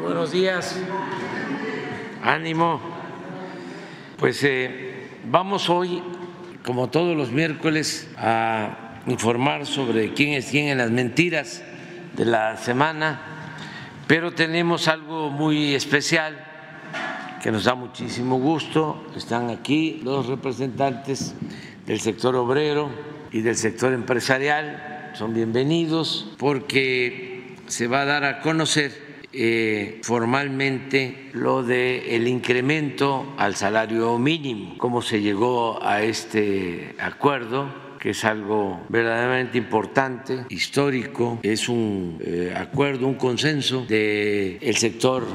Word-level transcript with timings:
buenos 0.00 0.32
días. 0.32 0.76
Ánimo. 2.22 2.80
Pues 4.18 4.42
eh, 4.44 5.08
vamos 5.30 5.68
hoy, 5.68 6.02
como 6.64 6.88
todos 6.88 7.16
los 7.16 7.30
miércoles, 7.30 8.08
a 8.16 9.00
informar 9.06 9.66
sobre 9.66 10.14
quién 10.14 10.32
es 10.32 10.46
quién 10.46 10.68
en 10.68 10.78
las 10.78 10.90
mentiras 10.90 11.62
de 12.16 12.24
la 12.24 12.56
semana, 12.56 13.20
pero 14.06 14.32
tenemos 14.32 14.88
algo 14.88 15.30
muy 15.30 15.74
especial 15.74 16.44
que 17.42 17.50
nos 17.50 17.64
da 17.64 17.74
muchísimo 17.74 18.38
gusto. 18.38 19.04
Están 19.16 19.50
aquí 19.50 20.00
los 20.02 20.26
representantes 20.26 21.34
del 21.86 22.00
sector 22.00 22.34
obrero 22.36 22.88
y 23.32 23.42
del 23.42 23.56
sector 23.56 23.92
empresarial. 23.92 25.12
Son 25.14 25.34
bienvenidos 25.34 26.32
porque 26.38 27.56
se 27.66 27.86
va 27.86 28.02
a 28.02 28.04
dar 28.04 28.24
a 28.24 28.40
conocer 28.40 29.03
eh, 29.36 29.98
formalmente 30.02 31.30
lo 31.32 31.62
de 31.62 32.16
el 32.16 32.28
incremento 32.28 33.34
al 33.36 33.56
salario 33.56 34.18
mínimo, 34.18 34.78
cómo 34.78 35.02
se 35.02 35.20
llegó 35.20 35.82
a 35.82 36.02
este 36.02 36.94
acuerdo 36.98 37.84
que 38.04 38.10
es 38.10 38.24
algo 38.26 38.84
verdaderamente 38.90 39.56
importante, 39.56 40.44
histórico, 40.50 41.38
es 41.42 41.70
un 41.70 42.18
eh, 42.20 42.54
acuerdo, 42.54 43.06
un 43.06 43.14
consenso 43.14 43.86
del 43.86 44.58
el 44.60 44.76
sector 44.76 45.26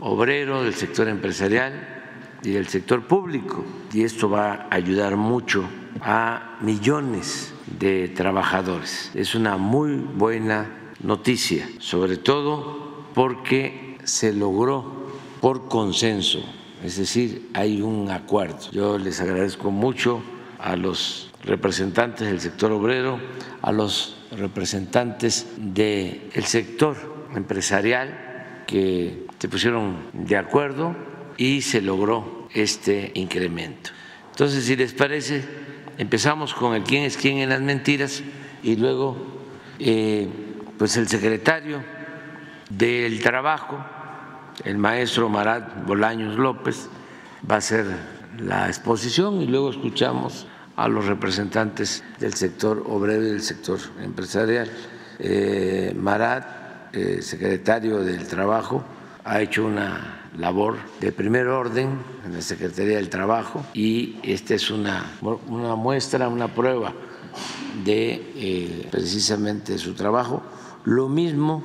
obrero, 0.00 0.64
del 0.64 0.74
sector 0.74 1.06
empresarial 1.06 1.96
y 2.42 2.50
del 2.50 2.66
sector 2.66 3.06
público. 3.06 3.64
Y 3.92 4.02
esto 4.02 4.28
va 4.28 4.66
a 4.68 4.74
ayudar 4.74 5.16
mucho 5.16 5.68
a 6.00 6.58
millones 6.62 7.54
de 7.78 8.08
trabajadores. 8.08 9.12
Es 9.14 9.36
una 9.36 9.56
muy 9.56 9.94
buena 9.94 10.92
noticia, 11.02 11.68
sobre 11.78 12.16
todo 12.16 12.85
porque 13.16 13.96
se 14.04 14.34
logró 14.34 15.08
por 15.40 15.68
consenso, 15.68 16.44
es 16.84 16.98
decir, 16.98 17.48
hay 17.54 17.80
un 17.80 18.10
acuerdo. 18.10 18.70
Yo 18.72 18.98
les 18.98 19.22
agradezco 19.22 19.70
mucho 19.70 20.22
a 20.58 20.76
los 20.76 21.30
representantes 21.42 22.28
del 22.28 22.40
sector 22.42 22.72
obrero, 22.72 23.18
a 23.62 23.72
los 23.72 24.18
representantes 24.32 25.46
del 25.56 26.44
sector 26.44 27.24
empresarial 27.34 28.64
que 28.66 29.24
se 29.38 29.48
pusieron 29.48 29.96
de 30.12 30.36
acuerdo 30.36 30.94
y 31.38 31.62
se 31.62 31.80
logró 31.80 32.48
este 32.52 33.12
incremento. 33.14 33.92
Entonces, 34.32 34.64
si 34.64 34.76
les 34.76 34.92
parece, 34.92 35.42
empezamos 35.96 36.52
con 36.52 36.74
el 36.74 36.82
quién 36.82 37.04
es 37.04 37.16
quién 37.16 37.38
en 37.38 37.48
las 37.48 37.62
mentiras 37.62 38.22
y 38.62 38.76
luego, 38.76 39.16
eh, 39.78 40.28
pues 40.76 40.98
el 40.98 41.08
secretario 41.08 41.95
del 42.70 43.22
Trabajo, 43.22 43.78
el 44.64 44.78
maestro 44.78 45.28
Marat 45.28 45.86
Bolaños 45.86 46.36
López, 46.36 46.88
va 47.48 47.56
a 47.56 47.58
hacer 47.58 47.86
la 48.38 48.68
exposición 48.68 49.40
y 49.40 49.46
luego 49.46 49.70
escuchamos 49.70 50.46
a 50.76 50.88
los 50.88 51.06
representantes 51.06 52.04
del 52.18 52.34
sector 52.34 52.84
obrero 52.86 53.22
y 53.22 53.30
del 53.30 53.42
sector 53.42 53.78
empresarial. 54.02 54.70
Eh, 55.18 55.94
Marat, 55.96 56.94
eh, 56.94 57.22
secretario 57.22 57.98
del 57.98 58.26
Trabajo, 58.26 58.84
ha 59.24 59.40
hecho 59.40 59.64
una 59.64 60.28
labor 60.38 60.76
de 61.00 61.12
primer 61.12 61.48
orden 61.48 61.98
en 62.24 62.34
la 62.34 62.42
Secretaría 62.42 62.96
del 62.96 63.08
Trabajo 63.08 63.64
y 63.72 64.18
esta 64.22 64.54
es 64.54 64.70
una, 64.70 65.12
una 65.48 65.74
muestra, 65.74 66.28
una 66.28 66.48
prueba 66.48 66.92
de 67.84 68.32
eh, 68.36 68.88
precisamente 68.90 69.78
su 69.78 69.94
trabajo. 69.94 70.42
Lo 70.84 71.08
mismo 71.08 71.62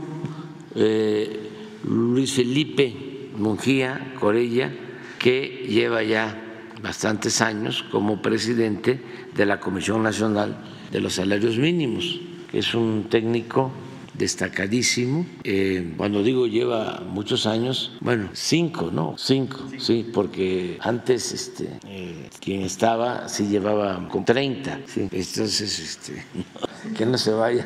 eh, 0.75 1.49
Luis 1.83 2.33
Felipe 2.33 2.93
Mungía 3.37 4.13
Corella, 4.19 4.71
que 5.17 5.65
lleva 5.67 6.03
ya 6.03 6.37
bastantes 6.81 7.41
años 7.41 7.83
como 7.91 8.21
presidente 8.21 8.99
de 9.35 9.45
la 9.45 9.59
Comisión 9.59 10.03
Nacional 10.03 10.57
de 10.91 10.99
los 10.99 11.13
Salarios 11.13 11.57
Mínimos, 11.57 12.19
que 12.49 12.59
es 12.59 12.73
un 12.73 13.07
técnico 13.09 13.71
destacadísimo. 14.13 15.25
Eh, 15.43 15.93
cuando 15.97 16.21
digo 16.21 16.47
lleva 16.47 17.01
muchos 17.07 17.45
años, 17.45 17.93
bueno, 18.01 18.29
cinco, 18.33 18.89
¿no? 18.91 19.15
Cinco, 19.17 19.59
sí, 19.77 20.09
porque 20.13 20.77
antes 20.81 21.31
este, 21.31 21.69
eh, 21.87 22.29
quien 22.39 22.61
estaba 22.61 23.29
sí 23.29 23.47
llevaba 23.47 24.07
con 24.09 24.25
30, 24.25 24.81
sí. 24.85 25.01
Entonces, 25.11 25.79
este, 25.79 26.25
que 26.97 27.05
no 27.05 27.17
se 27.17 27.31
vaya 27.31 27.65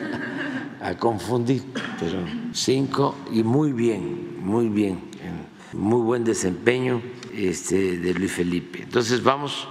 a 0.81 0.95
confundir, 0.95 1.63
pero 1.99 2.19
cinco 2.53 3.15
y 3.31 3.43
muy 3.43 3.71
bien, 3.71 4.43
muy 4.43 4.69
bien, 4.69 4.99
muy 5.73 6.01
buen 6.01 6.23
desempeño 6.23 7.01
este, 7.33 7.97
de 7.97 8.13
Luis 8.13 8.31
Felipe. 8.31 8.83
Entonces 8.83 9.23
vamos 9.23 9.67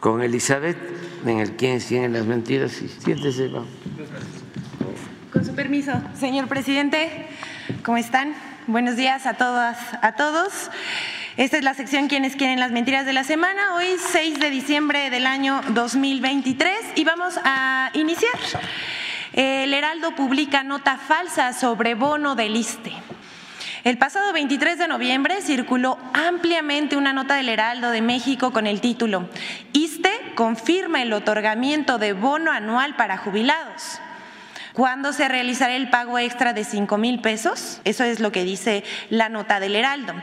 con 0.00 0.22
Elizabeth 0.22 0.76
en 1.24 1.38
el 1.38 1.52
quién 1.56 1.80
en 1.90 2.12
las 2.12 2.26
mentiras 2.26 2.72
siéntese, 2.72 3.48
vamos. 3.48 3.68
Con 5.32 5.44
su 5.44 5.54
permiso, 5.54 5.92
señor 6.18 6.46
presidente, 6.46 7.26
¿cómo 7.82 7.96
están? 7.96 8.34
Buenos 8.66 8.96
días 8.96 9.26
a 9.26 9.34
todas, 9.34 9.78
a 10.00 10.12
todos. 10.12 10.70
Esta 11.36 11.58
es 11.58 11.64
la 11.64 11.74
sección 11.74 12.06
Quiénes 12.06 12.36
quieren 12.36 12.60
las 12.60 12.70
mentiras 12.70 13.04
de 13.06 13.12
la 13.12 13.24
semana, 13.24 13.74
hoy 13.74 13.86
6 13.98 14.38
de 14.38 14.50
diciembre 14.50 15.10
del 15.10 15.26
año 15.26 15.60
2023 15.70 16.72
y 16.94 17.04
vamos 17.04 17.34
a 17.44 17.90
iniciar. 17.94 18.38
El 19.34 19.74
Heraldo 19.74 20.14
publica 20.14 20.62
nota 20.62 20.96
falsa 20.96 21.52
sobre 21.52 21.96
bono 21.96 22.36
del 22.36 22.54
ISTE. 22.54 22.92
El 23.82 23.98
pasado 23.98 24.32
23 24.32 24.78
de 24.78 24.86
noviembre 24.86 25.42
circuló 25.42 25.98
ampliamente 26.12 26.96
una 26.96 27.12
nota 27.12 27.34
del 27.34 27.48
Heraldo 27.48 27.90
de 27.90 28.00
México 28.00 28.52
con 28.52 28.68
el 28.68 28.80
título 28.80 29.28
ISTE 29.72 30.08
confirma 30.36 31.02
el 31.02 31.12
otorgamiento 31.12 31.98
de 31.98 32.12
bono 32.12 32.52
anual 32.52 32.94
para 32.94 33.16
jubilados. 33.16 34.00
¿Cuándo 34.72 35.12
se 35.12 35.26
realizará 35.26 35.74
el 35.74 35.90
pago 35.90 36.16
extra 36.20 36.52
de 36.52 36.62
5 36.62 36.96
mil 36.96 37.20
pesos? 37.20 37.80
Eso 37.82 38.04
es 38.04 38.20
lo 38.20 38.30
que 38.30 38.44
dice 38.44 38.84
la 39.10 39.28
nota 39.28 39.58
del 39.58 39.74
Heraldo, 39.74 40.14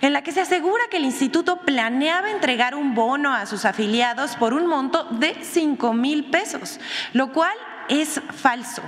en 0.00 0.14
la 0.14 0.22
que 0.22 0.32
se 0.32 0.40
asegura 0.40 0.84
que 0.90 0.96
el 0.96 1.04
instituto 1.04 1.60
planeaba 1.60 2.30
entregar 2.30 2.74
un 2.74 2.94
bono 2.94 3.34
a 3.34 3.44
sus 3.44 3.66
afiliados 3.66 4.36
por 4.36 4.54
un 4.54 4.66
monto 4.66 5.04
de 5.04 5.36
5 5.42 5.92
mil 5.92 6.30
pesos, 6.30 6.80
lo 7.12 7.30
cual 7.30 7.54
es 7.88 8.20
falso. 8.34 8.82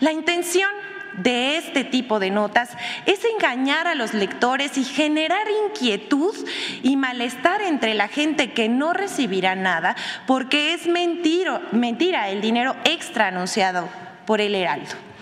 La 0.00 0.12
intención 0.12 0.70
de 1.18 1.58
este 1.58 1.84
tipo 1.84 2.18
de 2.18 2.30
notas 2.30 2.70
es 3.06 3.24
engañar 3.24 3.86
a 3.86 3.94
los 3.94 4.14
lectores 4.14 4.76
y 4.78 4.84
generar 4.84 5.46
inquietud 5.66 6.34
y 6.82 6.96
malestar 6.96 7.62
entre 7.62 7.94
la 7.94 8.08
gente 8.08 8.52
que 8.52 8.68
no 8.68 8.92
recibirá 8.92 9.54
nada 9.54 9.96
porque 10.26 10.74
es 10.74 10.86
mentira, 10.86 11.62
mentira 11.72 12.30
el 12.30 12.40
dinero 12.40 12.74
extra 12.84 13.28
anunciado 13.28 13.88
por 14.26 14.40
el 14.40 14.54
Heraldo. 14.54 15.13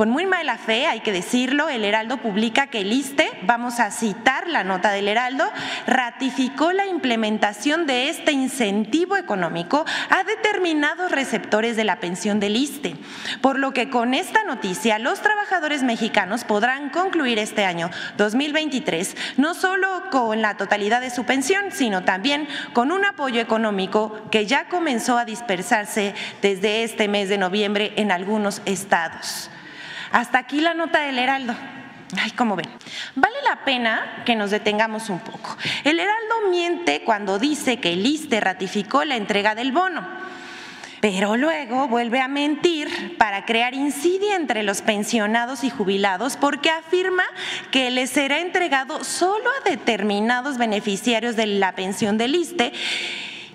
Con 0.00 0.08
muy 0.08 0.24
mala 0.24 0.56
fe, 0.56 0.86
hay 0.86 1.00
que 1.00 1.12
decirlo, 1.12 1.68
el 1.68 1.84
Heraldo 1.84 2.22
publica 2.22 2.68
que 2.68 2.80
el 2.80 2.90
ISTE, 2.90 3.30
vamos 3.42 3.80
a 3.80 3.90
citar 3.90 4.48
la 4.48 4.64
nota 4.64 4.92
del 4.92 5.08
Heraldo, 5.08 5.44
ratificó 5.86 6.72
la 6.72 6.86
implementación 6.86 7.84
de 7.86 8.08
este 8.08 8.32
incentivo 8.32 9.18
económico 9.18 9.84
a 10.08 10.24
determinados 10.24 11.12
receptores 11.12 11.76
de 11.76 11.84
la 11.84 12.00
pensión 12.00 12.40
del 12.40 12.56
ISTE, 12.56 12.96
por 13.42 13.58
lo 13.58 13.74
que 13.74 13.90
con 13.90 14.14
esta 14.14 14.42
noticia 14.42 14.98
los 14.98 15.20
trabajadores 15.20 15.82
mexicanos 15.82 16.44
podrán 16.44 16.88
concluir 16.88 17.38
este 17.38 17.66
año 17.66 17.90
2023 18.16 19.14
no 19.36 19.52
solo 19.52 20.04
con 20.10 20.40
la 20.40 20.56
totalidad 20.56 21.02
de 21.02 21.10
su 21.10 21.24
pensión, 21.24 21.72
sino 21.72 22.04
también 22.04 22.48
con 22.72 22.90
un 22.90 23.04
apoyo 23.04 23.38
económico 23.38 24.18
que 24.30 24.46
ya 24.46 24.66
comenzó 24.66 25.18
a 25.18 25.26
dispersarse 25.26 26.14
desde 26.40 26.84
este 26.84 27.06
mes 27.06 27.28
de 27.28 27.36
noviembre 27.36 27.92
en 27.96 28.10
algunos 28.10 28.62
estados. 28.64 29.50
Hasta 30.12 30.38
aquí 30.38 30.60
la 30.60 30.74
nota 30.74 31.00
del 31.00 31.18
Heraldo. 31.18 31.54
Ay, 32.20 32.32
como 32.32 32.56
ven, 32.56 32.68
vale 33.14 33.36
la 33.48 33.64
pena 33.64 34.22
que 34.26 34.34
nos 34.34 34.50
detengamos 34.50 35.10
un 35.10 35.20
poco. 35.20 35.56
El 35.84 36.00
Heraldo 36.00 36.50
miente 36.50 37.02
cuando 37.04 37.38
dice 37.38 37.78
que 37.78 37.92
el 37.92 38.04
ISTE 38.04 38.40
ratificó 38.40 39.04
la 39.04 39.16
entrega 39.16 39.54
del 39.54 39.70
bono, 39.70 40.04
pero 41.00 41.36
luego 41.36 41.86
vuelve 41.86 42.20
a 42.20 42.26
mentir 42.26 43.16
para 43.16 43.44
crear 43.44 43.74
insidia 43.74 44.34
entre 44.34 44.64
los 44.64 44.82
pensionados 44.82 45.62
y 45.62 45.70
jubilados 45.70 46.36
porque 46.36 46.70
afirma 46.70 47.24
que 47.70 47.92
les 47.92 48.10
será 48.10 48.40
entregado 48.40 49.04
solo 49.04 49.48
a 49.48 49.70
determinados 49.70 50.58
beneficiarios 50.58 51.36
de 51.36 51.46
la 51.46 51.76
pensión 51.76 52.18
del 52.18 52.34
ISTE 52.34 52.72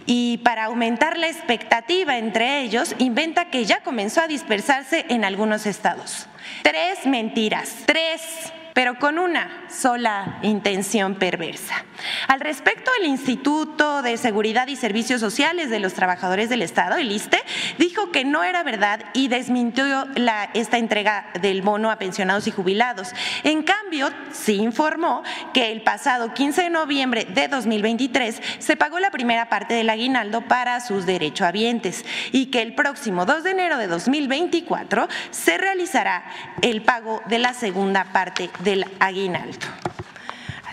y 0.06 0.38
para 0.38 0.66
aumentar 0.66 1.18
la 1.18 1.28
expectativa 1.28 2.18
entre 2.18 2.62
ellos, 2.62 2.96
inventa 3.00 3.50
que 3.50 3.66
ya 3.66 3.82
comenzó 3.82 4.22
a 4.22 4.28
dispersarse 4.28 5.06
en 5.10 5.26
algunos 5.26 5.66
estados. 5.66 6.28
Tres 6.62 7.06
mentiras, 7.06 7.84
tres 7.86 8.52
pero 8.76 9.00
con 9.00 9.20
una 9.20 9.64
sola 9.70 10.40
intención 10.42 11.16
perversa. 11.16 11.86
Al 12.28 12.42
respecto, 12.42 12.92
el 13.00 13.08
Instituto 13.08 14.02
de 14.02 14.18
Seguridad 14.18 14.68
y 14.68 14.76
Servicios 14.76 15.22
Sociales 15.22 15.70
de 15.70 15.80
los 15.80 15.94
Trabajadores 15.94 16.50
del 16.50 16.62
Estado, 16.62 16.98
el 16.98 17.10
ISTE, 17.10 17.40
dijo 17.78 18.12
que 18.12 18.26
no 18.26 18.44
era 18.44 18.64
verdad 18.64 19.00
y 19.14 19.30
desmintió 19.30 20.06
esta 20.54 20.78
entrega 20.78 21.28
del 21.42 21.62
bono 21.62 21.90
a 21.90 21.98
pensionados 21.98 22.48
y 22.48 22.52
jubilados. 22.52 23.14
En 23.46 23.64
cambio, 23.64 24.10
sí 24.34 24.56
informó 24.56 25.24
que 25.54 25.72
el 25.72 25.82
pasado 25.82 26.34
15 26.34 26.64
de 26.64 26.70
noviembre 26.70 27.26
de 27.30 27.48
2023 27.48 28.42
se 28.60 28.76
pagó 28.76 29.00
la 29.00 29.10
primera 29.10 29.48
parte 29.48 29.74
del 29.74 29.90
aguinaldo 29.90 30.42
para 30.42 30.82
sus 30.82 31.06
derechohabientes 31.06 32.04
y 32.34 32.48
que 32.48 32.62
el 32.62 32.76
próximo 32.76 33.26
2 33.26 33.46
de 33.46 33.52
enero 33.52 33.78
de 33.78 33.88
2024 33.88 35.08
se 35.32 35.58
realizará 35.58 36.26
el 36.62 36.82
pago 36.82 37.22
de 37.28 37.40
la 37.40 37.54
segunda 37.54 38.04
parte 38.12 38.50
del 38.66 38.86
aguinaldo. 39.00 39.66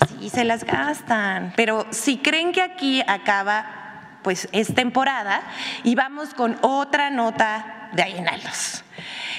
Así 0.00 0.29
se 0.31 0.43
las 0.43 0.65
gastan. 0.65 1.53
Pero 1.55 1.87
si 1.91 2.19
creen 2.19 2.50
que 2.50 2.62
aquí 2.62 3.03
acaba, 3.06 4.19
pues 4.23 4.49
es 4.50 4.75
temporada 4.75 5.43
y 5.85 5.94
vamos 5.94 6.35
con 6.35 6.59
otra 6.62 7.11
nota 7.11 7.81
de 7.93 8.03
aguinaldos. 8.03 8.85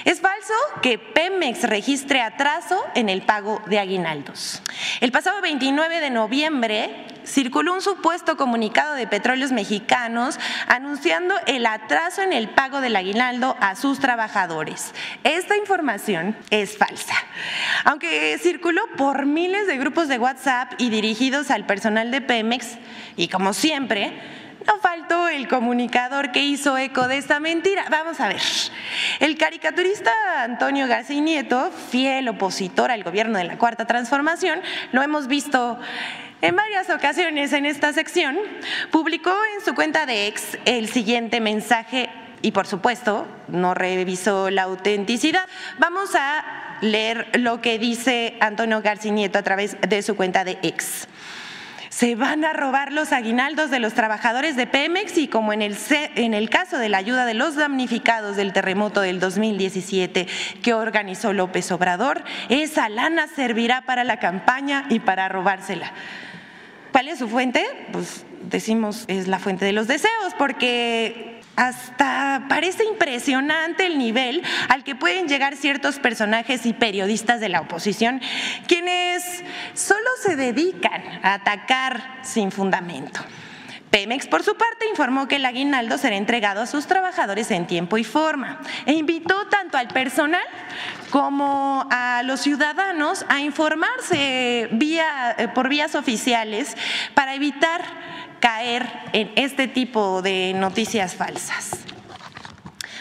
Es 0.04 0.20
falso 0.20 0.52
que 0.82 0.98
Pemex 0.98 1.62
registre 1.62 2.20
atraso 2.20 2.78
en 2.94 3.08
el 3.08 3.22
pago 3.22 3.62
de 3.66 3.78
aguinaldos. 3.78 4.62
El 5.00 5.12
pasado 5.12 5.40
29 5.40 6.00
de 6.00 6.10
noviembre 6.10 7.06
circuló 7.24 7.72
un 7.72 7.80
supuesto 7.80 8.36
comunicado 8.36 8.94
de 8.96 9.06
Petróleos 9.06 9.50
Mexicanos 9.50 10.38
anunciando 10.68 11.34
el 11.46 11.64
atraso 11.64 12.20
en 12.20 12.34
el 12.34 12.50
pago 12.50 12.82
del 12.82 12.96
aguinaldo 12.96 13.56
a 13.60 13.76
sus 13.76 13.98
trabajadores. 13.98 14.92
Esta 15.24 15.56
información 15.56 16.36
es 16.50 16.76
falsa. 16.76 17.14
Aunque 17.84 18.38
circuló 18.42 18.82
por 18.98 19.24
miles 19.24 19.66
de 19.66 19.78
grupos 19.78 20.08
de 20.08 20.18
WhatsApp 20.18 20.74
y 20.76 20.90
dirigidos 20.90 21.50
al 21.50 21.64
personal 21.64 22.10
de 22.10 22.20
Pemex, 22.20 22.76
y 23.16 23.28
como 23.28 23.54
siempre, 23.54 24.12
no 24.66 24.78
faltó 24.78 25.28
el 25.28 25.48
comunicador 25.48 26.32
que 26.32 26.40
hizo 26.40 26.76
eco 26.76 27.08
de 27.08 27.18
esta 27.18 27.40
mentira. 27.40 27.84
Vamos 27.90 28.20
a 28.20 28.28
ver. 28.28 28.40
El 29.20 29.36
caricaturista 29.36 30.12
Antonio 30.42 30.86
García 30.86 31.20
Nieto, 31.20 31.70
fiel 31.90 32.28
opositor 32.28 32.90
al 32.90 33.02
gobierno 33.02 33.38
de 33.38 33.44
la 33.44 33.58
Cuarta 33.58 33.86
Transformación, 33.86 34.60
lo 34.92 35.02
hemos 35.02 35.26
visto 35.26 35.78
en 36.40 36.56
varias 36.56 36.90
ocasiones 36.90 37.52
en 37.52 37.64
esta 37.66 37.92
sección, 37.92 38.36
publicó 38.90 39.34
en 39.54 39.64
su 39.64 39.74
cuenta 39.74 40.04
de 40.06 40.26
ex 40.26 40.58
el 40.64 40.88
siguiente 40.88 41.40
mensaje 41.40 42.10
y 42.42 42.52
por 42.52 42.66
supuesto 42.66 43.26
no 43.48 43.72
revisó 43.72 44.50
la 44.50 44.64
autenticidad. 44.64 45.48
Vamos 45.78 46.14
a 46.14 46.76
leer 46.82 47.28
lo 47.40 47.62
que 47.62 47.78
dice 47.78 48.36
Antonio 48.40 48.82
García 48.82 49.12
Nieto 49.12 49.38
a 49.38 49.42
través 49.42 49.76
de 49.80 50.02
su 50.02 50.16
cuenta 50.16 50.44
de 50.44 50.58
ex 50.62 51.08
se 51.96 52.16
van 52.16 52.44
a 52.44 52.52
robar 52.52 52.92
los 52.92 53.12
aguinaldos 53.12 53.70
de 53.70 53.78
los 53.78 53.94
trabajadores 53.94 54.56
de 54.56 54.66
Pemex 54.66 55.16
y 55.16 55.28
como 55.28 55.52
en 55.52 55.62
el, 55.62 55.76
en 56.16 56.34
el 56.34 56.50
caso 56.50 56.76
de 56.76 56.88
la 56.88 56.98
ayuda 56.98 57.24
de 57.24 57.34
los 57.34 57.54
damnificados 57.54 58.34
del 58.34 58.52
terremoto 58.52 59.00
del 59.00 59.20
2017 59.20 60.26
que 60.60 60.74
organizó 60.74 61.32
López 61.32 61.70
Obrador, 61.70 62.24
esa 62.48 62.88
lana 62.88 63.28
servirá 63.28 63.82
para 63.82 64.02
la 64.02 64.18
campaña 64.18 64.86
y 64.88 64.98
para 64.98 65.28
robársela. 65.28 65.92
¿Cuál 66.90 67.06
es 67.06 67.20
su 67.20 67.28
fuente? 67.28 67.64
Pues 67.92 68.26
decimos 68.42 69.04
es 69.06 69.28
la 69.28 69.38
fuente 69.38 69.64
de 69.64 69.72
los 69.72 69.86
deseos, 69.86 70.34
porque 70.36 71.33
hasta 71.56 72.46
parece 72.48 72.84
impresionante 72.84 73.86
el 73.86 73.98
nivel 73.98 74.42
al 74.68 74.84
que 74.84 74.94
pueden 74.94 75.28
llegar 75.28 75.56
ciertos 75.56 75.98
personajes 75.98 76.66
y 76.66 76.72
periodistas 76.72 77.40
de 77.40 77.48
la 77.48 77.60
oposición, 77.60 78.20
quienes 78.66 79.42
solo 79.74 80.08
se 80.22 80.36
dedican 80.36 81.02
a 81.22 81.34
atacar 81.34 82.20
sin 82.22 82.50
fundamento. 82.50 83.20
Pemex, 83.94 84.26
por 84.26 84.42
su 84.42 84.56
parte, 84.56 84.88
informó 84.90 85.28
que 85.28 85.36
el 85.36 85.46
aguinaldo 85.46 85.98
será 85.98 86.16
entregado 86.16 86.60
a 86.60 86.66
sus 86.66 86.88
trabajadores 86.88 87.52
en 87.52 87.68
tiempo 87.68 87.96
y 87.96 88.02
forma 88.02 88.58
e 88.86 88.92
invitó 88.94 89.46
tanto 89.46 89.78
al 89.78 89.86
personal 89.86 90.42
como 91.10 91.86
a 91.92 92.24
los 92.24 92.40
ciudadanos 92.40 93.24
a 93.28 93.38
informarse 93.38 94.68
vía, 94.72 95.36
eh, 95.38 95.46
por 95.46 95.68
vías 95.68 95.94
oficiales 95.94 96.76
para 97.14 97.36
evitar 97.36 97.82
caer 98.44 98.86
en 99.14 99.32
este 99.36 99.68
tipo 99.68 100.20
de 100.20 100.52
noticias 100.54 101.14
falsas. 101.14 101.70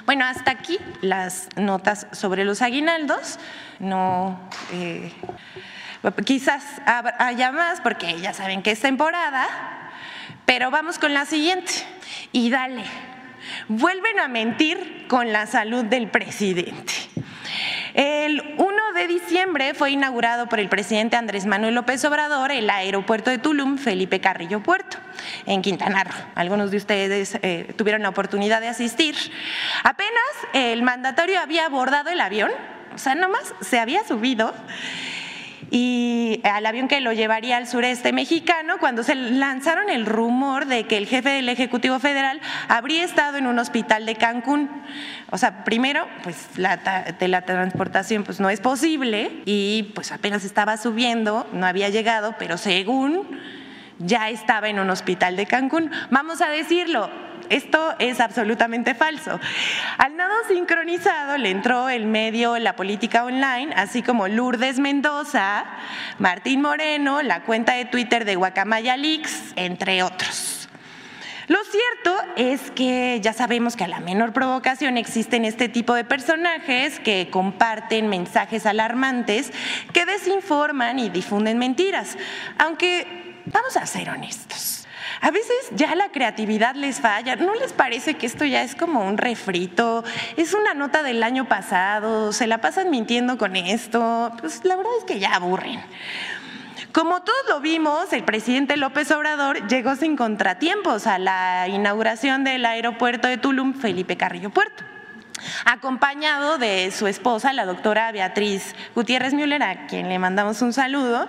Bueno, 0.06 0.24
hasta 0.24 0.52
aquí 0.52 0.80
las 1.02 1.50
notas 1.58 2.08
sobre 2.14 2.46
los 2.46 2.62
aguinaldos. 2.62 3.40
No, 3.80 4.40
eh, 4.72 5.12
quizás 6.26 6.64
haya 7.20 7.52
más 7.52 7.82
porque 7.82 8.22
ya 8.22 8.34
saben 8.34 8.64
que 8.64 8.72
es 8.72 8.80
temporada, 8.80 9.46
pero 10.46 10.72
vamos 10.72 10.98
con 10.98 11.14
la 11.14 11.26
siguiente. 11.26 11.74
Y 12.32 12.50
dale, 12.50 12.86
vuelven 13.68 14.20
a 14.20 14.30
mentir 14.30 15.08
con 15.10 15.34
la 15.34 15.46
salud 15.46 15.84
del 15.84 16.10
presidente. 16.10 16.94
El 17.94 18.56
1 18.58 18.94
de 18.96 19.08
diciembre 19.08 19.74
fue 19.74 19.92
inaugurado 19.92 20.48
por 20.48 20.60
el 20.60 20.70
presidente 20.70 21.16
Andrés 21.16 21.46
Manuel 21.46 21.76
López 21.76 22.04
Obrador 22.06 22.52
el 22.52 22.70
aeropuerto 22.70 23.30
de 23.30 23.38
Tulum, 23.38 23.78
Felipe 23.78 24.20
Carrillo 24.20 24.62
Puerto, 24.62 24.98
en 25.46 25.62
Quintana 25.62 26.04
Roo. 26.04 26.14
Algunos 26.36 26.72
de 26.72 26.78
ustedes 26.78 27.38
eh, 27.42 27.74
tuvieron 27.78 28.02
la 28.02 28.10
oportunidad 28.10 28.62
de 28.62 28.68
asistir. 28.68 29.16
Apenas 29.84 30.24
el 30.54 30.82
mandatario 30.82 31.40
había 31.40 31.66
abordado 31.66 32.10
el 32.10 32.22
avión, 32.22 32.52
o 32.94 32.98
sea, 32.98 33.16
nomás 33.16 33.54
se 33.62 33.80
había 33.80 34.04
subido 34.04 34.54
y 35.76 36.40
al 36.44 36.68
avión 36.68 36.88
que 36.88 37.02
lo 37.02 37.14
llevaría 37.14 37.58
al 37.58 37.66
sureste 37.66 38.14
mexicano 38.14 38.76
cuando 38.80 39.02
se 39.02 39.16
lanzaron 39.16 39.90
el 39.90 40.06
rumor 40.06 40.68
de 40.68 40.84
que 40.84 40.98
el 40.98 41.08
jefe 41.08 41.30
del 41.30 41.50
Ejecutivo 41.50 41.98
Federal 41.98 42.40
habría 42.68 43.04
estado 43.04 43.40
en 43.40 43.48
un 43.48 43.58
hospital 43.58 44.06
de 44.06 44.16
Cancún. 44.16 44.70
O 45.32 45.40
sea, 45.40 45.64
primero, 45.64 46.08
pues 46.22 46.48
la 46.58 46.78
teletransportación 47.18 48.24
pues 48.24 48.40
no 48.40 48.52
es 48.52 48.62
posible 48.62 49.42
y 49.46 49.92
pues 49.96 50.12
apenas 50.12 50.46
estaba 50.46 50.78
subiendo, 50.78 51.48
no 51.54 51.66
había 51.66 51.90
llegado, 51.90 52.36
pero 52.38 52.60
según 52.60 53.40
ya 53.98 54.30
estaba 54.30 54.70
en 54.70 54.78
un 54.78 54.92
hospital 54.92 55.36
de 55.36 55.48
Cancún. 55.48 55.90
Vamos 56.12 56.42
a 56.42 56.50
decirlo, 56.50 57.10
esto 57.54 57.94
es 58.00 58.20
absolutamente 58.20 58.96
falso. 58.96 59.40
Al 59.98 60.18
nado 60.18 60.34
sincronizado 60.48 61.38
le 61.38 61.52
entró 61.52 61.90
el 61.90 62.06
medio 62.06 62.58
La 62.58 62.76
Política 62.76 63.24
Online, 63.24 63.74
así 63.76 64.02
como 64.02 64.28
Lourdes 64.28 64.80
Mendoza, 64.80 65.66
Martín 66.20 66.62
Moreno, 66.62 67.22
la 67.22 67.44
cuenta 67.44 67.74
de 67.74 67.86
Twitter 67.86 68.26
de 68.26 68.36
Guacamaya 68.36 68.98
Leaks, 68.98 69.54
entre 69.56 70.04
otros. 70.04 70.68
Lo 71.48 71.60
cierto 71.66 72.18
es 72.38 72.72
que 72.72 73.20
ya 73.22 73.34
sabemos 73.34 73.76
que 73.76 73.84
a 73.84 73.88
la 73.88 74.00
menor 74.00 74.32
provocación 74.32 74.98
existen 74.98 75.44
este 75.44 75.68
tipo 75.68 75.94
de 75.94 76.06
personajes 76.06 77.00
que 77.00 77.30
comparten 77.30 78.08
mensajes 78.08 78.66
alarmantes, 78.66 79.52
que 79.92 80.06
desinforman 80.06 81.00
y 81.00 81.10
difunden 81.10 81.58
mentiras, 81.58 82.18
aunque 82.58 83.42
vamos 83.46 83.76
a 83.76 83.86
ser 83.86 84.10
honestos. 84.10 84.83
A 85.24 85.32
veces 85.32 85.56
ya 85.74 85.96
la 85.96 86.10
creatividad 86.10 86.76
les 86.76 87.00
falla. 87.00 87.38
¿No 87.38 87.56
les 87.56 87.72
parece 87.72 88.16
que 88.16 88.26
esto 88.26 88.44
ya 88.44 88.62
es 88.62 88.76
como 88.76 89.08
un 89.08 89.18
refrito? 89.18 90.04
Es 90.36 90.54
una 90.54 90.74
nota 90.74 91.02
del 91.02 91.24
año 91.24 91.48
pasado, 91.48 92.34
se 92.34 92.46
la 92.46 92.60
pasan 92.60 92.90
mintiendo 92.90 93.38
con 93.38 93.56
esto. 93.56 94.34
Pues 94.42 94.66
la 94.66 94.76
verdad 94.76 94.92
es 95.00 95.06
que 95.06 95.20
ya 95.20 95.34
aburren. 95.34 95.80
Como 96.92 97.22
todos 97.22 97.40
lo 97.48 97.62
vimos, 97.62 98.12
el 98.12 98.26
presidente 98.26 98.76
López 98.76 99.12
Obrador 99.12 99.66
llegó 99.70 99.96
sin 99.96 100.18
contratiempos 100.18 101.08
a 101.08 101.18
la 101.20 101.70
inauguración 101.70 102.44
del 102.44 102.66
aeropuerto 102.66 103.30
de 103.30 103.38
Tulum, 103.38 103.76
Felipe 103.76 104.18
Carrillo 104.18 104.50
Puerto 104.50 104.84
acompañado 105.66 106.58
de 106.58 106.92
su 106.92 107.08
esposa, 107.08 107.54
la 107.54 107.66
doctora 107.66 108.12
Beatriz 108.12 108.76
Gutiérrez 108.96 109.34
Müller, 109.34 109.64
a 109.64 109.88
quien 109.88 110.10
le 110.10 110.20
mandamos 110.20 110.62
un 110.62 110.74
saludo, 110.74 111.28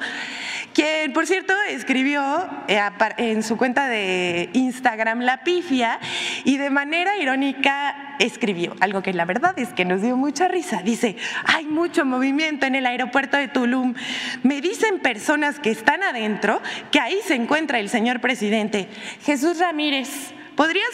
quien, 0.73 1.13
por 1.13 1.27
cierto, 1.27 1.55
escribió 1.69 2.49
eh, 2.69 2.81
en 3.19 3.43
su 3.43 3.57
cuenta 3.57 3.87
de 3.87 4.51
Instagram 4.53 5.21
La 5.21 5.45
Pifia 5.45 6.01
y 6.45 6.57
de 6.57 6.71
manera 6.71 7.17
irónica 7.17 8.17
escribió 8.19 8.75
algo 8.81 9.03
que 9.03 9.13
la 9.13 9.25
verdad 9.25 9.59
es 9.59 9.73
que 9.73 9.85
nos 9.85 10.03
dio 10.03 10.17
mucha 10.17 10.49
risa. 10.49 10.83
Dice, 10.83 11.17
hay 11.45 11.67
mucho 11.67 12.05
movimiento 12.05 12.67
en 12.67 12.75
el 12.75 12.87
aeropuerto 12.87 13.37
de 13.37 13.49
Tulum. 13.49 13.95
Me 14.43 14.61
dicen 14.61 15.01
personas 15.01 15.59
que 15.59 15.71
están 15.71 16.03
adentro 16.03 16.61
que 16.91 17.01
ahí 17.01 17.19
se 17.25 17.35
encuentra 17.35 17.79
el 17.79 17.89
señor 17.89 18.21
presidente. 18.21 18.89
Jesús 19.23 19.59
Ramírez, 19.59 20.33
¿podrías 20.57 20.91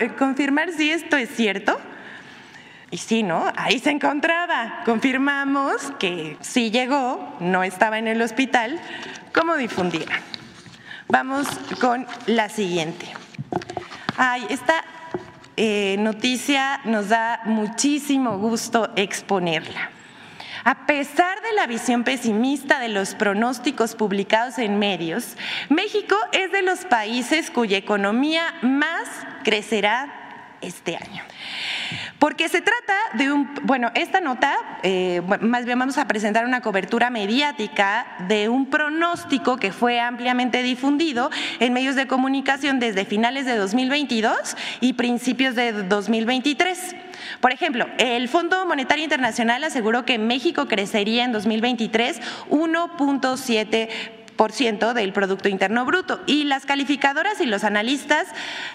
eh, 0.00 0.10
confirmar 0.18 0.72
si 0.72 0.90
esto 0.90 1.16
es 1.16 1.30
cierto? 1.30 1.80
Y 2.94 2.98
sí, 2.98 3.24
¿no? 3.24 3.52
Ahí 3.56 3.80
se 3.80 3.90
encontraba. 3.90 4.82
Confirmamos 4.84 5.90
que 5.98 6.36
sí 6.40 6.70
llegó, 6.70 7.36
no 7.40 7.64
estaba 7.64 7.98
en 7.98 8.06
el 8.06 8.22
hospital, 8.22 8.80
como 9.34 9.56
difundiera. 9.56 10.20
Vamos 11.08 11.48
con 11.80 12.06
la 12.26 12.48
siguiente. 12.48 13.08
Ay, 14.16 14.46
esta 14.48 14.84
eh, 15.56 15.96
noticia 15.98 16.82
nos 16.84 17.08
da 17.08 17.40
muchísimo 17.46 18.38
gusto 18.38 18.88
exponerla. 18.94 19.90
A 20.62 20.86
pesar 20.86 21.42
de 21.42 21.52
la 21.52 21.66
visión 21.66 22.04
pesimista 22.04 22.78
de 22.78 22.90
los 22.90 23.16
pronósticos 23.16 23.96
publicados 23.96 24.58
en 24.58 24.78
medios, 24.78 25.36
México 25.68 26.14
es 26.30 26.52
de 26.52 26.62
los 26.62 26.84
países 26.84 27.50
cuya 27.50 27.76
economía 27.76 28.54
más 28.62 29.08
crecerá 29.42 30.20
este 30.60 30.96
año. 30.96 31.24
Porque 32.18 32.48
se 32.48 32.62
trata 32.62 32.94
de 33.14 33.32
un, 33.32 33.54
bueno, 33.64 33.90
esta 33.94 34.20
nota, 34.20 34.56
eh, 34.82 35.20
más 35.40 35.66
bien 35.66 35.78
vamos 35.78 35.98
a 35.98 36.06
presentar 36.06 36.46
una 36.46 36.62
cobertura 36.62 37.10
mediática 37.10 38.06
de 38.28 38.48
un 38.48 38.66
pronóstico 38.70 39.58
que 39.58 39.72
fue 39.72 40.00
ampliamente 40.00 40.62
difundido 40.62 41.30
en 41.60 41.72
medios 41.72 41.96
de 41.96 42.06
comunicación 42.06 42.80
desde 42.80 43.04
finales 43.04 43.46
de 43.46 43.56
2022 43.56 44.56
y 44.80 44.94
principios 44.94 45.54
de 45.54 45.72
2023. 45.72 46.96
Por 47.40 47.52
ejemplo, 47.52 47.86
el 47.98 48.28
Fondo 48.28 48.64
Monetario 48.66 49.04
Internacional 49.04 49.64
aseguró 49.64 50.04
que 50.04 50.18
México 50.18 50.66
crecería 50.66 51.24
en 51.24 51.32
2023 51.32 52.20
1.7 52.50 53.88
del 54.94 55.12
Producto 55.12 55.48
Interno 55.48 55.84
Bruto. 55.84 56.20
Y 56.26 56.44
las 56.44 56.66
calificadoras 56.66 57.40
y 57.40 57.46
los 57.46 57.64
analistas, 57.64 58.26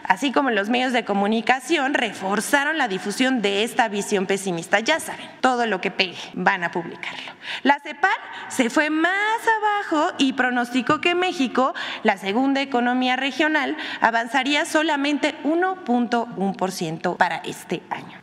así 0.04 0.32
como 0.32 0.50
los 0.50 0.70
medios 0.70 0.94
de 0.94 1.06
comunicación, 1.06 1.94
reforzaron 1.94 2.78
la 2.78 2.88
difusión 2.88 3.42
de 3.42 3.64
esta 3.64 3.88
visión 3.88 4.26
pesimista. 4.26 4.80
Ya 4.80 5.00
saben, 5.00 5.30
todo 5.42 5.66
lo 5.66 5.82
que 5.82 5.92
pegue 5.92 6.18
van 6.34 6.64
a 6.64 6.72
publicarlo. 6.72 7.32
La 7.64 7.80
CEPAL 7.80 8.12
se 8.48 8.70
fue 8.70 8.90
más 8.90 9.40
abajo 9.60 10.14
y 10.18 10.34
pronosticó 10.34 11.02
que 11.02 11.14
México, 11.14 11.74
la 12.04 12.18
segunda 12.18 12.62
economía 12.62 13.16
regional, 13.16 13.76
avanzaría 14.02 14.66
solamente 14.66 15.36
1.1% 15.44 17.18
para 17.18 17.38
este 17.38 17.82
año. 17.90 18.18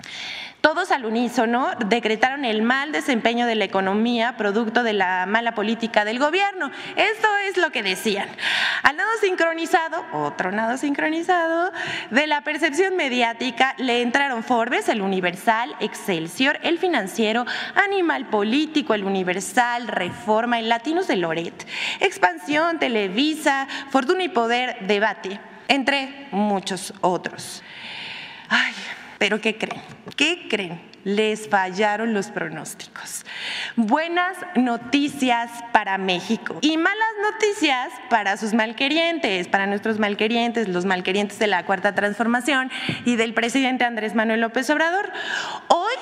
Todos 0.67 0.91
al 0.91 1.05
unísono 1.05 1.71
decretaron 1.87 2.45
el 2.45 2.61
mal 2.61 2.91
desempeño 2.91 3.47
de 3.47 3.55
la 3.55 3.65
economía 3.65 4.37
producto 4.37 4.83
de 4.83 4.95
la 4.95 5.25
mala 5.25 5.55
política 5.55 6.05
del 6.05 6.19
gobierno. 6.19 6.73
Esto 6.97 7.29
es 7.49 7.57
lo 7.57 7.71
que 7.71 7.85
decían. 7.85 8.29
Al 8.83 8.97
nado 8.97 9.09
sincronizado, 9.21 10.05
otro 10.13 10.51
nado 10.51 10.77
sincronizado, 10.77 11.71
de 12.11 12.27
la 12.27 12.41
percepción 12.41 12.97
mediática 12.97 13.77
le 13.79 14.03
entraron 14.03 14.43
Forbes, 14.43 14.89
el 14.89 15.03
Universal, 15.03 15.77
Excelsior, 15.79 16.59
el 16.65 16.81
Financiero, 16.81 17.47
Animal 17.77 18.27
Político, 18.27 18.93
el 18.95 19.05
Universal, 19.05 19.87
Reforma, 19.87 20.59
el 20.59 20.69
Latinos 20.69 21.07
de 21.07 21.15
Loret, 21.15 21.65
Expansión, 22.01 22.81
Televisa, 22.81 23.69
Fortuna 23.91 24.25
y 24.25 24.31
Poder, 24.31 24.79
Debate, 24.89 25.39
entre 25.69 26.27
muchos 26.33 26.93
otros. 27.03 27.63
Ay, 28.49 28.75
pero 29.19 29.41
¿qué 29.41 29.57
creen? 29.57 29.83
¿Qué 30.17 30.47
creen? 30.49 30.81
Les 31.05 31.49
fallaron 31.49 32.15
los 32.15 32.29
pronósticos. 32.29 33.25
Buenas 33.77 34.37
noticias 34.57 35.51
para 35.73 35.99
México 35.99 36.59
y 36.63 36.77
malas 36.77 37.09
noticias 37.33 37.93
para 38.11 38.37
sus 38.37 38.55
malquerientes, 38.55 39.47
para 39.47 39.67
nuestros 39.67 39.99
malquerientes, 39.99 40.69
los 40.69 40.85
malquerientes 40.85 41.39
de 41.39 41.47
la 41.47 41.65
Cuarta 41.65 41.95
Transformación 41.95 42.71
y 43.05 43.17
del 43.17 43.35
presidente 43.35 43.85
Andrés 43.85 44.15
Manuel 44.15 44.41
López 44.41 44.69
Obrador. 44.71 45.13
Hoy 45.69 45.95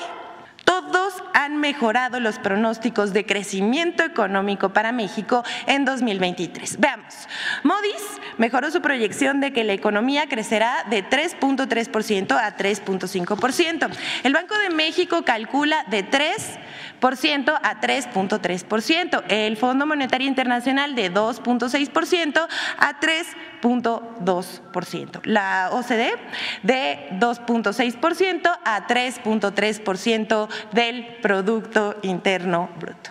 todos 0.64 1.14
han 1.34 1.58
mejorado 1.58 2.20
los 2.20 2.38
pronósticos 2.38 3.12
de 3.12 3.26
crecimiento 3.26 4.02
económico 4.02 4.72
para 4.72 4.92
México 4.92 5.44
en 5.66 5.84
2023. 5.84 6.80
Veamos, 6.80 7.14
Modis 7.62 8.02
mejoró 8.38 8.70
su 8.70 8.80
proyección 8.80 9.40
de 9.40 9.52
que 9.52 9.64
la 9.64 9.72
economía 9.72 10.28
crecerá 10.28 10.84
de 10.90 11.04
3.3% 11.04 12.36
a 12.36 12.56
3.5%. 12.56 13.90
El 14.22 14.32
Banco 14.32 14.54
de 14.58 14.70
México 14.70 15.22
calcula 15.24 15.84
de 15.88 16.02
3 16.02 16.58
a 17.04 17.80
3.3%, 17.80 19.24
el 19.28 19.56
Fondo 19.58 19.86
Monetario 19.86 20.26
Internacional 20.26 20.94
de 20.94 21.12
2.6% 21.12 22.48
a 22.78 23.00
3.2%, 23.00 25.20
la 25.24 25.68
OCDE 25.72 26.14
de 26.62 27.08
2.6% 27.20 28.58
a 28.64 28.86
3.3% 28.86 30.48
del 30.72 31.18
Producto 31.20 31.96
Interno 32.02 32.70
Bruto. 32.80 33.10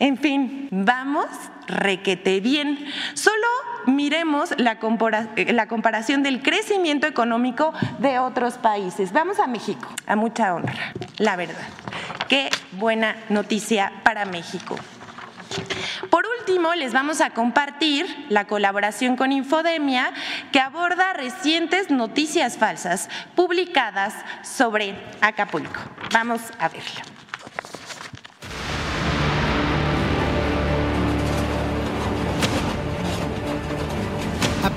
En 0.00 0.16
fin, 0.16 0.68
vamos 0.70 1.26
requete 1.68 2.40
bien. 2.40 2.86
Solo 3.14 3.46
miremos 3.86 4.54
la, 4.56 4.78
la, 5.34 5.68
comparación 5.68 6.22
del 6.22 6.42
crecimiento 6.42 7.06
económico 7.06 7.72
de 7.98 8.18
otros 8.18 8.54
países. 8.54 9.12
Vamos 9.12 9.38
a 9.38 9.46
México, 9.46 9.88
a 10.06 10.16
mucha 10.16 10.54
honra, 10.54 10.92
la 11.18 11.36
verdad. 11.36 11.66
Qué 12.28 12.50
buena 12.72 13.16
noticia 13.30 13.92
para 14.04 14.24
México. 14.26 14.76
Por 16.10 16.26
último, 16.38 16.74
les 16.74 16.92
vamos 16.92 17.20
a 17.20 17.30
compartir 17.30 18.26
la 18.28 18.46
colaboración 18.46 19.16
con 19.16 19.32
Infodemia 19.32 20.12
que 20.52 20.60
aborda 20.60 21.14
recientes 21.14 21.90
noticias 21.90 22.58
falsas 22.58 23.08
publicadas 23.34 24.14
sobre 24.42 24.94
Acapulco. 25.20 25.80
Vamos 26.12 26.42
a 26.58 26.68
verla. 26.68 27.17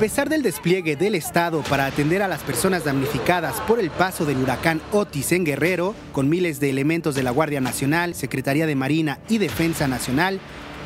Pesar 0.02 0.30
del 0.30 0.42
despliegue 0.42 0.96
del 0.96 1.14
Estado 1.14 1.62
para 1.62 1.86
atender 1.86 2.24
a 2.24 2.28
las 2.28 2.42
personas 2.42 2.84
damnificadas 2.84 3.62
por 3.68 3.80
el 3.80 3.92
paso 3.92 4.26
del 4.26 4.40
huracán 4.40 4.82
Otis 4.92 5.32
en 5.32 5.46
Guerrero, 5.46 5.94
con 6.12 6.28
miles 6.28 6.60
de 6.60 6.72
elementos 6.72 7.14
de 7.14 7.22
la 7.22 7.30
Guardia 7.30 7.62
Nacional, 7.62 8.16
Secretaría 8.16 8.66
de 8.66 8.74
Marina 8.74 9.20
y 9.30 9.38
Defensa 9.38 9.88
Nacional, 9.88 10.40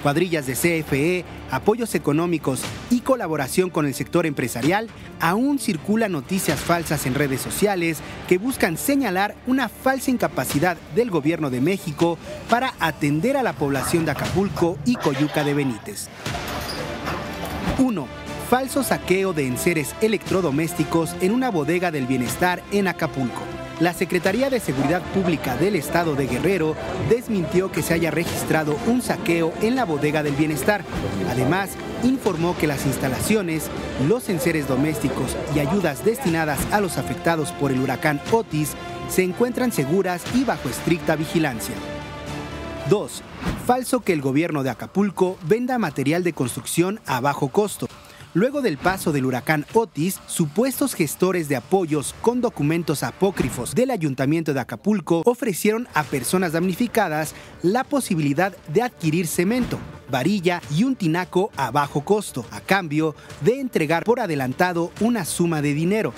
cuadrillas 0.03 0.48
de 0.48 0.55
CFE, 0.55 1.24
apoyos 1.50 1.95
económicos 1.95 2.60
y 2.89 3.00
colaboración 3.00 3.69
con 3.69 3.86
el 3.86 3.93
sector 3.93 4.25
empresarial, 4.25 4.89
aún 5.22 5.60
circulan 5.60 6.12
noticias 6.12 6.60
falsas 6.60 7.05
en 7.05 7.15
redes 7.15 7.39
sociales 7.39 8.00
que 8.27 8.38
buscan 8.38 8.75
señalar 8.75 9.34
una 9.48 9.69
falsa 9.69 10.12
incapacidad 10.12 10.75
del 10.93 11.10
gobierno 11.10 11.50
de 11.50 11.62
México 11.62 12.17
para 12.50 12.74
atender 12.81 13.38
a 13.38 13.43
la 13.43 13.53
población 13.53 14.03
de 14.03 14.12
Acapulco 14.12 14.77
y 14.84 14.95
Coyuca 14.98 15.45
de 15.45 15.53
Benítez. 15.53 16.10
1 17.77 18.25
falso 18.50 18.84
saqueo 18.84 19.34
de 19.34 19.48
enseres 19.48 19.96
electrodomésticos 20.02 21.16
en 21.22 21.32
una 21.32 21.50
bodega 21.50 21.92
del 21.92 22.06
bienestar 22.06 22.62
en 22.72 22.88
Acapulco. 22.88 23.42
La 23.80 23.94
Secretaría 23.94 24.50
de 24.50 24.60
Seguridad 24.60 25.02
Pública 25.14 25.58
del 25.58 25.75
Estado 25.75 26.16
de 26.16 26.28
Guerrero 26.28 26.75
desmintió 27.10 27.72
que 27.72 27.82
se 27.82 27.94
haya 27.94 28.12
registrado 28.12 28.78
un 28.88 29.02
saqueo 29.02 29.52
en 29.62 29.75
la 29.75 29.84
bodega 29.84 30.24
del 30.24 30.36
bienestar. 30.36 30.86
Además, 31.30 31.72
informó 32.04 32.56
que 32.58 32.68
las 32.68 32.86
instalaciones, 32.86 33.70
los 34.08 34.30
enseres 34.30 34.68
domésticos 34.68 35.36
y 35.54 35.60
ayudas 35.60 36.06
destinadas 36.06 36.60
a 36.72 36.80
los 36.80 36.98
afectados 36.98 37.52
por 37.54 37.72
el 37.72 37.80
huracán 37.80 38.22
Otis 38.32 38.74
se 39.10 39.24
encuentran 39.24 39.72
seguras 39.72 40.24
y 40.34 40.46
bajo 40.46 40.70
estricta 40.70 41.16
vigilancia. 41.16 41.75
2. 42.90 43.24
Falso 43.66 44.02
que 44.02 44.14
el 44.14 44.22
gobierno 44.22 44.62
de 44.64 44.70
Acapulco 44.70 45.38
venda 45.48 45.78
material 45.80 46.24
de 46.24 46.34
construcción 46.34 47.02
a 47.08 47.20
bajo 47.20 47.50
costo. 47.50 47.88
Luego 48.36 48.62
del 48.62 48.77
paso 48.77 49.13
del 49.13 49.25
huracán 49.25 49.65
Otis, 49.72 50.20
supuestos 50.27 50.94
gestores 50.94 51.48
de 51.48 51.56
apoyos 51.56 52.13
con 52.22 52.42
documentos 52.42 53.01
apócrifos 53.01 53.74
del 53.74 53.92
Ayuntamiento 53.92 54.54
de 54.54 54.60
Acapulco 54.60 55.22
ofrecieron 55.24 55.88
a 55.94 56.04
personas 56.04 56.51
damnificadas 56.51 57.34
la 57.62 57.86
posibilidad 57.86 58.54
de 58.68 58.82
adquirir 58.82 59.27
cemento, 59.27 59.80
varilla 60.12 60.62
y 60.70 60.84
un 60.84 60.98
tinaco 60.98 61.50
a 61.56 61.72
bajo 61.72 62.04
costo, 62.04 62.46
a 62.51 62.60
cambio 62.60 63.15
de 63.39 63.62
entregar 63.62 64.04
por 64.04 64.20
adelantado 64.20 64.92
una 65.00 65.24
suma 65.24 65.62
de 65.62 65.74
dinero. 65.74 66.13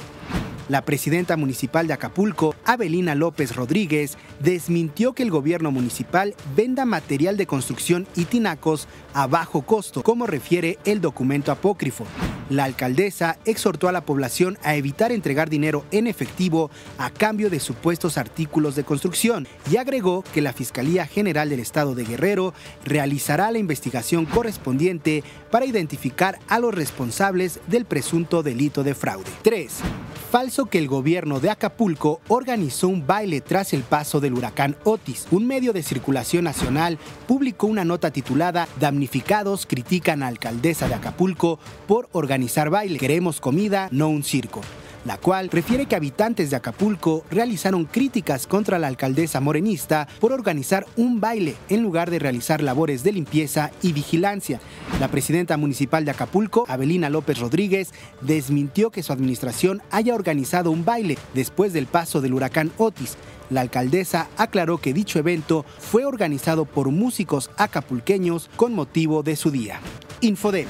La 0.69 0.81
presidenta 0.81 1.37
municipal 1.37 1.87
de 1.87 1.93
Acapulco, 1.93 2.53
Abelina 2.65 3.15
López 3.15 3.55
Rodríguez, 3.55 4.17
desmintió 4.41 5.13
que 5.13 5.23
el 5.23 5.31
gobierno 5.31 5.71
municipal 5.71 6.35
venda 6.57 6.83
material 6.83 7.37
de 7.37 7.47
construcción 7.47 8.05
y 8.17 8.25
tinacos 8.25 8.89
a 9.13 9.27
bajo 9.27 9.61
costo, 9.61 10.03
como 10.03 10.27
refiere 10.27 10.77
el 10.83 10.99
documento 10.99 11.53
apócrifo. 11.53 12.05
La 12.49 12.65
alcaldesa 12.65 13.37
exhortó 13.45 13.87
a 13.87 13.91
la 13.91 14.05
población 14.05 14.57
a 14.63 14.75
evitar 14.75 15.11
entregar 15.11 15.49
dinero 15.49 15.85
en 15.91 16.07
efectivo 16.07 16.69
a 16.97 17.09
cambio 17.09 17.49
de 17.49 17.59
supuestos 17.59 18.17
artículos 18.17 18.75
de 18.75 18.83
construcción 18.83 19.47
y 19.71 19.77
agregó 19.77 20.23
que 20.33 20.41
la 20.41 20.53
Fiscalía 20.53 21.07
General 21.07 21.49
del 21.49 21.59
Estado 21.59 21.95
de 21.95 22.05
Guerrero 22.05 22.53
realizará 22.85 23.51
la 23.51 23.57
investigación 23.57 24.25
correspondiente 24.25 25.23
para 25.51 25.65
identificar 25.65 26.39
a 26.47 26.59
los 26.59 26.73
responsables 26.73 27.59
del 27.67 27.85
presunto 27.85 28.43
delito 28.43 28.83
de 28.83 28.95
fraude. 28.95 29.29
3 29.41 29.81
falso 30.27 30.65
que 30.65 30.77
el 30.77 30.87
gobierno 30.87 31.39
de 31.39 31.49
Acapulco 31.49 32.19
organizó 32.27 32.89
un 32.89 33.07
baile 33.07 33.41
tras 33.41 33.73
el 33.73 33.83
paso 33.83 34.19
del 34.19 34.33
huracán 34.33 34.75
Otis. 34.83 35.25
Un 35.31 35.47
medio 35.47 35.73
de 35.73 35.83
circulación 35.83 36.43
nacional 36.43 36.99
publicó 37.27 37.67
una 37.67 37.85
nota 37.85 38.11
titulada 38.11 38.67
Damnificados 38.79 39.65
critican 39.65 40.23
a 40.23 40.27
alcaldesa 40.27 40.87
de 40.87 40.95
Acapulco 40.95 41.59
por 41.87 42.09
organizar 42.11 42.69
baile. 42.69 42.99
Queremos 42.99 43.39
comida, 43.39 43.87
no 43.91 44.09
un 44.09 44.23
circo. 44.23 44.61
La 45.07 45.17
cual 45.17 45.49
refiere 45.49 45.85
que 45.85 45.95
habitantes 45.95 46.49
de 46.49 46.57
Acapulco 46.57 47.23
realizaron 47.31 47.85
críticas 47.85 48.45
contra 48.45 48.77
la 48.77 48.87
alcaldesa 48.87 49.39
morenista 49.39 50.05
por 50.19 50.33
organizar 50.33 50.85
un 50.97 51.21
baile 51.21 51.55
en 51.69 51.81
lugar 51.81 52.11
de 52.11 52.19
realizar 52.19 52.61
labores 52.61 53.03
de 53.03 53.13
limpieza 53.13 53.71
y 53.81 53.93
vigilancia. 53.93 54.59
La 54.99 55.07
presidenta 55.07 55.55
municipal 55.55 56.03
de 56.03 56.11
Acapulco, 56.11 56.65
Abelina 56.67 57.09
López 57.09 57.39
Rodríguez, 57.39 57.93
desmintió 58.19 58.91
que 58.91 59.01
su 59.01 59.13
administración 59.13 59.81
haya 59.91 60.13
organizado 60.13 60.71
un 60.71 60.83
baile 60.83 61.17
después 61.33 61.71
del 61.71 61.87
paso 61.87 62.19
del 62.19 62.33
huracán 62.33 62.73
Otis 62.77 63.15
la 63.49 63.61
alcaldesa 63.61 64.27
aclaró 64.35 64.79
que 64.79 64.93
dicho 64.93 65.19
evento 65.19 65.65
fue 65.79 66.03
organizado 66.03 66.65
por 66.65 66.89
músicos 66.91 67.49
acapulqueños 67.55 68.49
con 68.57 68.73
motivo 68.73 69.23
de 69.23 69.37
su 69.37 69.51
día. 69.51 69.79
Infodem. 70.19 70.67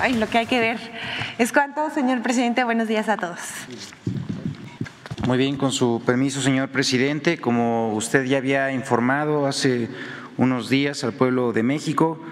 Ay, 0.00 0.14
lo 0.14 0.28
que 0.28 0.38
hay 0.38 0.46
que 0.46 0.58
ver. 0.58 0.78
Es 1.40 1.52
cuanto, 1.52 1.88
señor 1.88 2.20
presidente. 2.20 2.64
Buenos 2.64 2.86
días 2.86 3.08
a 3.08 3.16
todos. 3.16 3.38
Muy 5.26 5.38
bien, 5.38 5.56
con 5.56 5.72
su 5.72 6.02
permiso, 6.04 6.42
señor 6.42 6.68
presidente. 6.68 7.38
Como 7.38 7.94
usted 7.94 8.24
ya 8.24 8.36
había 8.36 8.70
informado 8.72 9.46
hace 9.46 9.88
unos 10.36 10.68
días 10.68 11.02
al 11.02 11.14
pueblo 11.14 11.54
de 11.54 11.62
México, 11.62 12.22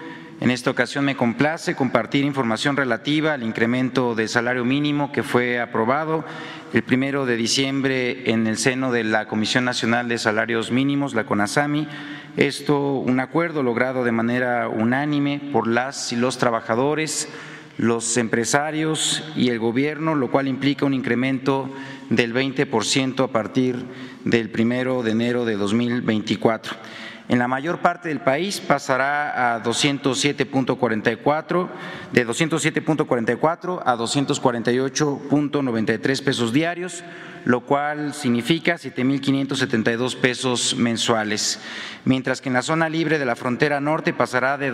en 0.43 0.50
esta 0.50 0.71
ocasión 0.71 1.07
me 1.07 1.17
complace 1.17 1.75
compartir 1.75 2.27
información 2.27 2.77
relativa 2.77 3.33
al 3.33 3.45
incremento 3.45 4.15
del 4.15 4.29
salario 4.29 4.67
mínimo 4.67 5.11
que 5.11 5.23
fue 5.23 5.59
aprobado 5.59 6.27
el 6.75 6.83
primero 6.83 7.25
de 7.25 7.37
diciembre 7.37 8.31
en 8.31 8.47
el 8.47 8.59
seno 8.59 8.93
de 8.93 9.05
la 9.05 9.27
Comisión 9.27 9.65
Nacional 9.65 10.09
de 10.09 10.19
Salarios 10.19 10.71
Mínimos, 10.71 11.15
la 11.15 11.25
CONASAMI. 11.25 11.88
Esto, 12.37 12.97
un 12.97 13.21
acuerdo 13.21 13.62
logrado 13.62 14.05
de 14.05 14.12
manera 14.12 14.69
unánime 14.69 15.41
por 15.50 15.67
las 15.67 16.12
y 16.12 16.17
los 16.17 16.37
trabajadores, 16.37 17.31
los 17.79 18.17
empresarios 18.17 19.23
y 19.37 19.49
el 19.49 19.59
gobierno, 19.59 20.15
lo 20.15 20.31
cual 20.31 20.49
implica 20.49 20.85
un 20.85 20.95
incremento 20.95 21.71
del 22.11 22.35
20% 22.35 23.25
a 23.25 23.29
partir 23.29 23.77
del 24.25 24.51
primero 24.51 25.03
de 25.03 25.13
enero 25.13 25.45
de 25.45 25.57
2024. 25.57 26.77
En 27.29 27.39
la 27.39 27.47
mayor 27.47 27.81
parte 27.81 28.09
del 28.09 28.21
país 28.21 28.59
pasará 28.59 29.55
a 29.55 29.63
207.44, 29.63 31.69
de 32.11 32.27
207.44 32.27 33.83
a 33.85 33.97
248.93 33.97 36.25
pesos 36.25 36.55
diarios, 36.55 37.05
lo 37.45 37.61
cual 37.61 38.15
significa 38.15 38.77
7.572 38.77 40.17
pesos 40.17 40.75
mensuales, 40.77 41.61
mientras 42.07 42.41
que 42.41 42.49
en 42.49 42.55
la 42.55 42.63
zona 42.63 42.89
libre 42.89 43.19
de 43.19 43.27
la 43.27 43.37
frontera 43.37 43.79
norte 43.79 44.15
pasará 44.15 44.57
de 44.57 44.73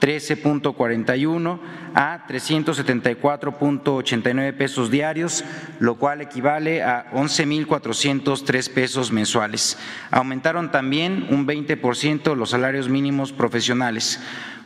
213.41 0.00 1.58
a 1.94 2.26
374.89 2.26 4.56
pesos 4.56 4.90
diarios, 4.90 5.44
lo 5.78 5.96
cual 5.96 6.22
equivale 6.22 6.82
a 6.82 7.10
11.403 7.12 8.72
pesos 8.72 9.12
mensuales. 9.12 9.76
Aumentaron 10.10 10.70
también 10.70 11.26
un 11.30 11.46
20% 11.46 12.34
los 12.34 12.48
salarios 12.50 12.88
mínimos 12.88 13.32
profesionales. 13.32 14.18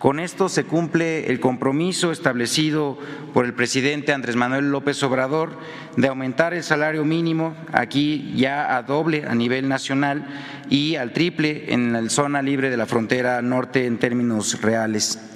Con 0.04 0.20
esto 0.20 0.50
se 0.50 0.64
cumple 0.64 1.30
el 1.30 1.40
compromiso 1.40 2.12
establecido 2.12 2.98
por 3.32 3.46
el 3.46 3.54
presidente 3.54 4.12
Andrés 4.12 4.36
Manuel 4.36 4.70
López 4.70 5.02
Obrador 5.02 5.58
de 5.96 6.08
aumentar 6.08 6.52
el 6.52 6.62
salario 6.62 7.06
mínimo 7.06 7.56
aquí 7.72 8.34
ya 8.36 8.76
a 8.76 8.82
doble 8.82 9.24
a 9.26 9.34
nivel 9.34 9.66
nacional 9.66 10.26
y 10.68 10.96
al 10.96 11.14
triple 11.14 11.72
en 11.72 11.94
la 11.94 12.06
zona 12.10 12.42
libre 12.42 12.68
de 12.68 12.76
la 12.76 12.84
frontera 12.84 13.40
norte 13.40 13.86
en 13.86 13.96
términos 13.96 14.60
reales. 14.60 15.33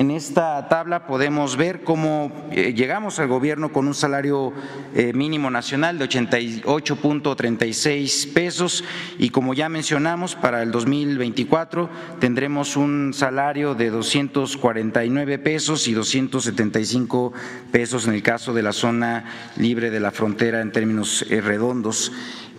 En 0.00 0.10
esta 0.10 0.66
tabla 0.68 1.06
podemos 1.06 1.56
ver 1.58 1.84
cómo 1.84 2.32
eh, 2.52 2.72
llegamos 2.72 3.18
al 3.18 3.28
gobierno 3.28 3.70
con 3.70 3.86
un 3.86 3.92
salario 3.92 4.54
eh, 4.94 5.12
mínimo 5.12 5.50
nacional 5.50 5.98
de 5.98 6.08
88.36 6.08 8.32
pesos 8.32 8.82
y 9.18 9.28
como 9.28 9.52
ya 9.52 9.68
mencionamos, 9.68 10.36
para 10.36 10.62
el 10.62 10.70
2024 10.70 11.90
tendremos 12.18 12.78
un 12.78 13.12
salario 13.12 13.74
de 13.74 13.90
249 13.90 15.38
pesos 15.38 15.86
y 15.86 15.92
275 15.92 17.34
pesos 17.70 18.08
en 18.08 18.14
el 18.14 18.22
caso 18.22 18.54
de 18.54 18.62
la 18.62 18.72
zona 18.72 19.26
libre 19.58 19.90
de 19.90 20.00
la 20.00 20.12
frontera 20.12 20.62
en 20.62 20.72
términos 20.72 21.26
eh, 21.28 21.42
redondos. 21.42 22.10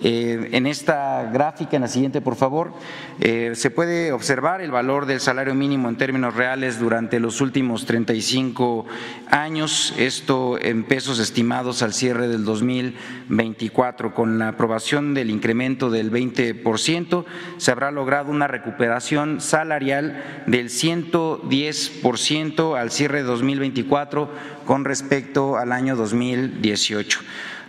Eh, 0.04 0.50
en 0.54 0.66
esta 0.66 1.30
gráfica, 1.32 1.76
en 1.76 1.84
la 1.84 1.88
siguiente, 1.88 2.22
por 2.22 2.36
favor, 2.36 2.74
eh, 3.20 3.52
se 3.54 3.70
puede 3.70 4.12
observar 4.12 4.60
el 4.62 4.72
valor 4.72 5.06
del 5.06 5.20
salario 5.20 5.54
mínimo 5.54 5.90
en 5.90 5.98
términos 5.98 6.36
reales 6.36 6.80
durante 6.80 7.20
los 7.20 7.40
últimos 7.40 7.86
35 7.86 8.88
años, 9.30 9.94
esto 9.98 10.58
en 10.60 10.86
pesos 10.86 11.20
estimados 11.20 11.84
al 11.84 11.94
cierre 11.94 12.28
del 12.28 12.46
2024. 12.46 14.16
Con 14.16 14.40
la 14.40 14.48
aprobación 14.50 15.14
del 15.14 15.30
incremento 15.30 15.92
del 15.92 16.12
20%, 16.12 17.26
se 17.58 17.72
habrá 17.72 17.92
logrado 17.92 18.32
una 18.32 18.48
recuperación 18.48 19.40
salarial 19.40 20.44
del 20.48 20.70
110% 20.70 22.80
al 22.80 22.90
cierre 22.90 23.20
de 23.20 23.26
2024 23.26 24.32
con 24.66 24.84
respecto 24.84 25.58
al 25.58 25.72
año 25.72 25.96
2018. 25.96 27.20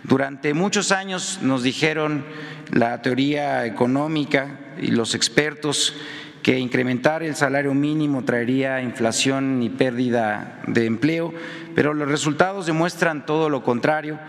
Durante 0.03 0.53
muchos 0.53 0.91
años 0.91 1.39
nos 1.41 1.63
dijeron 1.63 2.25
la 2.71 3.01
teoría 3.01 3.65
económica 3.65 4.59
y 4.81 4.87
los 4.87 5.15
expertos 5.15 5.95
que 6.41 6.59
incrementar 6.59 7.23
el 7.23 7.35
salario 7.35 7.73
mínimo 7.73 8.25
traería 8.25 8.81
inflación 8.81 9.63
y 9.63 9.69
pérdida 9.69 10.59
de 10.67 10.85
empleo, 10.85 11.33
pero 11.73 11.93
los 11.93 12.09
resultados 12.09 12.65
demuestran 12.65 13.25
todo 13.25 13.49
lo 13.49 13.63
contrario, 13.63 14.19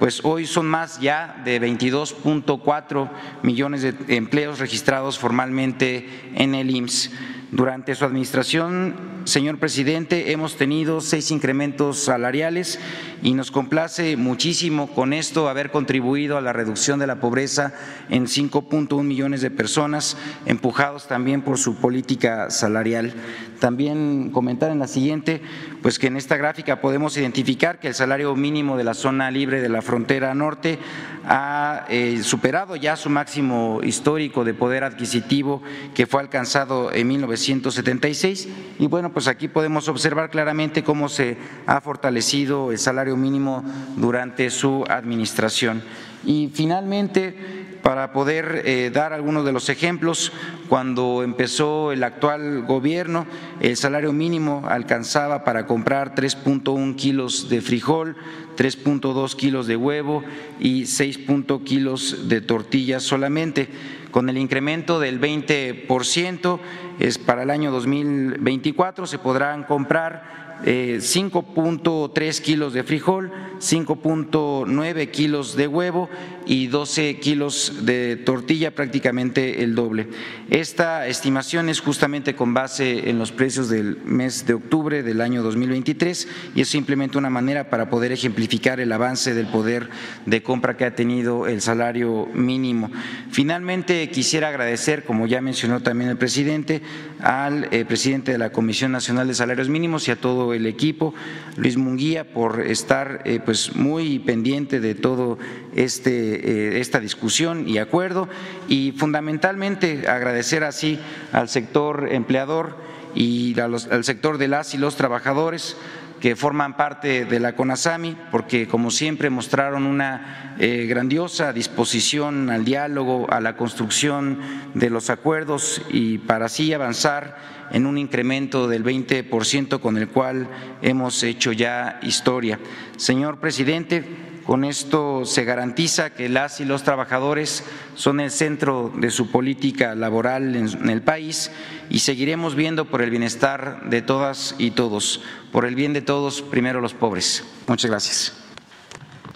pues 0.00 0.20
hoy 0.24 0.46
son 0.46 0.66
más 0.66 0.98
ya 0.98 1.40
de 1.44 1.60
22.4 1.60 3.10
millones 3.42 3.82
de 3.82 4.16
empleos 4.16 4.58
registrados 4.58 5.18
formalmente 5.18 6.32
en 6.34 6.56
el 6.56 6.70
IMSS. 6.70 7.10
Durante 7.52 7.96
su 7.96 8.04
administración, 8.04 8.94
señor 9.24 9.58
presidente, 9.58 10.30
hemos 10.30 10.56
tenido 10.56 11.00
seis 11.00 11.32
incrementos 11.32 11.98
salariales 11.98 12.78
y 13.22 13.34
nos 13.34 13.50
complace 13.50 14.16
muchísimo 14.16 14.86
con 14.86 15.12
esto 15.12 15.48
haber 15.48 15.72
contribuido 15.72 16.38
a 16.38 16.40
la 16.40 16.52
reducción 16.52 17.00
de 17.00 17.08
la 17.08 17.18
pobreza 17.18 17.74
en 18.08 18.26
5.1 18.26 19.02
millones 19.02 19.40
de 19.40 19.50
personas, 19.50 20.16
empujados 20.46 21.08
también 21.08 21.42
por 21.42 21.58
su 21.58 21.74
política 21.74 22.50
salarial. 22.50 23.14
También 23.58 24.30
comentar 24.30 24.70
en 24.70 24.78
la 24.78 24.86
siguiente, 24.86 25.42
pues 25.82 25.98
que 25.98 26.06
en 26.06 26.16
esta 26.16 26.36
gráfica 26.36 26.80
podemos 26.80 27.16
identificar 27.16 27.78
que 27.78 27.88
el 27.88 27.94
salario 27.94 28.34
mínimo 28.36 28.76
de 28.76 28.84
la 28.84 28.94
zona 28.94 29.30
libre 29.30 29.60
de 29.60 29.68
la 29.68 29.82
frontera 29.82 30.34
norte 30.34 30.78
ha 31.26 31.84
eh, 31.90 32.22
superado 32.22 32.76
ya 32.76 32.96
su 32.96 33.10
máximo 33.10 33.80
histórico 33.82 34.44
de 34.44 34.54
poder 34.54 34.84
adquisitivo 34.84 35.62
que 35.94 36.06
fue 36.06 36.22
alcanzado 36.22 36.90
en 36.92 37.06
1976 37.48 38.48
y 38.78 38.86
bueno, 38.86 39.12
pues 39.12 39.28
aquí 39.28 39.48
podemos 39.48 39.88
observar 39.88 40.30
claramente 40.30 40.84
cómo 40.84 41.08
se 41.08 41.36
ha 41.66 41.80
fortalecido 41.80 42.72
el 42.72 42.78
salario 42.78 43.16
mínimo 43.16 43.64
durante 43.96 44.50
su 44.50 44.84
administración. 44.88 45.82
Y 46.24 46.50
finalmente, 46.52 47.34
para 47.82 48.12
poder 48.12 48.62
eh, 48.64 48.90
dar 48.92 49.12
algunos 49.12 49.44
de 49.44 49.52
los 49.52 49.68
ejemplos, 49.68 50.32
cuando 50.68 51.22
empezó 51.22 51.92
el 51.92 52.04
actual 52.04 52.62
gobierno, 52.66 53.26
el 53.60 53.76
salario 53.76 54.12
mínimo 54.12 54.64
alcanzaba 54.68 55.44
para 55.44 55.66
comprar 55.66 56.14
3.1 56.14 56.96
kilos 56.96 57.48
de 57.48 57.60
frijol, 57.60 58.16
3.2 58.56 59.34
kilos 59.34 59.66
de 59.66 59.76
huevo 59.76 60.22
y 60.58 60.86
6 60.86 61.20
kilos 61.64 62.28
de 62.28 62.40
tortillas 62.40 63.02
solamente. 63.02 63.68
Con 64.10 64.28
el 64.28 64.38
incremento 64.38 64.98
del 64.98 65.20
20% 65.20 66.58
es 67.00 67.16
para 67.18 67.42
el 67.42 67.50
año 67.50 67.70
2024 67.70 69.06
se 69.06 69.18
podrán 69.18 69.64
comprar 69.64 70.49
5.3 70.64 72.20
eh, 72.22 72.42
kilos 72.42 72.72
de 72.72 72.82
frijol, 72.82 73.32
5.9 73.60 75.10
kilos 75.10 75.56
de 75.56 75.66
huevo 75.66 76.08
y 76.46 76.66
12 76.66 77.18
kilos 77.18 77.80
de 77.82 78.16
tortilla, 78.16 78.74
prácticamente 78.74 79.62
el 79.62 79.74
doble. 79.74 80.08
Esta 80.50 81.06
estimación 81.06 81.68
es 81.68 81.80
justamente 81.80 82.34
con 82.34 82.54
base 82.54 83.10
en 83.10 83.18
los 83.18 83.32
precios 83.32 83.68
del 83.68 83.98
mes 84.04 84.46
de 84.46 84.54
octubre 84.54 85.02
del 85.02 85.20
año 85.20 85.42
2023 85.42 86.28
y 86.54 86.62
es 86.62 86.68
simplemente 86.68 87.18
una 87.18 87.30
manera 87.30 87.70
para 87.70 87.90
poder 87.90 88.12
ejemplificar 88.12 88.80
el 88.80 88.92
avance 88.92 89.34
del 89.34 89.46
poder 89.46 89.88
de 90.26 90.42
compra 90.42 90.76
que 90.76 90.84
ha 90.84 90.94
tenido 90.94 91.46
el 91.46 91.60
salario 91.60 92.26
mínimo. 92.34 92.90
Finalmente, 93.30 94.08
quisiera 94.10 94.48
agradecer, 94.48 95.04
como 95.04 95.26
ya 95.26 95.40
mencionó 95.40 95.80
también 95.82 96.10
el 96.10 96.16
presidente, 96.16 96.82
al 97.22 97.68
eh, 97.70 97.84
presidente 97.84 98.32
de 98.32 98.38
la 98.38 98.50
Comisión 98.50 98.92
Nacional 98.92 99.28
de 99.28 99.34
Salarios 99.34 99.68
Mínimos 99.68 100.08
y 100.08 100.10
a 100.10 100.16
todo 100.16 100.54
el 100.54 100.66
equipo, 100.66 101.14
Luis 101.56 101.76
Munguía, 101.76 102.24
por 102.24 102.60
estar 102.60 103.22
eh, 103.24 103.40
pues 103.44 103.76
muy 103.76 104.18
pendiente 104.18 104.80
de 104.80 104.94
todo 104.94 105.38
este 105.74 106.76
eh, 106.76 106.80
esta 106.80 107.00
discusión 107.00 107.68
y 107.68 107.78
acuerdo. 107.78 108.28
Y 108.68 108.92
fundamentalmente 108.92 110.08
agradecer 110.08 110.64
así 110.64 110.98
al 111.32 111.48
sector 111.48 112.08
empleador 112.10 112.76
y 113.14 113.58
al 113.58 114.04
sector 114.04 114.38
de 114.38 114.48
las 114.48 114.74
y 114.74 114.78
los 114.78 114.96
trabajadores 114.96 115.76
que 116.20 116.36
forman 116.36 116.76
parte 116.76 117.24
de 117.24 117.40
la 117.40 117.54
CONASAMI, 117.54 118.16
porque 118.30 118.68
como 118.68 118.90
siempre 118.90 119.30
mostraron 119.30 119.86
una 119.86 120.54
eh, 120.58 120.86
grandiosa 120.86 121.52
disposición 121.52 122.50
al 122.50 122.64
diálogo, 122.64 123.26
a 123.30 123.40
la 123.40 123.56
construcción 123.56 124.38
de 124.74 124.90
los 124.90 125.08
acuerdos 125.08 125.82
y 125.90 126.18
para 126.18 126.46
así 126.46 126.72
avanzar 126.72 127.36
en 127.72 127.86
un 127.86 127.98
incremento 127.98 128.68
del 128.68 128.84
20% 128.84 129.80
con 129.80 129.96
el 129.96 130.08
cual 130.08 130.48
hemos 130.82 131.22
hecho 131.22 131.52
ya 131.52 131.98
historia. 132.02 132.58
Señor 132.96 133.40
presidente, 133.40 134.29
con 134.50 134.64
esto 134.64 135.24
se 135.26 135.44
garantiza 135.44 136.10
que 136.10 136.28
las 136.28 136.60
y 136.60 136.64
los 136.64 136.82
trabajadores 136.82 137.62
son 137.94 138.18
el 138.18 138.32
centro 138.32 138.92
de 138.96 139.12
su 139.12 139.30
política 139.30 139.94
laboral 139.94 140.56
en 140.56 140.90
el 140.90 141.02
país 141.02 141.52
y 141.88 142.00
seguiremos 142.00 142.56
viendo 142.56 142.86
por 142.86 143.00
el 143.00 143.10
bienestar 143.10 143.88
de 143.88 144.02
todas 144.02 144.56
y 144.58 144.72
todos, 144.72 145.22
por 145.52 145.66
el 145.66 145.76
bien 145.76 145.92
de 145.92 146.02
todos, 146.02 146.42
primero 146.42 146.80
los 146.80 146.94
pobres. 146.94 147.44
Muchas 147.68 147.92
gracias. 147.92 148.42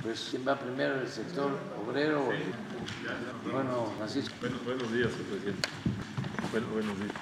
Pues, 0.03 0.27
¿quién 0.33 0.43
va 0.49 0.59
primero? 0.59 1.01
¿El 1.01 1.07
sector 1.07 1.61
obrero? 1.87 2.25
Bueno, 3.53 3.93
buenos 4.65 4.93
días, 4.93 5.13
presidente. 5.31 5.69
buenos 6.73 6.99
días. 6.99 7.13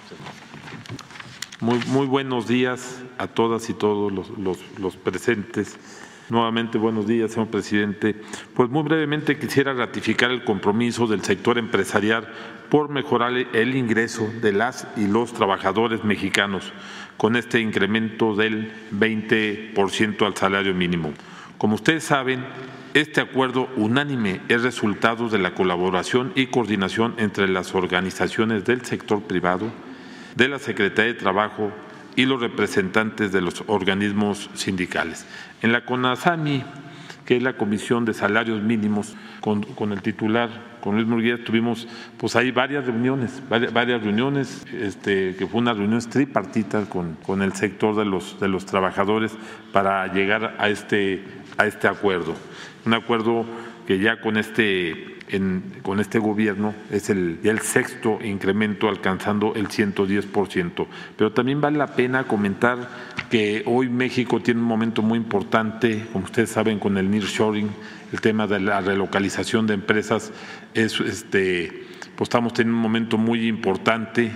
Muy, 1.61 1.79
muy 1.89 2.07
buenos 2.07 2.49
días 2.49 3.03
a 3.19 3.27
todas 3.27 3.69
y 3.69 3.75
todos 3.75 4.11
los, 4.11 4.31
los, 4.39 4.59
los 4.79 4.97
presentes. 4.97 5.77
Nuevamente, 6.29 6.79
buenos 6.79 7.07
días, 7.07 7.33
señor 7.33 7.49
presidente. 7.49 8.15
Pues 8.55 8.71
muy 8.71 8.83
brevemente 8.83 9.39
quisiera 9.39 9.75
ratificar 9.75 10.31
el 10.31 10.45
compromiso 10.45 11.07
del 11.07 11.23
sector 11.23 11.59
empresarial 11.59 12.29
por 12.71 12.89
mejorar 12.89 13.33
el 13.33 13.77
ingreso 13.77 14.31
de 14.41 14.53
las 14.53 14.87
y 14.97 15.09
los 15.09 15.33
trabajadores 15.33 16.05
mexicanos 16.05 16.73
con 17.17 17.37
este 17.37 17.61
incremento 17.61 18.35
del 18.35 18.73
20% 18.93 20.25
al 20.25 20.37
salario 20.37 20.75
mínimo. 20.75 21.13
Como 21.59 21.75
ustedes 21.75 22.05
saben, 22.05 22.45
este 22.95 23.21
acuerdo 23.21 23.69
unánime 23.77 24.41
es 24.49 24.63
resultado 24.63 25.29
de 25.29 25.39
la 25.39 25.55
colaboración 25.55 26.33
y 26.35 26.47
coordinación 26.47 27.15
entre 27.19 27.49
las 27.49 27.75
organizaciones 27.75 28.65
del 28.65 28.85
sector 28.85 29.23
privado, 29.23 29.71
de 30.37 30.49
la 30.49 30.59
Secretaría 30.59 31.13
de 31.13 31.19
Trabajo 31.19 31.73
y 32.17 32.27
los 32.27 32.41
representantes 32.41 33.33
de 33.33 33.41
los 33.41 33.65
organismos 33.67 34.51
sindicales. 34.55 35.27
En 35.63 35.73
la 35.73 35.85
CONASAMI, 35.85 36.65
que 37.25 37.37
es 37.37 37.43
la 37.43 37.57
Comisión 37.57 38.05
de 38.05 38.15
Salarios 38.15 38.61
Mínimos, 38.63 39.15
con, 39.41 39.93
el 39.93 40.03
titular, 40.03 40.51
con 40.81 40.97
Luis 40.97 41.07
Murguía, 41.07 41.43
tuvimos 41.45 41.89
pues 42.17 42.37
ahí 42.37 42.51
varias 42.51 42.87
reuniones, 42.87 43.43
varias, 43.49 44.03
reuniones, 44.03 44.65
este, 44.73 45.35
que 45.37 45.47
fue 45.47 45.61
una 45.61 45.73
reunión 45.73 46.01
tripartita 46.01 46.85
con, 46.87 47.43
el 47.43 47.53
sector 47.55 47.97
de 47.97 48.05
los, 48.05 48.67
trabajadores 48.67 49.33
para 49.73 50.13
llegar 50.13 50.57
este, 50.65 51.25
a 51.59 51.67
este 51.67 51.89
acuerdo. 51.89 52.35
Un 52.85 52.95
acuerdo 52.95 53.47
que 53.87 53.99
ya 53.99 54.21
con 54.21 54.37
este 54.37 55.19
con 55.83 56.01
este 56.01 56.19
gobierno 56.19 56.75
es 56.91 57.09
el 57.09 57.39
sexto 57.63 58.19
incremento 58.23 58.89
alcanzando 58.89 59.55
el 59.55 59.69
110%. 59.69 60.87
Pero 61.17 61.33
también 61.33 61.61
vale 61.61 61.79
la 61.79 61.89
pena 61.89 62.25
comentar 62.25 62.89
que 63.31 63.63
hoy 63.67 63.89
México 63.89 64.41
tiene 64.41 64.61
un 64.61 64.67
momento 64.67 65.01
muy 65.03 65.19
importante, 65.19 66.07
como 66.13 66.27
ustedes 66.27 66.51
saben, 66.51 66.79
con 66.79 66.99
el 66.99 67.11
nearshoring, 67.11 67.71
el 68.13 68.21
tema 68.21 68.47
de 68.47 68.61
la 68.61 68.81
relocalización 68.81 69.67
de 69.67 69.75
empresas, 69.75 70.33
es, 70.75 71.01
este, 71.01 71.87
pues 72.15 72.27
estamos 72.27 72.53
teniendo 72.53 72.77
un 72.77 72.83
momento 72.83 73.17
muy 73.17 73.49
importante 73.49 74.31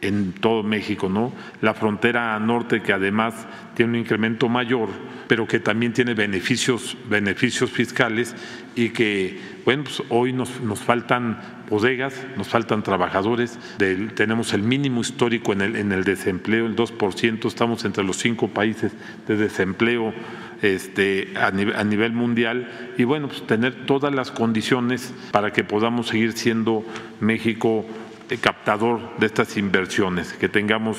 en 0.00 0.32
todo 0.32 0.62
México, 0.62 1.08
¿no? 1.08 1.32
La 1.60 1.74
frontera 1.74 2.38
norte 2.38 2.80
que 2.80 2.92
además 2.92 3.34
tiene 3.74 3.92
un 3.92 3.98
incremento 3.98 4.48
mayor, 4.48 4.88
pero 5.28 5.46
que 5.46 5.60
también 5.60 5.92
tiene 5.92 6.14
beneficios, 6.14 6.96
beneficios 7.08 7.70
fiscales 7.70 8.34
y 8.74 8.90
que, 8.90 9.38
bueno, 9.64 9.84
pues 9.84 10.02
hoy 10.08 10.32
nos, 10.32 10.60
nos 10.60 10.80
faltan 10.80 11.38
bodegas, 11.68 12.14
nos 12.36 12.48
faltan 12.48 12.82
trabajadores, 12.82 13.58
tenemos 14.14 14.52
el 14.52 14.62
mínimo 14.62 15.00
histórico 15.00 15.52
en 15.52 15.60
el, 15.60 15.76
en 15.76 15.92
el 15.92 16.04
desempleo, 16.04 16.66
el 16.66 16.76
2%, 16.76 17.46
estamos 17.46 17.84
entre 17.84 18.04
los 18.04 18.16
cinco 18.16 18.48
países 18.48 18.92
de 19.26 19.36
desempleo 19.36 20.12
este, 20.62 21.32
a, 21.36 21.50
nivel, 21.50 21.76
a 21.76 21.84
nivel 21.84 22.12
mundial 22.12 22.68
y 22.98 23.04
bueno, 23.04 23.28
pues 23.28 23.46
tener 23.46 23.86
todas 23.86 24.12
las 24.12 24.30
condiciones 24.30 25.14
para 25.30 25.52
que 25.52 25.64
podamos 25.64 26.08
seguir 26.08 26.32
siendo 26.32 26.84
México 27.20 27.86
eh, 28.28 28.36
captador 28.38 29.16
de 29.18 29.26
estas 29.26 29.56
inversiones, 29.56 30.32
que 30.34 30.48
tengamos 30.48 30.98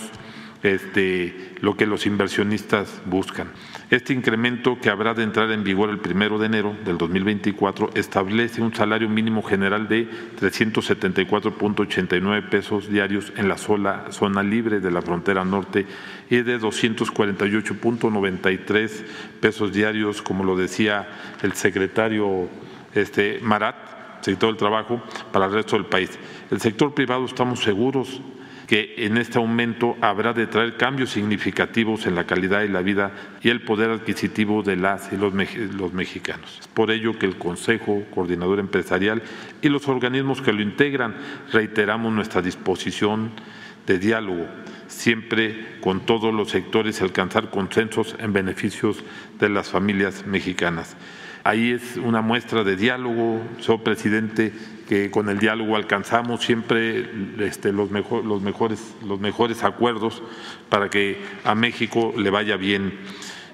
este, 0.64 1.54
lo 1.62 1.76
que 1.76 1.86
los 1.86 2.06
inversionistas 2.06 3.02
buscan. 3.06 3.48
Este 3.90 4.14
incremento 4.14 4.80
que 4.80 4.90
habrá 4.90 5.14
de 5.14 5.24
entrar 5.24 5.52
en 5.52 5.64
vigor 5.64 5.90
el 5.90 6.00
primero 6.00 6.40
de 6.40 6.46
enero 6.46 6.78
del 6.86 6.98
2024 6.98 7.90
establece 7.96 8.62
un 8.62 8.74
salario 8.74 9.10
mínimo 9.10 9.44
general 9.44 9.90
de 9.90 10.08
374.89 10.40 12.50
pesos 12.50 12.90
diarios 12.90 13.34
en 13.36 13.50
la 13.50 13.58
sola 13.58 14.06
zona 14.12 14.44
libre 14.44 14.80
de 14.80 14.92
la 14.92 15.02
frontera 15.02 15.44
norte 15.44 15.88
y 16.30 16.38
de 16.38 16.60
248.93 16.60 19.04
pesos 19.42 19.74
diarios, 19.74 20.22
como 20.22 20.44
lo 20.44 20.56
decía 20.56 21.08
el 21.42 21.54
secretario 21.54 22.48
este, 22.94 23.40
Marat, 23.42 23.90
sector 24.22 24.50
del 24.50 24.58
trabajo 24.58 25.02
para 25.32 25.48
el 25.48 25.52
resto 25.52 25.76
del 25.76 25.86
país. 25.86 26.12
El 26.50 26.62
sector 26.62 26.94
privado 26.94 27.26
estamos 27.26 27.62
seguros 27.62 28.22
que 28.72 28.94
en 29.00 29.18
este 29.18 29.38
aumento 29.38 29.98
habrá 30.00 30.32
de 30.32 30.48
traer 30.48 30.78
cambios 30.78 31.10
significativos 31.10 32.06
en 32.06 32.16
la 32.16 32.24
calidad 32.24 32.62
de 32.62 32.70
la 32.70 32.80
vida 32.80 33.12
y 33.44 33.50
el 33.50 33.64
poder 33.64 33.90
adquisitivo 33.90 34.64
de 34.64 34.78
las 34.78 35.12
y 35.12 35.18
los, 35.18 35.34
los 35.74 35.92
mexicanos. 35.92 36.58
Es 36.62 36.70
por 36.70 36.90
ello 36.90 37.20
que 37.20 37.26
el 37.26 37.38
Consejo 37.38 38.04
Coordinador 38.16 38.60
Empresarial 38.60 39.24
y 39.62 39.68
los 39.68 39.90
organismos 39.90 40.42
que 40.42 40.54
lo 40.54 40.62
integran 40.62 41.18
reiteramos 41.52 42.14
nuestra 42.14 42.42
disposición 42.42 43.32
de 43.88 44.00
diálogo, 44.00 44.46
siempre 44.92 45.78
con 45.82 46.06
todos 46.06 46.34
los 46.34 46.52
sectores 46.52 47.02
alcanzar 47.02 47.50
consensos 47.50 48.16
en 48.20 48.34
beneficios 48.34 49.04
de 49.40 49.50
las 49.50 49.70
familias 49.70 50.26
mexicanas. 50.28 50.96
Ahí 51.44 51.72
es 51.72 51.98
una 51.98 52.22
muestra 52.22 52.64
de 52.64 52.76
diálogo, 52.76 53.42
señor 53.60 53.82
presidente, 53.82 54.54
que 54.88 55.10
con 55.10 55.30
el 55.30 55.40
diálogo 55.40 55.76
alcanzamos 55.76 56.44
siempre 56.44 57.10
este, 57.40 57.72
los, 57.72 57.90
los, 57.90 58.42
mejores, 58.42 58.94
los 59.08 59.20
mejores 59.20 59.64
acuerdos 59.64 60.22
para 60.70 60.90
que 60.90 61.18
a 61.44 61.56
México 61.56 62.14
le 62.16 62.30
vaya 62.30 62.58
bien 62.58 62.94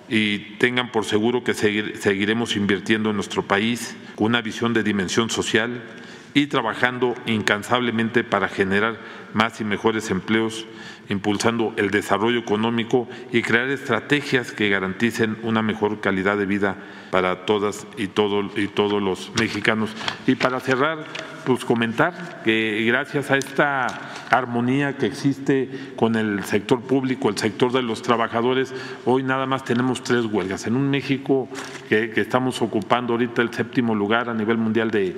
y 0.09 0.39
tengan 0.57 0.91
por 0.91 1.05
seguro 1.05 1.43
que 1.43 1.53
seguiremos 1.53 2.55
invirtiendo 2.55 3.11
en 3.11 3.15
nuestro 3.15 3.43
país 3.43 3.95
con 4.15 4.27
una 4.27 4.41
visión 4.41 4.73
de 4.73 4.83
dimensión 4.83 5.29
social 5.29 5.81
y 6.33 6.47
trabajando 6.47 7.15
incansablemente 7.25 8.23
para 8.23 8.47
generar 8.47 8.97
más 9.33 9.59
y 9.61 9.63
mejores 9.63 10.09
empleos 10.09 10.65
impulsando 11.09 11.73
el 11.77 11.89
desarrollo 11.89 12.39
económico 12.39 13.07
y 13.31 13.41
crear 13.41 13.69
estrategias 13.69 14.51
que 14.51 14.69
garanticen 14.69 15.37
una 15.43 15.61
mejor 15.61 16.01
calidad 16.01 16.37
de 16.37 16.45
vida 16.45 16.75
para 17.11 17.45
todas 17.45 17.87
y, 17.97 18.07
todo, 18.07 18.49
y 18.55 18.67
todos 18.67 19.01
los 19.01 19.31
mexicanos. 19.39 19.91
Y 20.25 20.35
para 20.35 20.59
cerrar, 20.59 21.05
pues 21.45 21.63
comentar 21.63 22.41
que 22.43 22.83
gracias 22.85 23.31
a 23.31 23.37
esta 23.37 23.87
armonía 24.29 24.97
que 24.97 25.05
existe 25.05 25.69
con 25.95 26.15
el 26.15 26.43
sector 26.43 26.81
público, 26.81 27.29
el 27.29 27.37
sector 27.37 27.71
de 27.71 27.81
los 27.81 28.01
trabajadores, 28.01 28.73
hoy 29.05 29.23
nada 29.23 29.45
más 29.45 29.63
tenemos 29.63 30.03
tres 30.03 30.25
huelgas. 30.25 30.67
En 30.67 30.75
un 30.75 30.89
México 30.89 31.47
que, 31.87 32.09
que 32.09 32.21
estamos 32.21 32.61
ocupando 32.61 33.13
ahorita 33.13 33.41
el 33.41 33.53
séptimo 33.53 33.95
lugar 33.95 34.29
a 34.29 34.33
nivel 34.33 34.57
mundial 34.57 34.91
de, 34.91 35.15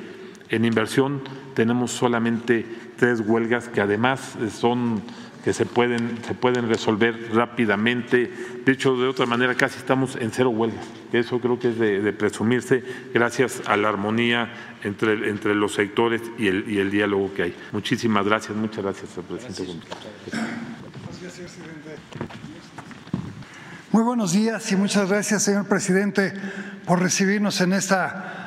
en 0.50 0.66
inversión, 0.66 1.22
tenemos 1.54 1.92
solamente 1.92 2.66
tres 2.98 3.22
huelgas 3.22 3.68
que 3.68 3.82
además 3.82 4.38
son 4.52 5.02
que 5.44 5.54
se 5.54 5.66
pueden, 5.66 6.20
se 6.28 6.34
pueden 6.34 6.68
resolver 6.68 7.34
rápidamente. 7.34 8.32
De 8.66 8.72
hecho, 8.72 8.98
de 8.98 9.08
otra 9.08 9.26
manera, 9.26 9.56
casi 9.56 9.78
estamos 9.78 10.16
en 10.18 10.32
cero 10.32 10.50
huelgas, 10.50 10.86
eso 11.14 11.40
creo 11.40 11.58
que 11.58 11.70
es 11.70 11.80
de, 11.80 12.14
presumirse 12.14 12.84
gracias 13.14 13.62
a 13.66 13.78
la 13.78 13.90
armonía 13.90 14.78
entre, 14.84 15.30
entre 15.30 15.56
los 15.56 15.74
sectores 15.74 16.22
y 16.38 16.48
el, 16.48 16.70
y 16.70 16.80
el 16.80 16.92
diálogo 16.92 17.34
que 17.34 17.44
hay. 17.44 17.56
Muchísimas 17.72 18.26
gracias, 18.26 18.56
muchas 18.58 18.84
gracias, 18.84 19.10
presidente. 19.28 19.80
Muy 23.92 24.04
buenos 24.04 24.34
días 24.34 24.72
y 24.72 24.76
muchas 24.76 25.10
gracias, 25.10 25.44
señor 25.44 25.68
presidente, 25.68 26.34
por 26.86 27.02
recibirnos 27.02 27.60
en 27.62 27.74
esta 27.74 28.39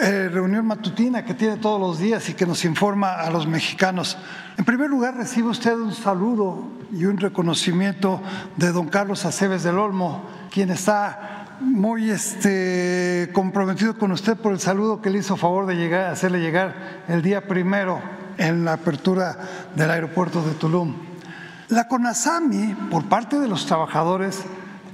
eh, 0.00 0.28
reunión 0.28 0.66
matutina 0.66 1.24
que 1.24 1.34
tiene 1.34 1.56
todos 1.56 1.80
los 1.80 1.98
días 1.98 2.28
y 2.28 2.34
que 2.34 2.46
nos 2.46 2.64
informa 2.64 3.14
a 3.14 3.30
los 3.30 3.46
mexicanos. 3.46 4.16
En 4.56 4.64
primer 4.64 4.90
lugar, 4.90 5.16
recibe 5.16 5.48
usted 5.48 5.74
un 5.74 5.94
saludo 5.94 6.68
y 6.92 7.04
un 7.04 7.18
reconocimiento 7.18 8.20
de 8.56 8.72
don 8.72 8.88
Carlos 8.88 9.24
Aceves 9.24 9.62
del 9.62 9.78
Olmo, 9.78 10.24
quien 10.50 10.70
está 10.70 11.56
muy 11.60 12.10
este, 12.10 13.30
comprometido 13.32 13.98
con 13.98 14.12
usted 14.12 14.36
por 14.36 14.52
el 14.52 14.60
saludo 14.60 15.02
que 15.02 15.10
le 15.10 15.18
hizo 15.18 15.36
favor 15.36 15.66
de 15.66 15.74
llegar, 15.74 16.10
hacerle 16.10 16.40
llegar 16.40 17.04
el 17.08 17.22
día 17.22 17.46
primero 17.46 18.00
en 18.36 18.64
la 18.64 18.74
apertura 18.74 19.36
del 19.74 19.90
aeropuerto 19.90 20.42
de 20.42 20.54
Tulum. 20.54 20.94
La 21.68 21.88
CONASAMI, 21.88 22.74
por 22.90 23.08
parte 23.08 23.38
de 23.38 23.48
los 23.48 23.66
trabajadores, 23.66 24.44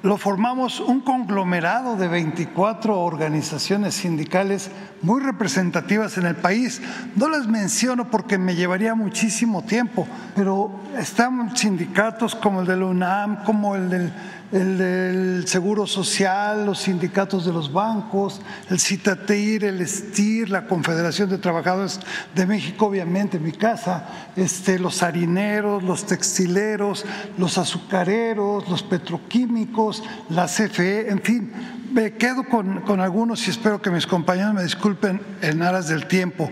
lo 0.04 0.18
formamos 0.18 0.80
un 0.80 1.00
conglomerado 1.00 1.96
de 1.96 2.08
24 2.08 3.00
organizaciones 3.00 3.94
sindicales 3.94 4.70
muy 5.00 5.22
representativas 5.22 6.18
en 6.18 6.26
el 6.26 6.36
país. 6.36 6.82
No 7.16 7.30
las 7.30 7.46
menciono 7.46 8.10
porque 8.10 8.36
me 8.36 8.54
llevaría 8.54 8.94
muchísimo 8.94 9.64
tiempo, 9.64 10.06
pero 10.36 10.70
están 10.98 11.56
sindicatos 11.56 12.34
como 12.34 12.60
el 12.60 12.66
de 12.66 12.76
la 12.76 12.84
UNAM, 12.84 13.44
como 13.44 13.76
el 13.76 13.88
del 13.88 14.12
el 14.54 14.78
del 14.78 15.48
Seguro 15.48 15.84
Social, 15.84 16.64
los 16.64 16.78
sindicatos 16.78 17.44
de 17.44 17.52
los 17.52 17.72
bancos, 17.72 18.40
el 18.70 18.78
CITATIR, 18.78 19.64
el 19.64 19.86
STIR, 19.86 20.48
la 20.48 20.68
Confederación 20.68 21.28
de 21.28 21.38
Trabajadores 21.38 21.98
de 22.36 22.46
México, 22.46 22.86
obviamente, 22.86 23.40
mi 23.40 23.50
casa, 23.50 24.06
este, 24.36 24.78
los 24.78 25.02
harineros, 25.02 25.82
los 25.82 26.06
textileros, 26.06 27.04
los 27.36 27.58
azucareros, 27.58 28.68
los 28.68 28.84
petroquímicos, 28.84 30.04
la 30.30 30.46
CFE, 30.46 31.10
en 31.10 31.20
fin, 31.20 31.52
me 31.92 32.12
quedo 32.12 32.44
con, 32.44 32.82
con 32.82 33.00
algunos 33.00 33.44
y 33.48 33.50
espero 33.50 33.82
que 33.82 33.90
mis 33.90 34.06
compañeros 34.06 34.54
me 34.54 34.62
disculpen 34.62 35.20
en 35.42 35.62
aras 35.62 35.88
del 35.88 36.06
tiempo. 36.06 36.48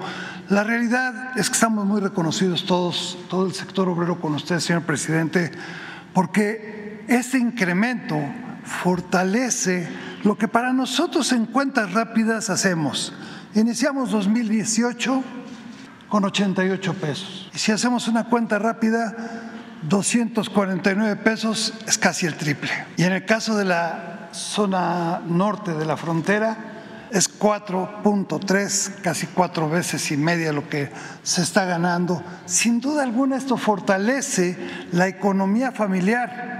La 0.48 0.64
realidad 0.64 1.38
es 1.38 1.48
que 1.48 1.54
estamos 1.54 1.86
muy 1.86 2.00
reconocidos 2.00 2.66
todos, 2.66 3.16
todo 3.30 3.46
el 3.46 3.54
sector 3.54 3.88
obrero 3.88 4.20
con 4.20 4.34
usted, 4.34 4.58
señor 4.58 4.82
presidente, 4.82 5.52
porque 6.12 6.81
este 7.08 7.38
incremento 7.38 8.18
fortalece 8.64 9.88
lo 10.24 10.38
que 10.38 10.48
para 10.48 10.72
nosotros 10.72 11.32
en 11.32 11.46
cuentas 11.46 11.92
rápidas 11.92 12.50
hacemos. 12.50 13.12
Iniciamos 13.54 14.10
2018 14.10 15.22
con 16.08 16.24
88 16.24 16.94
pesos. 16.94 17.50
Y 17.54 17.58
si 17.58 17.72
hacemos 17.72 18.08
una 18.08 18.24
cuenta 18.24 18.58
rápida, 18.58 19.14
249 19.88 21.16
pesos 21.16 21.74
es 21.86 21.98
casi 21.98 22.26
el 22.26 22.36
triple. 22.36 22.70
Y 22.96 23.04
en 23.04 23.12
el 23.12 23.24
caso 23.24 23.56
de 23.56 23.64
la 23.64 24.28
zona 24.32 25.20
norte 25.26 25.74
de 25.74 25.84
la 25.84 25.96
frontera, 25.96 26.72
es 27.10 27.38
4.3, 27.38 29.02
casi 29.02 29.26
cuatro 29.26 29.68
veces 29.68 30.10
y 30.12 30.16
media 30.16 30.50
lo 30.50 30.66
que 30.70 30.90
se 31.22 31.42
está 31.42 31.66
ganando. 31.66 32.22
Sin 32.46 32.80
duda 32.80 33.02
alguna 33.02 33.36
esto 33.36 33.58
fortalece 33.58 34.56
la 34.92 35.08
economía 35.08 35.72
familiar 35.72 36.52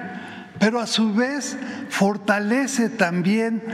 pero 0.63 0.79
a 0.79 0.87
su 0.87 1.13
vez 1.13 1.59
fortalece 1.89 2.89
también 2.89 3.65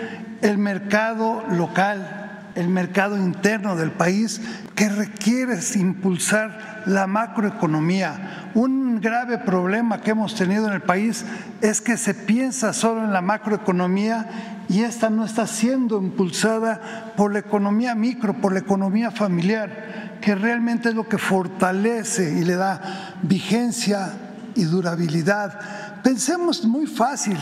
el 0.40 0.56
mercado 0.56 1.44
local, 1.50 2.48
el 2.54 2.68
mercado 2.68 3.18
interno 3.18 3.76
del 3.76 3.90
país 3.90 4.40
que 4.74 4.88
requiere 4.88 5.58
impulsar 5.74 6.84
la 6.86 7.06
macroeconomía. 7.06 8.48
Un 8.54 9.02
grave 9.02 9.36
problema 9.36 10.00
que 10.00 10.12
hemos 10.12 10.34
tenido 10.34 10.66
en 10.66 10.72
el 10.72 10.80
país 10.80 11.26
es 11.60 11.82
que 11.82 11.98
se 11.98 12.14
piensa 12.14 12.72
solo 12.72 13.04
en 13.04 13.12
la 13.12 13.20
macroeconomía 13.20 14.64
y 14.70 14.80
esta 14.80 15.10
no 15.10 15.26
está 15.26 15.46
siendo 15.46 16.00
impulsada 16.00 17.12
por 17.18 17.34
la 17.34 17.40
economía 17.40 17.94
micro, 17.94 18.40
por 18.40 18.54
la 18.54 18.60
economía 18.60 19.10
familiar, 19.10 20.16
que 20.22 20.34
realmente 20.34 20.88
es 20.88 20.94
lo 20.94 21.06
que 21.06 21.18
fortalece 21.18 22.32
y 22.38 22.46
le 22.46 22.54
da 22.54 23.14
vigencia 23.20 24.14
y 24.54 24.64
durabilidad 24.64 25.77
Pensemos 26.02 26.64
muy 26.64 26.86
fácil, 26.86 27.36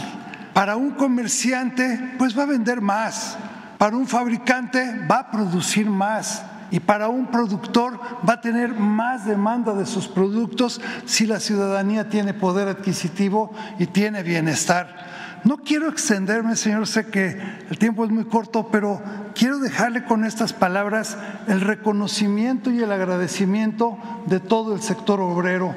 para 0.52 0.76
un 0.76 0.92
comerciante 0.92 2.14
pues 2.18 2.36
va 2.36 2.44
a 2.44 2.46
vender 2.46 2.80
más, 2.80 3.36
para 3.78 3.96
un 3.96 4.06
fabricante 4.06 5.06
va 5.10 5.18
a 5.18 5.30
producir 5.30 5.88
más. 5.88 6.44
Y 6.68 6.80
para 6.80 7.08
un 7.08 7.28
productor 7.28 8.00
va 8.28 8.34
a 8.34 8.40
tener 8.40 8.74
más 8.74 9.24
demanda 9.24 9.72
de 9.72 9.86
sus 9.86 10.08
productos 10.08 10.80
si 11.04 11.24
la 11.24 11.38
ciudadanía 11.38 12.08
tiene 12.08 12.34
poder 12.34 12.66
adquisitivo 12.66 13.52
y 13.78 13.86
tiene 13.86 14.24
bienestar. 14.24 15.40
No 15.44 15.58
quiero 15.58 15.88
extenderme, 15.88 16.56
señor, 16.56 16.88
sé 16.88 17.06
que 17.06 17.40
el 17.70 17.78
tiempo 17.78 18.04
es 18.04 18.10
muy 18.10 18.24
corto, 18.24 18.68
pero 18.72 19.00
quiero 19.36 19.60
dejarle 19.60 20.04
con 20.04 20.24
estas 20.24 20.52
palabras 20.52 21.16
el 21.46 21.60
reconocimiento 21.60 22.72
y 22.72 22.82
el 22.82 22.90
agradecimiento 22.90 23.96
de 24.26 24.40
todo 24.40 24.74
el 24.74 24.82
sector 24.82 25.20
obrero 25.20 25.72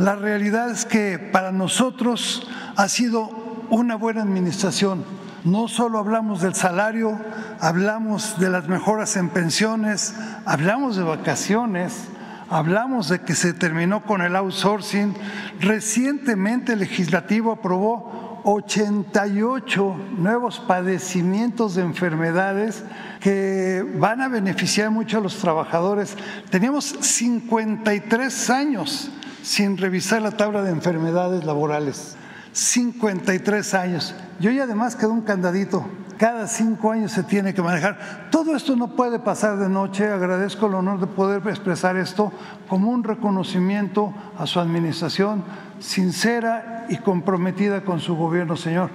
la 0.00 0.16
realidad 0.16 0.70
es 0.70 0.86
que 0.86 1.18
para 1.18 1.52
nosotros 1.52 2.48
ha 2.74 2.88
sido 2.88 3.28
una 3.68 3.96
buena 3.96 4.22
administración. 4.22 5.04
No 5.44 5.68
solo 5.68 5.98
hablamos 5.98 6.40
del 6.40 6.54
salario, 6.54 7.20
hablamos 7.60 8.40
de 8.40 8.48
las 8.48 8.66
mejoras 8.66 9.16
en 9.16 9.28
pensiones, 9.28 10.14
hablamos 10.46 10.96
de 10.96 11.02
vacaciones, 11.02 12.08
hablamos 12.48 13.10
de 13.10 13.20
que 13.20 13.34
se 13.34 13.52
terminó 13.52 14.02
con 14.02 14.22
el 14.22 14.36
outsourcing. 14.36 15.14
Recientemente 15.60 16.72
el 16.72 16.78
legislativo 16.78 17.52
aprobó 17.52 18.40
88 18.44 19.96
nuevos 20.16 20.60
padecimientos 20.60 21.74
de 21.74 21.82
enfermedades 21.82 22.84
que 23.20 23.84
van 23.98 24.22
a 24.22 24.28
beneficiar 24.28 24.90
mucho 24.90 25.18
a 25.18 25.20
los 25.20 25.36
trabajadores. 25.36 26.16
Teníamos 26.48 26.86
53 26.86 28.48
años 28.48 29.10
sin 29.42 29.76
revisar 29.76 30.22
la 30.22 30.32
tabla 30.32 30.62
de 30.62 30.70
enfermedades 30.70 31.44
laborales. 31.44 32.16
53 32.52 33.74
años. 33.74 34.14
Y 34.40 34.58
además 34.58 34.96
quedó 34.96 35.12
un 35.12 35.22
candadito. 35.22 35.86
Cada 36.18 36.46
cinco 36.48 36.90
años 36.90 37.12
se 37.12 37.22
tiene 37.22 37.54
que 37.54 37.62
manejar. 37.62 38.28
Todo 38.30 38.54
esto 38.54 38.76
no 38.76 38.94
puede 38.94 39.18
pasar 39.18 39.56
de 39.56 39.70
noche. 39.70 40.06
Agradezco 40.06 40.66
el 40.66 40.74
honor 40.74 41.00
de 41.00 41.06
poder 41.06 41.40
expresar 41.48 41.96
esto 41.96 42.30
como 42.68 42.90
un 42.90 43.04
reconocimiento 43.04 44.12
a 44.38 44.46
su 44.46 44.60
administración 44.60 45.44
sincera 45.78 46.84
y 46.90 46.98
comprometida 46.98 47.82
con 47.84 48.00
su 48.00 48.16
gobierno, 48.16 48.56
señor. 48.56 48.90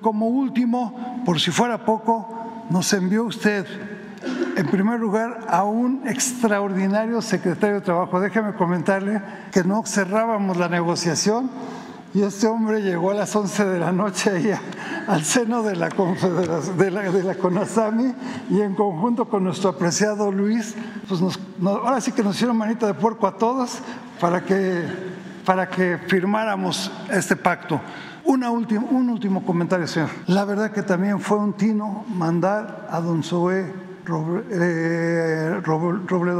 Como 0.00 0.28
último, 0.28 1.22
por 1.24 1.40
si 1.40 1.50
fuera 1.50 1.84
poco, 1.84 2.66
nos 2.70 2.92
envió 2.92 3.24
usted 3.24 3.66
en 4.56 4.66
primer 4.66 5.00
lugar, 5.00 5.46
a 5.48 5.64
un 5.64 6.06
extraordinario 6.06 7.22
secretario 7.22 7.76
de 7.76 7.80
Trabajo. 7.80 8.20
Déjeme 8.20 8.54
comentarle 8.54 9.22
que 9.52 9.64
no 9.64 9.82
cerrábamos 9.86 10.56
la 10.56 10.68
negociación 10.68 11.50
y 12.12 12.22
este 12.22 12.46
hombre 12.48 12.82
llegó 12.82 13.12
a 13.12 13.14
las 13.14 13.34
11 13.34 13.64
de 13.64 13.78
la 13.78 13.92
noche 13.92 14.30
ahí 14.30 14.52
al 15.06 15.24
seno 15.24 15.62
de 15.62 15.76
la, 15.76 15.88
de 15.88 16.90
la, 16.90 17.02
de 17.02 17.22
la 17.22 17.34
CONASAMI 17.36 18.14
y 18.50 18.60
en 18.60 18.74
conjunto 18.74 19.28
con 19.28 19.44
nuestro 19.44 19.70
apreciado 19.70 20.30
Luis, 20.32 20.74
pues 21.08 21.20
nos, 21.20 21.38
ahora 21.64 22.00
sí 22.00 22.12
que 22.12 22.22
nos 22.22 22.34
hicieron 22.36 22.56
manita 22.56 22.86
de 22.86 22.94
puerco 22.94 23.26
a 23.26 23.36
todos 23.36 23.78
para 24.20 24.44
que, 24.44 24.84
para 25.44 25.68
que 25.68 25.98
firmáramos 26.06 26.90
este 27.10 27.36
pacto. 27.36 27.80
Una 28.24 28.50
última, 28.50 28.84
un 28.90 29.08
último 29.08 29.44
comentario, 29.44 29.86
señor. 29.86 30.10
La 30.26 30.44
verdad 30.44 30.72
que 30.72 30.82
también 30.82 31.20
fue 31.20 31.38
un 31.38 31.54
tino 31.54 32.04
mandar 32.08 32.88
a 32.90 33.00
don 33.00 33.22
Zoé 33.22 33.89
Robledo 34.04 35.62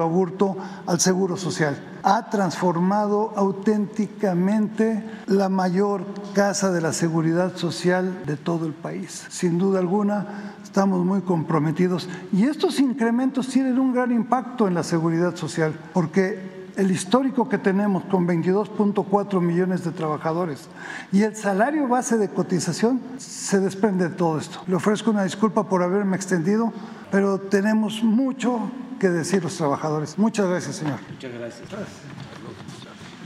Aburto 0.03 0.57
al 0.87 1.01
Seguro 1.01 1.37
Social. 1.37 1.77
Ha 2.03 2.31
transformado 2.31 3.33
auténticamente 3.37 5.05
la 5.27 5.49
mayor 5.49 6.07
casa 6.35 6.71
de 6.71 6.81
la 6.81 6.93
seguridad 6.93 7.57
social 7.57 8.23
de 8.27 8.37
todo 8.37 8.67
el 8.67 8.73
país. 8.73 9.27
Sin 9.29 9.59
duda 9.59 9.81
alguna, 9.81 10.55
estamos 10.63 11.05
muy 11.05 11.23
comprometidos 11.23 12.09
y 12.33 12.45
estos 12.45 12.81
incrementos 12.81 13.49
tienen 13.49 13.79
un 13.79 13.93
gran 13.93 14.13
impacto 14.13 14.69
en 14.69 14.75
la 14.75 14.83
seguridad 14.83 15.37
social 15.37 15.75
porque 15.93 16.60
el 16.77 16.91
histórico 16.91 17.49
que 17.49 17.59
tenemos 17.59 18.05
con 18.05 18.27
22.4 18.27 19.41
millones 19.41 19.85
de 19.85 19.93
trabajadores 19.93 20.69
y 21.13 21.23
el 21.23 21.37
salario 21.37 21.89
base 21.89 22.19
de 22.19 22.29
cotización 22.29 23.01
se 23.19 23.61
desprende 23.61 24.09
de 24.09 24.15
todo 24.15 24.39
esto. 24.39 24.63
Le 24.67 24.77
ofrezco 24.77 25.11
una 25.11 25.25
disculpa 25.25 25.69
por 25.69 25.83
haberme 25.83 26.17
extendido, 26.17 26.73
pero 27.11 27.39
tenemos 27.39 28.03
mucho 28.03 28.71
que 28.99 29.09
decir 29.09 29.43
los 29.43 29.57
trabajadores. 29.57 30.19
Muchas 30.19 30.47
gracias, 30.49 30.77
señor. 30.77 30.99
Muchas 31.11 31.33
gracias. 31.33 31.63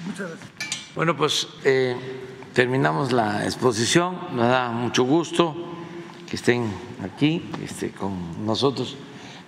Muchas 0.07 0.29
gracias. 0.29 0.55
Bueno, 0.95 1.17
pues 1.17 1.49
eh, 1.65 1.97
terminamos 2.53 3.11
la 3.13 3.45
exposición. 3.45 4.37
Me 4.37 4.43
da 4.43 4.71
mucho 4.71 5.05
gusto 5.05 5.55
que 6.29 6.37
estén 6.37 6.73
aquí 7.03 7.51
este, 7.63 7.91
con 7.91 8.47
nosotros. 8.47 8.97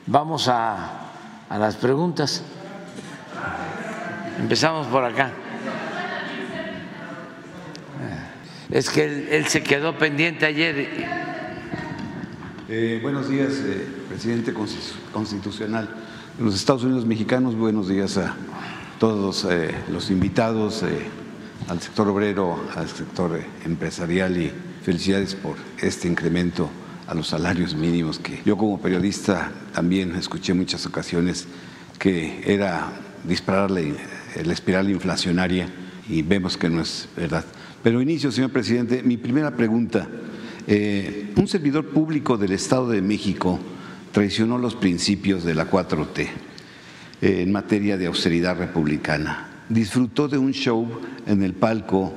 Vamos 0.07 0.49
a, 0.49 1.11
a 1.49 1.59
las 1.59 1.77
preguntas. 1.77 2.43
Empezamos 4.39 4.87
por 4.89 5.05
acá. 5.05 5.33
Es 8.71 8.91
que 8.91 9.37
él, 9.37 9.47
se 9.47 9.63
quedó 9.63 9.97
pendiente 9.97 10.45
ayer. 10.45 10.89
Eh, 12.69 12.99
buenos 13.01 13.29
días, 13.29 13.53
eh, 13.65 13.87
presidente 14.09 14.53
constitucional 15.13 15.89
de 16.37 16.45
los 16.45 16.55
Estados 16.55 16.85
Unidos 16.85 17.07
mexicanos. 17.07 17.55
Buenos 17.55 17.89
días 17.89 18.19
a 18.19 18.35
todos 18.99 19.47
eh, 19.49 19.75
los 19.91 20.11
invitados, 20.11 20.85
al 21.69 21.81
sector 21.81 22.09
obrero, 22.09 22.61
al 22.75 22.89
sector 22.89 23.41
empresarial 23.65 24.37
y 24.37 24.53
felicidades 24.83 25.35
por 25.35 25.57
este 25.79 26.09
incremento 26.09 26.69
a 27.07 27.15
los 27.15 27.29
salarios 27.29 27.75
mínimos 27.75 28.19
que 28.19 28.43
yo 28.45 28.57
como 28.57 28.81
periodista 28.81 29.53
también 29.73 30.15
escuché 30.17 30.55
muchas 30.55 30.85
ocasiones 30.87 31.47
que 31.99 32.43
era 32.45 32.91
dispararle 33.25 33.93
la 33.93 34.26
espiral 34.51 34.91
inflacionaria 34.91 35.69
y 36.09 36.23
vemos 36.23 36.57
que 36.57 36.69
no 36.69 36.81
es 36.81 37.09
verdad. 37.17 37.45
Pero 37.83 38.03
inicio, 38.03 38.31
señor 38.33 38.51
presidente, 38.51 39.03
mi 39.03 39.17
primera 39.17 39.57
pregunta 39.57 40.09
Eh, 40.69 41.33
un 41.37 41.47
servidor 41.47 41.87
público 41.91 42.37
del 42.37 42.51
Estado 42.51 42.89
de 42.89 43.01
México 43.01 43.61
traicionó 44.11 44.59
los 44.59 44.75
principios 44.75 45.45
de 45.45 45.55
la 45.55 45.71
4T 45.71 46.27
eh, 47.23 47.43
en 47.43 47.53
materia 47.53 47.97
de 47.97 48.07
austeridad 48.07 48.59
republicana. 48.59 49.49
Disfrutó 49.69 50.27
de 50.27 50.39
un 50.39 50.53
show 50.53 50.89
en 51.27 51.45
el 51.45 51.53
palco 51.53 52.13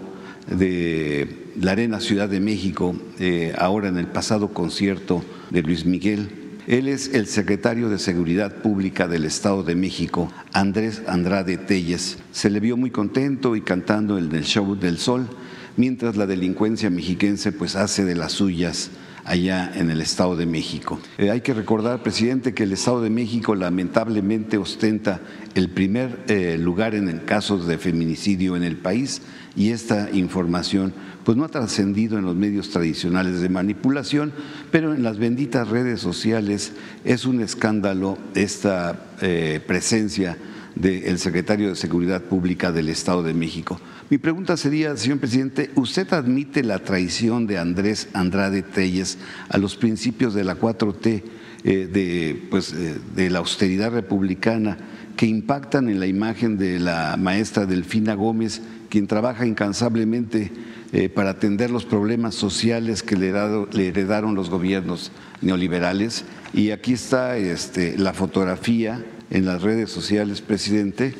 de 0.47 1.51
la 1.61 1.73
Arena 1.73 1.99
Ciudad 1.99 2.27
de 2.27 2.39
México, 2.39 2.95
eh, 3.19 3.53
ahora 3.55 3.89
en 3.89 3.97
el 3.97 4.07
pasado 4.07 4.47
concierto 4.51 5.23
de 5.51 5.61
Luis 5.61 5.85
Miguel. 5.85 6.29
Él 6.69 6.87
es 6.87 7.15
el 7.15 7.25
secretario 7.25 7.89
de 7.89 7.97
Seguridad 7.97 8.57
Pública 8.57 9.07
del 9.07 9.25
Estado 9.25 9.63
de 9.63 9.73
México, 9.73 10.31
Andrés 10.53 11.01
Andrade 11.07 11.57
Telles. 11.57 12.19
Se 12.31 12.51
le 12.51 12.59
vio 12.59 12.77
muy 12.77 12.91
contento 12.91 13.55
y 13.55 13.61
cantando 13.61 14.19
en 14.19 14.31
el 14.35 14.43
show 14.43 14.75
del 14.75 14.99
sol, 14.99 15.27
mientras 15.77 16.15
la 16.15 16.27
delincuencia 16.27 16.91
mexiquense 16.91 17.51
pues 17.51 17.75
hace 17.75 18.05
de 18.05 18.13
las 18.13 18.33
suyas 18.33 18.91
allá 19.25 19.71
en 19.73 19.89
el 19.89 19.99
Estado 19.99 20.35
de 20.35 20.45
México. 20.45 20.99
Eh, 21.17 21.31
hay 21.31 21.41
que 21.41 21.55
recordar, 21.55 22.03
presidente, 22.03 22.53
que 22.53 22.63
el 22.63 22.71
Estado 22.71 23.01
de 23.01 23.09
México 23.09 23.55
lamentablemente 23.55 24.59
ostenta 24.59 25.21
el 25.55 25.69
primer 25.69 26.19
eh, 26.27 26.59
lugar 26.59 26.93
en 26.93 27.09
el 27.09 27.25
casos 27.25 27.65
de 27.65 27.79
feminicidio 27.79 28.55
en 28.55 28.63
el 28.63 28.77
país 28.77 29.23
y 29.55 29.71
esta 29.71 30.09
información 30.13 30.93
pues 31.29 31.37
no 31.37 31.43
ha 31.43 31.49
trascendido 31.49 32.17
en 32.17 32.25
los 32.25 32.35
medios 32.35 32.71
tradicionales 32.71 33.39
de 33.39 33.49
manipulación, 33.49 34.33
pero 34.71 34.95
en 34.95 35.03
las 35.03 35.19
benditas 35.19 35.67
redes 35.67 36.01
sociales 36.01 36.71
es 37.05 37.25
un 37.25 37.39
escándalo 37.41 38.17
esta 38.33 38.99
eh, 39.21 39.61
presencia 39.67 40.39
del 40.73 41.19
secretario 41.19 41.69
de 41.69 41.75
Seguridad 41.75 42.23
Pública 42.23 42.71
del 42.71 42.89
Estado 42.89 43.21
de 43.21 43.35
México. 43.35 43.79
Mi 44.09 44.17
pregunta 44.17 44.57
sería, 44.57 44.97
señor 44.97 45.19
presidente, 45.19 45.69
¿usted 45.75 46.11
admite 46.13 46.63
la 46.63 46.79
traición 46.79 47.45
de 47.45 47.59
Andrés 47.59 48.07
Andrade 48.13 48.63
Telles 48.63 49.19
a 49.49 49.59
los 49.59 49.75
principios 49.75 50.33
de 50.33 50.43
la 50.43 50.55
4T, 50.55 51.21
eh, 51.63 51.89
de, 51.93 52.41
pues, 52.49 52.73
eh, 52.73 52.97
de 53.15 53.29
la 53.29 53.37
austeridad 53.37 53.91
republicana, 53.91 54.79
que 55.15 55.27
impactan 55.27 55.89
en 55.89 55.99
la 55.99 56.07
imagen 56.07 56.57
de 56.57 56.79
la 56.79 57.17
maestra 57.19 57.67
Delfina 57.67 58.15
Gómez, 58.15 58.63
quien 58.89 59.05
trabaja 59.05 59.45
incansablemente 59.45 60.51
eh, 60.91 61.09
para 61.09 61.31
atender 61.31 61.69
los 61.69 61.85
problemas 61.85 62.35
sociales 62.35 63.03
que 63.03 63.15
le, 63.15 63.29
heredaron 63.87 64.35
los 64.35 64.49
gobiernos 64.49 65.11
neoliberales? 65.41 66.25
Y 66.53 66.71
aquí 66.71 66.93
está 66.93 67.37
este, 67.37 67.97
la 67.97 68.13
fotografía 68.13 69.03
en 69.29 69.45
las 69.45 69.61
redes 69.61 69.91
sociales, 69.91 70.41
presidente. 70.41 71.13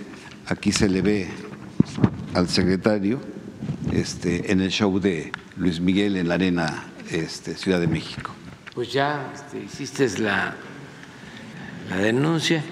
Aquí 0.47 0.71
se 0.71 0.89
le 0.89 1.01
ve 1.01 1.27
al 2.33 2.49
secretario 2.49 3.19
este, 3.91 4.51
en 4.51 4.61
el 4.61 4.69
show 4.71 4.99
de 4.99 5.31
Luis 5.57 5.79
Miguel 5.79 6.15
en 6.17 6.27
la 6.27 6.35
Arena 6.35 6.85
este, 7.11 7.55
Ciudad 7.55 7.79
de 7.79 7.87
México. 7.87 8.31
Pues 8.73 8.93
ya 8.93 9.31
este, 9.33 9.59
hiciste 9.59 10.07
la, 10.19 10.55
la 11.89 11.97
denuncia, 11.97 12.63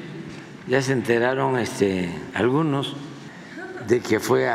ya 0.68 0.82
se 0.82 0.94
enteraron 0.94 1.58
este, 1.58 2.10
algunos 2.34 2.96
de 3.88 4.00
que 4.00 4.20
fue 4.20 4.48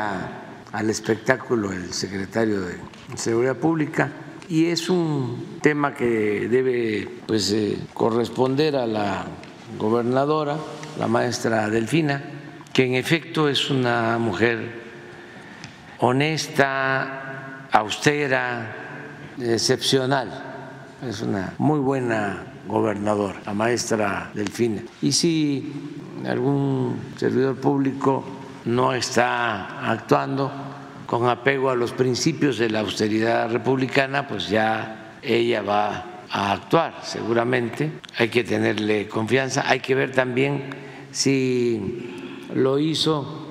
al 0.73 0.91
espectáculo 0.91 1.73
el 1.73 1.93
secretario 1.93 2.61
de 2.63 2.77
Seguridad 3.17 3.57
Pública 3.57 4.11
y 4.49 4.67
es 4.67 4.89
un 4.91 5.59
tema 5.61 5.95
que 5.95 6.49
debe 6.49 7.09
pues, 7.27 7.53
eh, 7.53 7.79
corresponder 7.95 8.77
a 8.77 8.87
la 8.87 9.27
gobernadora, 9.79 10.57
la 10.99 11.07
maestra 11.07 11.71
Delfina, 11.71 12.23
que 12.73 12.85
en 12.85 12.95
efecto 12.95 13.49
es 13.49 13.71
una 13.71 14.19
mujer 14.19 14.83
honesta, 16.01 17.69
austera, 17.71 18.77
excepcional. 19.39 20.49
Es 21.07 21.23
una 21.23 21.55
muy 21.59 21.81
buena 21.81 22.45
gobernadora, 22.67 23.41
la 23.47 23.55
maestra 23.55 24.31
Delfina. 24.35 24.83
Y 25.01 25.13
si 25.13 25.73
algún 26.27 26.97
servidor 27.17 27.57
público 27.57 28.25
no 28.65 28.93
está 28.95 29.91
actuando 29.91 30.51
con 31.07 31.29
apego 31.29 31.71
a 31.71 31.75
los 31.75 31.93
principios 31.93 32.59
de 32.59 32.71
la 32.71 32.81
austeridad 32.81 33.51
republicana, 33.51 34.27
pues 34.27 34.49
ya 34.49 35.19
ella 35.23 35.63
va 35.63 36.05
a 36.31 36.53
actuar 36.53 37.01
seguramente. 37.03 37.91
Hay 38.17 38.29
que 38.29 38.45
tenerle 38.45 39.09
confianza, 39.09 39.65
hay 39.69 39.81
que 39.81 39.95
ver 39.95 40.13
también 40.13 40.71
si 41.11 42.39
lo 42.55 42.79
hizo 42.79 43.49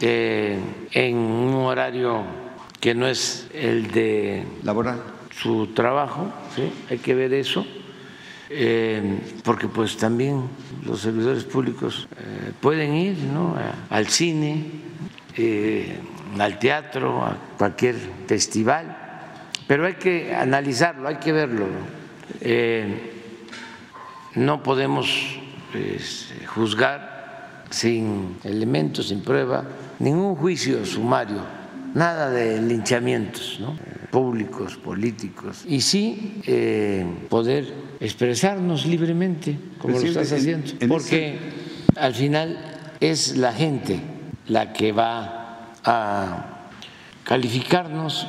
en 0.00 1.16
un 1.16 1.54
horario 1.54 2.24
que 2.80 2.94
no 2.94 3.06
es 3.06 3.48
el 3.52 3.90
de 3.90 4.44
laboral 4.62 5.00
su 5.30 5.68
trabajo, 5.68 6.30
¿sí? 6.54 6.70
hay 6.90 6.98
que 6.98 7.14
ver 7.14 7.32
eso, 7.32 7.66
eh, 8.52 9.20
porque 9.44 9.68
pues 9.68 9.96
también 9.96 10.42
los 10.84 11.02
servidores 11.02 11.44
públicos 11.44 12.08
eh, 12.18 12.50
pueden 12.60 12.94
ir 12.94 13.16
¿no? 13.18 13.54
al 13.88 14.08
cine, 14.08 14.66
eh, 15.36 15.96
al 16.36 16.58
teatro, 16.58 17.24
a 17.24 17.36
cualquier 17.56 17.94
festival, 18.26 18.96
pero 19.68 19.86
hay 19.86 19.94
que 19.94 20.34
analizarlo, 20.34 21.06
hay 21.06 21.18
que 21.18 21.30
verlo. 21.30 21.66
no 24.34 24.62
podemos 24.64 25.38
pues, 25.70 26.34
juzgar 26.46 27.62
sin 27.70 28.36
elementos, 28.42 29.08
sin 29.08 29.22
prueba, 29.22 29.62
ningún 30.00 30.34
juicio 30.34 30.84
sumario, 30.84 31.59
nada 31.94 32.30
de 32.30 32.60
linchamientos 32.60 33.60
públicos, 34.10 34.76
políticos, 34.76 35.64
y 35.66 35.80
sí 35.80 36.42
eh, 36.46 37.06
poder 37.28 37.72
expresarnos 38.00 38.86
libremente, 38.86 39.58
como 39.78 39.98
lo 39.98 40.04
estás 40.04 40.32
haciendo, 40.32 40.72
porque 40.88 41.38
al 41.96 42.14
final 42.14 42.58
es 43.00 43.36
la 43.36 43.52
gente 43.52 44.00
la 44.46 44.72
que 44.72 44.92
va 44.92 45.72
a 45.84 46.68
calificarnos, 47.24 48.26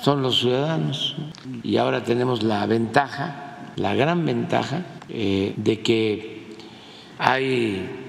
son 0.00 0.22
los 0.22 0.40
ciudadanos, 0.40 1.16
y 1.62 1.76
ahora 1.76 2.02
tenemos 2.04 2.42
la 2.42 2.64
ventaja, 2.66 3.72
la 3.76 3.94
gran 3.94 4.24
ventaja, 4.24 4.86
eh, 5.08 5.52
de 5.56 5.80
que 5.80 6.56
hay 7.18 8.03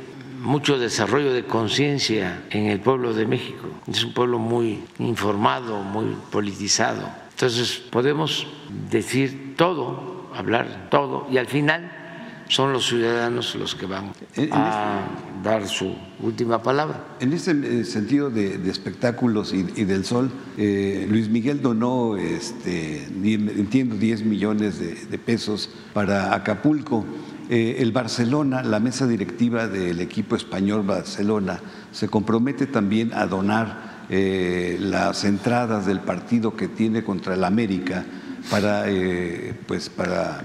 mucho 0.45 0.77
desarrollo 0.77 1.33
de 1.33 1.43
conciencia 1.45 2.43
en 2.51 2.67
el 2.67 2.79
pueblo 2.79 3.13
de 3.13 3.25
México. 3.25 3.67
Es 3.87 4.03
un 4.03 4.13
pueblo 4.13 4.37
muy 4.37 4.83
informado, 4.99 5.81
muy 5.81 6.15
politizado. 6.31 7.09
Entonces 7.31 7.81
podemos 7.89 8.47
decir 8.89 9.55
todo, 9.57 10.29
hablar 10.35 10.87
todo, 10.89 11.27
y 11.31 11.37
al 11.37 11.47
final 11.47 11.91
son 12.47 12.71
los 12.71 12.85
ciudadanos 12.87 13.55
los 13.55 13.73
que 13.73 13.87
van 13.87 14.11
a 14.51 15.01
dar 15.43 15.67
su 15.67 15.95
última 16.19 16.61
palabra. 16.61 17.03
En 17.19 17.33
ese 17.33 17.83
sentido 17.83 18.29
de, 18.29 18.69
espectáculos 18.69 19.51
y, 19.51 19.63
del 19.63 20.05
sol, 20.05 20.31
eh, 20.57 21.07
Luis 21.09 21.27
Miguel 21.27 21.61
donó, 21.61 22.17
este, 22.17 23.03
entiendo, 23.05 23.95
10 23.95 24.23
millones 24.23 24.79
de 24.79 25.17
pesos 25.17 25.71
para 25.93 26.35
Acapulco. 26.35 27.03
Eh, 27.49 27.75
el 27.79 27.91
Barcelona, 27.91 28.63
la 28.63 28.79
mesa 28.79 29.05
directiva 29.05 29.67
del 29.67 29.99
equipo 29.99 30.35
español 30.35 30.81
Barcelona, 30.83 31.59
se 31.91 32.07
compromete 32.07 32.65
también 32.65 33.13
a 33.13 33.27
donar 33.27 34.05
eh, 34.09 34.77
las 34.79 35.23
entradas 35.25 35.85
del 35.85 35.99
partido 35.99 36.55
que 36.55 36.67
tiene 36.67 37.03
contra 37.03 37.35
el 37.35 37.43
América 37.43 38.03
para, 38.49 38.89
eh, 38.89 39.53
pues 39.67 39.89
para 39.89 40.43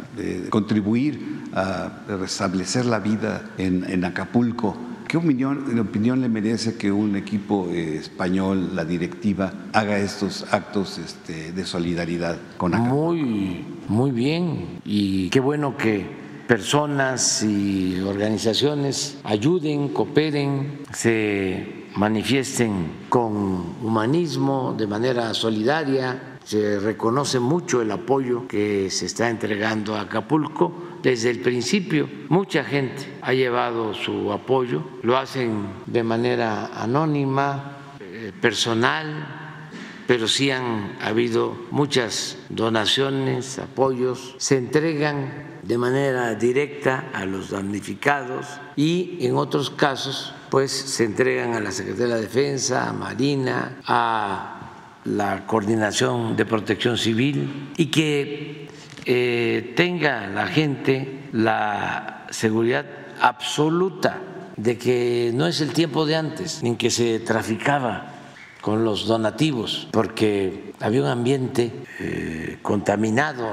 contribuir 0.50 1.44
a 1.54 2.02
restablecer 2.06 2.84
la 2.84 2.98
vida 2.98 3.50
en, 3.56 4.04
Acapulco. 4.04 4.76
¿Qué 5.08 5.16
opinión, 5.16 5.78
opinión, 5.78 6.20
le 6.20 6.28
merece 6.28 6.76
que 6.76 6.92
un 6.92 7.16
equipo 7.16 7.68
español, 7.70 8.76
la 8.76 8.84
directiva, 8.84 9.52
haga 9.72 9.98
estos 9.98 10.46
actos 10.52 10.98
este, 10.98 11.52
de 11.52 11.64
solidaridad 11.64 12.36
con 12.58 12.74
Acapulco? 12.74 13.14
Muy, 13.14 13.64
muy 13.88 14.10
bien 14.12 14.80
y 14.84 15.28
qué 15.30 15.40
bueno 15.40 15.76
que 15.76 16.19
personas 16.50 17.44
y 17.44 18.00
organizaciones 18.00 19.18
ayuden, 19.22 19.90
cooperen, 19.90 20.80
se 20.92 21.86
manifiesten 21.94 23.06
con 23.08 23.76
humanismo, 23.80 24.74
de 24.76 24.88
manera 24.88 25.32
solidaria. 25.32 26.40
Se 26.42 26.80
reconoce 26.80 27.38
mucho 27.38 27.82
el 27.82 27.92
apoyo 27.92 28.48
que 28.48 28.90
se 28.90 29.06
está 29.06 29.30
entregando 29.30 29.94
a 29.94 30.00
Acapulco. 30.00 30.72
Desde 31.00 31.30
el 31.30 31.38
principio, 31.38 32.08
mucha 32.28 32.64
gente 32.64 33.18
ha 33.22 33.32
llevado 33.32 33.94
su 33.94 34.32
apoyo, 34.32 34.82
lo 35.02 35.18
hacen 35.18 35.68
de 35.86 36.02
manera 36.02 36.82
anónima, 36.82 37.94
eh, 38.00 38.32
personal, 38.40 39.68
pero 40.08 40.26
sí 40.26 40.50
han 40.50 40.96
habido 41.00 41.56
muchas 41.70 42.38
donaciones, 42.48 43.60
apoyos, 43.60 44.34
se 44.38 44.56
entregan 44.58 45.49
de 45.70 45.78
manera 45.78 46.34
directa 46.34 47.10
a 47.12 47.24
los 47.24 47.50
damnificados 47.50 48.44
y 48.74 49.18
en 49.20 49.36
otros 49.36 49.70
casos 49.70 50.34
pues 50.50 50.72
se 50.72 51.04
entregan 51.04 51.54
a 51.54 51.60
la 51.60 51.70
Secretaría 51.70 52.06
de 52.06 52.10
la 52.10 52.20
Defensa, 52.20 52.88
a 52.88 52.92
Marina, 52.92 53.78
a 53.86 54.72
la 55.04 55.46
coordinación 55.46 56.34
de 56.36 56.44
protección 56.44 56.98
civil 56.98 57.70
y 57.76 57.86
que 57.86 58.68
eh, 59.04 59.72
tenga 59.76 60.26
la 60.26 60.48
gente 60.48 61.28
la 61.30 62.26
seguridad 62.30 62.86
absoluta 63.20 64.18
de 64.56 64.76
que 64.76 65.30
no 65.32 65.46
es 65.46 65.60
el 65.60 65.72
tiempo 65.72 66.04
de 66.04 66.16
antes, 66.16 66.64
en 66.64 66.76
que 66.76 66.90
se 66.90 67.20
traficaba 67.20 68.14
con 68.60 68.84
los 68.84 69.06
donativos, 69.06 69.86
porque 69.92 70.74
había 70.80 71.02
un 71.02 71.06
ambiente 71.06 71.70
eh, 72.00 72.58
contaminado 72.60 73.48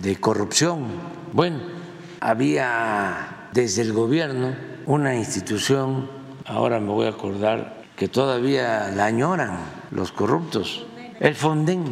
de 0.00 0.20
corrupción. 0.20 1.17
Bueno, 1.32 1.58
había 2.20 3.48
desde 3.52 3.82
el 3.82 3.92
gobierno 3.92 4.54
una 4.86 5.14
institución, 5.14 6.10
ahora 6.46 6.80
me 6.80 6.88
voy 6.88 7.06
a 7.06 7.10
acordar, 7.10 7.82
que 7.96 8.08
todavía 8.08 8.90
la 8.94 9.06
añoran 9.06 9.58
los 9.90 10.12
corruptos, 10.12 10.86
el 11.20 11.34
Fonden. 11.34 11.84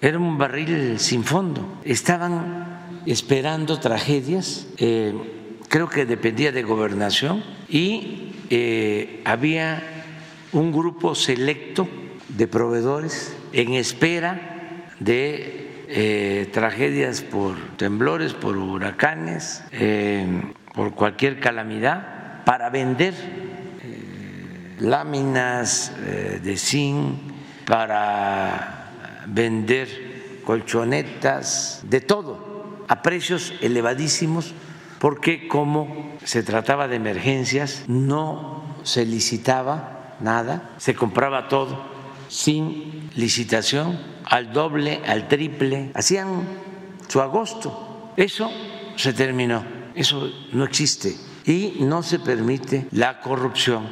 Era 0.00 0.18
un 0.18 0.38
barril 0.38 0.98
sin 0.98 1.22
fondo. 1.22 1.80
Estaban 1.84 3.02
esperando 3.06 3.78
tragedias, 3.78 4.66
eh, 4.78 5.14
creo 5.68 5.88
que 5.88 6.06
dependía 6.06 6.50
de 6.50 6.62
gobernación, 6.62 7.44
y 7.68 8.32
eh, 8.50 9.22
había 9.24 9.82
un 10.52 10.72
grupo 10.72 11.14
selecto 11.14 11.86
de 12.28 12.48
proveedores 12.48 13.36
en 13.52 13.74
espera 13.74 14.86
de 14.98 15.67
eh, 15.88 16.48
tragedias 16.52 17.22
por 17.22 17.56
temblores, 17.76 18.34
por 18.34 18.56
huracanes, 18.56 19.62
por 20.74 20.94
cualquier 20.94 21.40
calamidad, 21.40 22.44
para 22.44 22.70
vender 22.70 23.14
láminas 24.80 25.92
de 26.42 26.56
zinc, 26.56 27.18
para 27.66 28.92
vender 29.26 30.40
colchonetas, 30.44 31.82
de 31.84 32.00
todo, 32.00 32.84
a 32.88 33.02
precios 33.02 33.54
elevadísimos, 33.60 34.54
porque 34.98 35.48
como 35.48 36.16
se 36.24 36.42
trataba 36.42 36.88
de 36.88 36.96
emergencias, 36.96 37.84
no 37.86 38.64
se 38.82 39.04
licitaba 39.04 40.16
nada, 40.20 40.70
se 40.78 40.94
compraba 40.94 41.48
todo 41.48 41.97
sin 42.28 43.10
licitación, 43.16 43.98
al 44.24 44.52
doble, 44.52 45.00
al 45.06 45.28
triple, 45.28 45.90
hacían 45.94 46.42
su 47.08 47.20
agosto. 47.20 48.12
Eso 48.16 48.50
se 48.96 49.12
terminó, 49.12 49.64
eso 49.94 50.30
no 50.52 50.64
existe 50.64 51.16
y 51.44 51.76
no 51.80 52.02
se 52.02 52.18
permite 52.18 52.86
la 52.92 53.20
corrupción. 53.20 53.88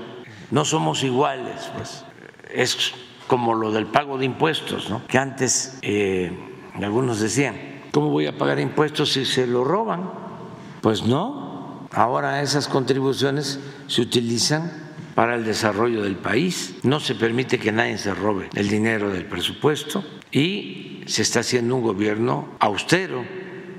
No 0.50 0.64
somos 0.64 1.02
iguales, 1.02 1.70
pues 1.76 2.04
es 2.52 2.92
como 3.26 3.54
lo 3.54 3.72
del 3.72 3.86
pago 3.86 4.18
de 4.18 4.24
impuestos, 4.24 4.88
¿no? 4.90 5.04
que 5.06 5.18
antes 5.18 5.78
eh, 5.82 6.30
algunos 6.74 7.20
decían, 7.20 7.56
¿cómo 7.92 8.10
voy 8.10 8.26
a 8.26 8.36
pagar 8.36 8.60
impuestos 8.60 9.12
si 9.12 9.24
se 9.24 9.46
lo 9.46 9.64
roban? 9.64 10.10
Pues 10.82 11.04
no, 11.04 11.88
ahora 11.92 12.42
esas 12.42 12.68
contribuciones 12.68 13.58
se 13.88 14.02
utilizan 14.02 14.85
para 15.16 15.34
el 15.34 15.46
desarrollo 15.46 16.02
del 16.02 16.16
país, 16.16 16.74
no 16.82 17.00
se 17.00 17.14
permite 17.14 17.58
que 17.58 17.72
nadie 17.72 17.96
se 17.96 18.14
robe 18.14 18.50
el 18.54 18.68
dinero 18.68 19.10
del 19.10 19.24
presupuesto 19.24 20.04
y 20.30 21.00
se 21.06 21.22
está 21.22 21.40
haciendo 21.40 21.74
un 21.74 21.82
gobierno 21.82 22.50
austero, 22.60 23.24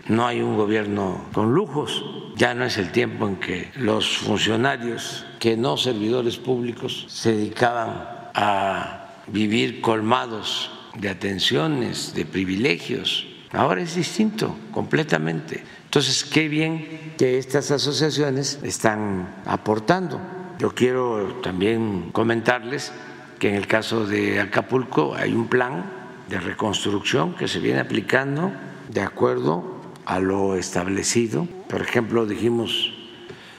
no 0.07 0.25
hay 0.25 0.41
un 0.41 0.57
gobierno 0.57 1.25
con 1.33 1.53
lujos, 1.53 2.03
ya 2.35 2.55
no 2.55 2.65
es 2.65 2.79
el 2.79 2.91
tiempo 2.91 3.27
en 3.27 3.35
que 3.35 3.69
los 3.75 4.17
funcionarios 4.17 5.27
que 5.39 5.55
no 5.55 5.77
servidores 5.77 6.37
públicos 6.37 7.05
se 7.07 7.33
dedicaban 7.33 8.29
a 8.33 9.11
vivir 9.27 9.79
colmados 9.79 10.71
de 10.97 11.09
atenciones, 11.09 12.15
de 12.15 12.25
privilegios. 12.25 13.27
Ahora 13.51 13.81
es 13.81 13.95
distinto, 13.95 14.57
completamente. 14.71 15.63
Entonces, 15.83 16.23
qué 16.23 16.47
bien 16.47 17.13
que 17.15 17.37
estas 17.37 17.69
asociaciones 17.69 18.59
están 18.63 19.35
aportando. 19.45 20.36
Yo 20.59 20.73
quiero 20.73 21.39
también 21.43 22.09
comentarles 22.11 22.91
que 23.37 23.49
en 23.49 23.55
el 23.55 23.67
caso 23.67 24.07
de 24.07 24.39
Acapulco 24.39 25.13
hay 25.13 25.33
un 25.33 25.47
plan 25.47 25.85
de 26.29 26.39
reconstrucción 26.39 27.35
que 27.35 27.47
se 27.47 27.59
viene 27.59 27.79
aplicando 27.79 28.51
de 28.89 29.01
acuerdo 29.01 29.63
a 30.05 30.19
lo 30.19 30.55
establecido. 30.55 31.47
Por 31.69 31.81
ejemplo, 31.81 32.25
dijimos 32.25 32.91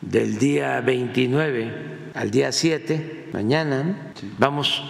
del 0.00 0.38
día 0.38 0.80
29 0.80 2.10
al 2.14 2.32
día 2.32 2.50
7, 2.50 3.28
mañana, 3.32 4.12
vamos 4.38 4.82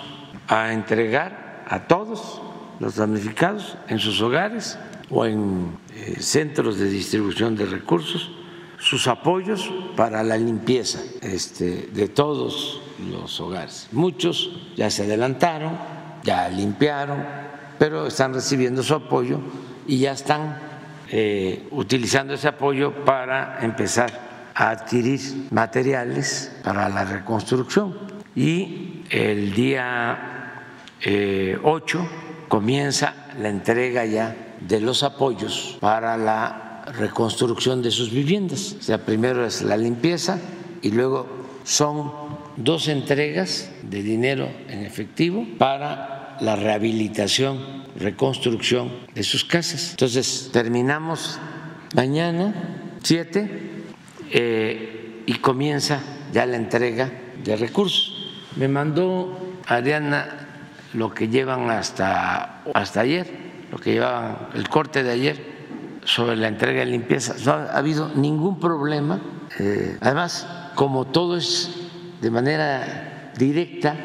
a 0.46 0.72
entregar 0.72 1.64
a 1.68 1.88
todos 1.88 2.40
los 2.80 2.96
damnificados 2.96 3.76
en 3.88 3.98
sus 3.98 4.22
hogares 4.22 4.78
o 5.11 5.26
en 5.26 5.76
eh, 5.94 6.16
centros 6.20 6.78
de 6.78 6.88
distribución 6.88 7.54
de 7.54 7.66
recursos 7.66 8.38
sus 8.80 9.06
apoyos 9.08 9.70
para 9.96 10.22
la 10.22 10.36
limpieza 10.36 11.00
este, 11.20 11.88
de 11.92 12.08
todos 12.08 12.80
los 13.10 13.40
hogares. 13.40 13.88
Muchos 13.92 14.50
ya 14.76 14.90
se 14.90 15.04
adelantaron, 15.04 15.76
ya 16.22 16.48
limpiaron, 16.48 17.24
pero 17.78 18.06
están 18.06 18.34
recibiendo 18.34 18.82
su 18.82 18.94
apoyo 18.94 19.40
y 19.86 19.98
ya 19.98 20.12
están 20.12 20.58
eh, 21.10 21.66
utilizando 21.70 22.34
ese 22.34 22.48
apoyo 22.48 23.04
para 23.04 23.58
empezar 23.62 24.52
a 24.54 24.70
adquirir 24.70 25.20
materiales 25.50 26.52
para 26.62 26.88
la 26.88 27.04
reconstrucción. 27.04 27.96
Y 28.34 29.04
el 29.10 29.54
día 29.54 30.64
8 31.00 31.98
eh, 31.98 32.08
comienza 32.48 33.14
la 33.40 33.48
entrega 33.48 34.04
ya 34.04 34.36
de 34.60 34.80
los 34.80 35.02
apoyos 35.02 35.76
para 35.80 36.16
la 36.16 36.67
reconstrucción 36.93 37.82
de 37.82 37.91
sus 37.91 38.11
viviendas. 38.11 38.76
O 38.78 38.82
sea, 38.82 39.05
primero 39.05 39.47
es 39.47 39.62
la 39.62 39.76
limpieza 39.76 40.39
y 40.82 40.91
luego 40.91 41.26
son 41.64 42.12
dos 42.57 42.89
entregas 42.89 43.70
de 43.82 44.03
dinero 44.03 44.49
en 44.68 44.84
efectivo 44.84 45.47
para 45.59 46.36
la 46.41 46.57
rehabilitación, 46.57 47.84
reconstrucción 47.97 48.91
de 49.14 49.22
sus 49.22 49.45
casas. 49.45 49.91
Entonces, 49.91 50.51
terminamos 50.53 51.39
mañana, 51.95 52.55
7, 53.03 53.51
eh, 54.30 55.22
y 55.26 55.34
comienza 55.34 56.01
ya 56.32 56.47
la 56.47 56.57
entrega 56.57 57.11
de 57.45 57.57
recursos. 57.57 58.30
Me 58.57 58.68
mandó 58.68 59.39
Ariana 59.66 60.47
lo 60.95 61.12
que 61.12 61.28
llevan 61.28 61.70
hasta, 61.70 62.62
hasta 62.72 63.01
ayer, 63.01 63.26
lo 63.70 63.78
que 63.78 63.93
llevaban 63.93 64.49
el 64.55 64.68
corte 64.68 65.03
de 65.03 65.11
ayer 65.11 65.57
sobre 66.05 66.36
la 66.36 66.49
entrega 66.49 66.80
de 66.80 66.86
limpieza. 66.86 67.34
No 67.44 67.53
ha 67.53 67.76
habido 67.76 68.11
ningún 68.14 68.59
problema. 68.59 69.20
Eh, 69.59 69.96
además, 70.01 70.46
como 70.74 71.07
todo 71.07 71.36
es 71.36 71.70
de 72.20 72.30
manera 72.30 73.32
directa, 73.36 73.96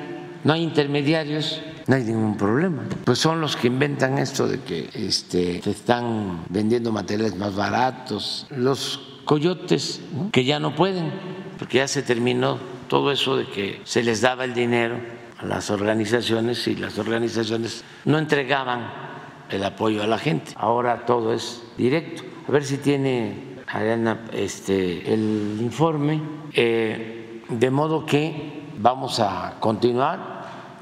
no 0.44 0.54
hay 0.54 0.64
intermediarios, 0.64 1.62
no 1.88 1.96
hay 1.96 2.04
ningún 2.04 2.38
problema. 2.38 2.84
Pues 3.06 3.20
son 3.20 3.42
los 3.42 3.56
que 3.56 3.68
inventan 3.68 4.18
esto 4.18 4.48
de 4.48 4.60
que 4.60 4.90
este, 4.94 5.62
se 5.62 5.72
están 5.72 6.46
vendiendo 6.50 6.92
materiales 6.92 7.36
más 7.36 7.56
baratos, 7.56 8.48
los 8.50 9.00
coyotes 9.26 10.02
que 10.32 10.44
ya 10.44 10.60
no 10.60 10.76
pueden, 10.76 11.12
porque 11.58 11.78
ya 11.78 11.88
se 11.88 12.04
terminó 12.04 12.58
todo 12.88 13.12
eso 13.12 13.38
de 13.38 13.48
que 13.48 13.82
se 13.86 14.04
les 14.04 14.22
daba 14.22 14.44
el 14.44 14.54
dinero 14.54 15.00
las 15.48 15.70
organizaciones 15.70 16.68
y 16.68 16.76
las 16.76 16.98
organizaciones 16.98 17.84
no 18.06 18.18
entregaban 18.18 19.13
el 19.54 19.64
apoyo 19.64 20.04
a 20.04 20.08
la 20.08 20.18
gente. 20.18 20.54
Ahora 20.56 21.06
todo 21.06 21.34
es 21.34 21.64
directo. 21.78 22.24
A 22.48 22.52
ver 22.52 22.64
si 22.64 22.78
tiene 22.78 23.56
Ariana 23.68 24.26
este, 24.34 25.14
el 25.14 25.58
informe, 25.62 26.22
eh, 26.54 27.42
de 27.48 27.72
modo 27.72 28.06
que 28.06 28.64
vamos 28.78 29.20
a 29.20 29.56
continuar. 29.60 30.34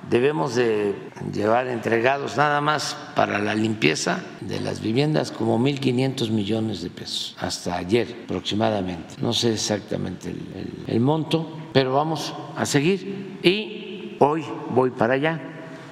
Debemos 0.09 0.55
de 0.55 0.95
llevar 1.31 1.67
entregados 1.67 2.35
nada 2.35 2.59
más 2.59 2.97
para 3.15 3.39
la 3.39 3.55
limpieza 3.55 4.19
de 4.41 4.59
las 4.59 4.81
viviendas 4.81 5.31
como 5.31 5.57
1.500 5.59 6.31
millones 6.31 6.81
de 6.81 6.89
pesos, 6.89 7.37
hasta 7.39 7.77
ayer 7.77 8.23
aproximadamente. 8.25 9.15
No 9.21 9.31
sé 9.31 9.53
exactamente 9.53 10.31
el, 10.31 10.83
el 10.87 10.99
monto, 10.99 11.47
pero 11.71 11.93
vamos 11.93 12.33
a 12.57 12.65
seguir. 12.65 13.39
Y 13.41 13.81
Hoy 14.23 14.45
voy 14.69 14.91
para 14.91 15.15
allá, 15.15 15.41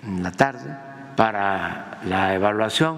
en 0.03 0.21
la 0.21 0.32
tarde, 0.32 0.77
para 1.20 1.99
la 2.07 2.34
evaluación 2.34 2.95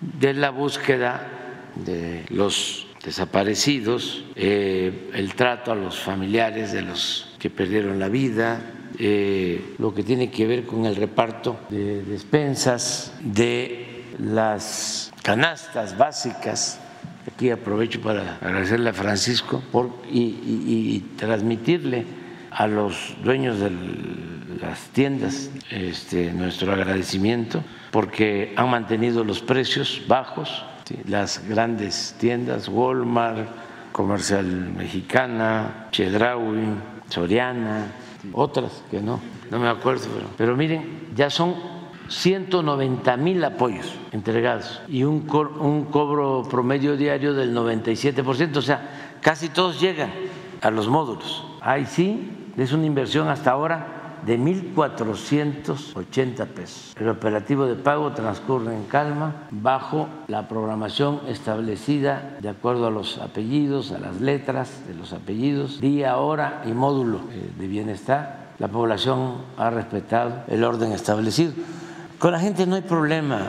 de 0.00 0.34
la 0.34 0.50
búsqueda 0.50 1.28
de 1.76 2.24
los 2.30 2.88
desaparecidos, 3.04 4.24
eh, 4.34 5.12
el 5.14 5.34
trato 5.34 5.70
a 5.70 5.76
los 5.76 6.00
familiares 6.00 6.72
de 6.72 6.82
los 6.82 7.36
que 7.38 7.50
perdieron 7.50 8.00
la 8.00 8.08
vida, 8.08 8.62
eh, 8.98 9.76
lo 9.78 9.94
que 9.94 10.02
tiene 10.02 10.28
que 10.28 10.44
ver 10.44 10.66
con 10.66 10.86
el 10.86 10.96
reparto 10.96 11.60
de 11.70 12.02
despensas, 12.02 13.14
de 13.20 14.06
las 14.18 15.12
canastas 15.22 15.96
básicas. 15.96 16.80
Aquí 17.32 17.50
aprovecho 17.50 18.00
para 18.00 18.38
agradecerle 18.38 18.90
a 18.90 18.92
Francisco 18.92 19.62
y 20.10 20.98
transmitirle 21.16 22.06
a 22.50 22.66
los 22.66 23.14
dueños 23.22 23.60
del 23.60 24.41
las 24.60 24.88
tiendas, 24.88 25.50
este, 25.70 26.32
nuestro 26.32 26.72
agradecimiento 26.72 27.62
porque 27.92 28.54
han 28.56 28.70
mantenido 28.70 29.22
los 29.22 29.40
precios 29.40 30.02
bajos, 30.08 30.64
las 31.06 31.46
grandes 31.46 32.16
tiendas, 32.18 32.68
Walmart, 32.68 33.46
Comercial 33.92 34.46
Mexicana, 34.46 35.88
Chedraui, 35.90 36.64
Soriana, 37.08 37.92
otras 38.32 38.82
que 38.90 39.00
no, 39.00 39.20
no 39.50 39.58
me 39.58 39.68
acuerdo, 39.68 40.06
pero, 40.14 40.28
pero 40.36 40.56
miren, 40.56 41.08
ya 41.14 41.28
son 41.28 41.54
190 42.08 43.16
mil 43.18 43.44
apoyos 43.44 43.94
entregados 44.12 44.82
y 44.88 45.04
un, 45.04 45.26
un 45.60 45.84
cobro 45.84 46.42
promedio 46.48 46.96
diario 46.96 47.34
del 47.34 47.54
97%, 47.54 48.56
o 48.56 48.62
sea, 48.62 49.18
casi 49.20 49.50
todos 49.50 49.80
llegan 49.80 50.10
a 50.62 50.70
los 50.70 50.88
módulos. 50.88 51.44
Ahí 51.60 51.84
sí, 51.84 52.30
es 52.56 52.72
una 52.72 52.86
inversión 52.86 53.28
hasta 53.28 53.50
ahora 53.50 54.01
de 54.26 54.38
1.480 54.38 56.46
pesos. 56.46 56.94
El 56.98 57.08
operativo 57.08 57.66
de 57.66 57.74
pago 57.74 58.12
transcurre 58.12 58.74
en 58.74 58.84
calma, 58.84 59.48
bajo 59.50 60.08
la 60.28 60.48
programación 60.48 61.20
establecida 61.28 62.38
de 62.40 62.48
acuerdo 62.48 62.86
a 62.86 62.90
los 62.90 63.18
apellidos, 63.18 63.92
a 63.92 63.98
las 63.98 64.20
letras 64.20 64.86
de 64.86 64.94
los 64.94 65.12
apellidos, 65.12 65.80
día, 65.80 66.16
hora 66.18 66.62
y 66.66 66.72
módulo 66.72 67.20
eh, 67.30 67.50
de 67.58 67.66
bienestar. 67.66 68.52
La 68.58 68.68
población 68.68 69.38
ha 69.56 69.70
respetado 69.70 70.44
el 70.48 70.62
orden 70.62 70.92
establecido. 70.92 71.52
Con 72.18 72.32
la 72.32 72.38
gente 72.38 72.66
no 72.66 72.76
hay 72.76 72.82
problema, 72.82 73.48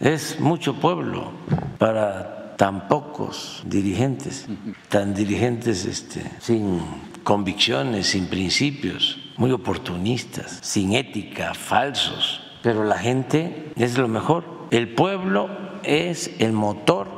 es 0.00 0.38
mucho 0.40 0.74
pueblo 0.74 1.30
para 1.78 2.54
tan 2.56 2.86
pocos 2.86 3.62
dirigentes, 3.64 4.46
tan 4.88 5.14
dirigentes 5.14 5.86
este, 5.86 6.22
sin 6.38 6.80
convicciones, 7.24 8.08
sin 8.08 8.26
principios 8.26 9.21
muy 9.36 9.52
oportunistas, 9.52 10.58
sin 10.62 10.92
ética, 10.92 11.54
falsos, 11.54 12.40
pero 12.62 12.84
la 12.84 12.98
gente 12.98 13.72
es 13.76 13.98
lo 13.98 14.08
mejor. 14.08 14.44
El 14.70 14.88
pueblo 14.88 15.48
es 15.82 16.30
el 16.38 16.52
motor 16.52 17.08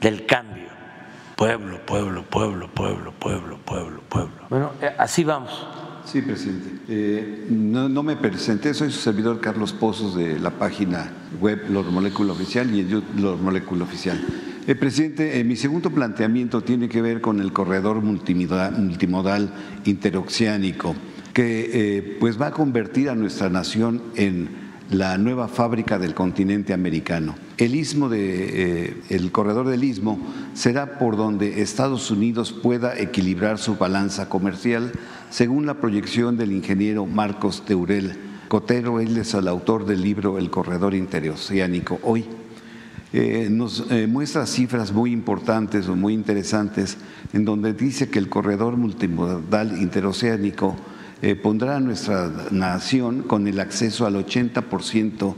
del 0.00 0.26
cambio. 0.26 0.64
Pueblo, 1.36 1.84
pueblo, 1.84 2.24
pueblo, 2.24 2.70
pueblo, 2.72 3.12
pueblo, 3.18 3.58
pueblo, 3.64 4.02
pueblo. 4.08 4.34
Bueno, 4.48 4.70
eh, 4.80 4.90
así 4.98 5.24
vamos. 5.24 5.66
Sí, 6.04 6.22
presidente. 6.22 6.70
Eh, 6.88 7.46
no, 7.50 8.02
me 8.02 8.16
presenté, 8.16 8.74
soy 8.74 8.90
su 8.90 9.00
servidor 9.00 9.40
Carlos 9.40 9.72
Pozos 9.72 10.14
de 10.14 10.38
la 10.38 10.50
página 10.50 11.10
web 11.40 11.64
Los 11.70 11.86
Molécula 11.86 12.32
Oficial 12.32 12.72
y 12.74 12.80
el 12.80 13.02
Los 13.16 13.40
Molécula 13.40 13.84
Oficial. 13.84 14.20
Eh, 14.66 14.74
presidente, 14.74 15.42
mi 15.44 15.56
segundo 15.56 15.90
planteamiento 15.90 16.60
tiene 16.60 16.88
que 16.88 17.02
ver 17.02 17.20
con 17.20 17.40
el 17.40 17.52
corredor 17.52 18.00
multimodal, 18.00 18.80
multimodal 18.80 19.52
interoceánico 19.84 20.94
que 21.34 21.70
eh, 21.98 22.16
pues 22.20 22.40
va 22.40 22.46
a 22.46 22.50
convertir 22.52 23.10
a 23.10 23.16
nuestra 23.16 23.50
nación 23.50 24.00
en 24.14 24.48
la 24.88 25.18
nueva 25.18 25.48
fábrica 25.48 25.98
del 25.98 26.14
continente 26.14 26.72
americano. 26.72 27.34
El 27.56 27.74
istmo 27.74 28.08
eh, 28.12 28.96
el 29.08 29.32
corredor 29.32 29.66
del 29.66 29.82
istmo 29.82 30.18
será 30.54 30.98
por 30.98 31.16
donde 31.16 31.60
Estados 31.62 32.10
Unidos 32.10 32.52
pueda 32.52 32.96
equilibrar 32.98 33.58
su 33.58 33.76
balanza 33.76 34.28
comercial, 34.28 34.92
según 35.30 35.66
la 35.66 35.74
proyección 35.74 36.36
del 36.36 36.52
ingeniero 36.52 37.04
Marcos 37.04 37.64
Teurel 37.64 38.12
Cotero. 38.46 39.00
Él 39.00 39.16
es 39.16 39.34
el 39.34 39.48
autor 39.48 39.86
del 39.86 40.02
libro 40.02 40.38
El 40.38 40.50
corredor 40.50 40.94
interoceánico 40.94 41.98
hoy. 42.02 42.24
Eh, 43.12 43.48
nos 43.50 43.86
muestra 44.08 44.44
cifras 44.46 44.92
muy 44.92 45.12
importantes 45.12 45.88
o 45.88 45.96
muy 45.96 46.14
interesantes 46.14 46.96
en 47.32 47.44
donde 47.44 47.72
dice 47.72 48.08
que 48.08 48.18
el 48.18 48.28
corredor 48.28 48.76
multimodal 48.76 49.80
interoceánico 49.80 50.76
eh, 51.24 51.36
pondrá 51.36 51.76
a 51.76 51.80
nuestra 51.80 52.30
nación 52.50 53.22
con 53.22 53.46
el 53.46 53.58
acceso 53.58 54.04
al 54.04 54.14
80% 54.16 55.34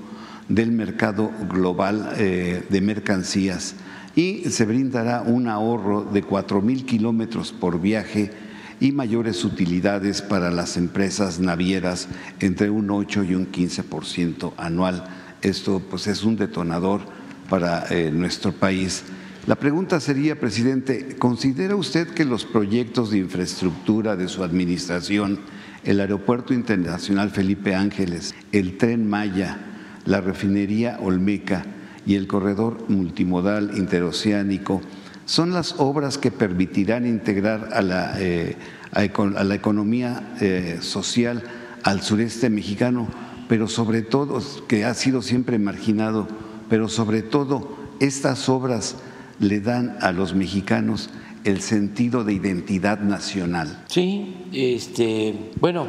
del 0.48 0.72
mercado 0.72 1.30
global 1.48 2.12
eh, 2.16 2.64
de 2.68 2.80
mercancías 2.80 3.76
y 4.16 4.50
se 4.50 4.64
brindará 4.64 5.22
un 5.22 5.46
ahorro 5.46 6.02
de 6.02 6.24
4 6.24 6.60
mil 6.60 6.84
kilómetros 6.86 7.52
por 7.52 7.80
viaje 7.80 8.32
y 8.80 8.90
mayores 8.90 9.44
utilidades 9.44 10.22
para 10.22 10.50
las 10.50 10.76
empresas 10.76 11.38
navieras 11.38 12.08
entre 12.40 12.68
un 12.68 12.90
8 12.90 13.22
y 13.22 13.36
un 13.36 13.52
15% 13.52 14.54
anual. 14.56 15.04
Esto 15.40 15.80
pues 15.88 16.08
es 16.08 16.24
un 16.24 16.34
detonador 16.34 17.02
para 17.48 17.86
eh, 17.90 18.10
nuestro 18.10 18.50
país. 18.50 19.04
La 19.46 19.54
pregunta 19.54 20.00
sería, 20.00 20.40
presidente, 20.40 21.14
¿considera 21.16 21.76
usted 21.76 22.08
que 22.08 22.24
los 22.24 22.44
proyectos 22.44 23.12
de 23.12 23.18
infraestructura 23.18 24.16
de 24.16 24.26
su 24.26 24.42
administración 24.42 25.38
el 25.86 26.00
Aeropuerto 26.00 26.52
Internacional 26.52 27.30
Felipe 27.30 27.74
Ángeles, 27.74 28.34
el 28.52 28.76
Tren 28.76 29.08
Maya, 29.08 29.56
la 30.04 30.20
refinería 30.20 30.98
Olmeca 31.00 31.64
y 32.04 32.16
el 32.16 32.26
corredor 32.26 32.84
multimodal 32.88 33.76
interoceánico 33.78 34.82
son 35.26 35.52
las 35.52 35.76
obras 35.78 36.18
que 36.18 36.30
permitirán 36.30 37.06
integrar 37.06 37.70
a 37.72 37.82
la, 37.82 38.14
eh, 38.20 38.56
economía 38.96 40.34
eh, 40.40 40.78
social 40.80 41.42
al 41.82 42.02
sureste 42.02 42.50
mexicano, 42.50 43.08
pero 43.48 43.68
sobre 43.68 44.02
todo, 44.02 44.40
que 44.66 44.84
ha 44.84 44.94
sido 44.94 45.22
siempre 45.22 45.58
marginado, 45.58 46.26
pero 46.68 46.88
sobre 46.88 47.22
todo 47.22 47.76
estas 48.00 48.48
obras 48.48 48.96
le 49.38 49.60
dan 49.60 49.96
a 50.00 50.12
los 50.12 50.34
mexicanos 50.34 51.10
el 51.46 51.62
sentido 51.62 52.24
de 52.24 52.32
identidad 52.32 52.98
nacional. 52.98 53.84
Sí, 53.86 54.46
este, 54.52 55.52
bueno, 55.60 55.86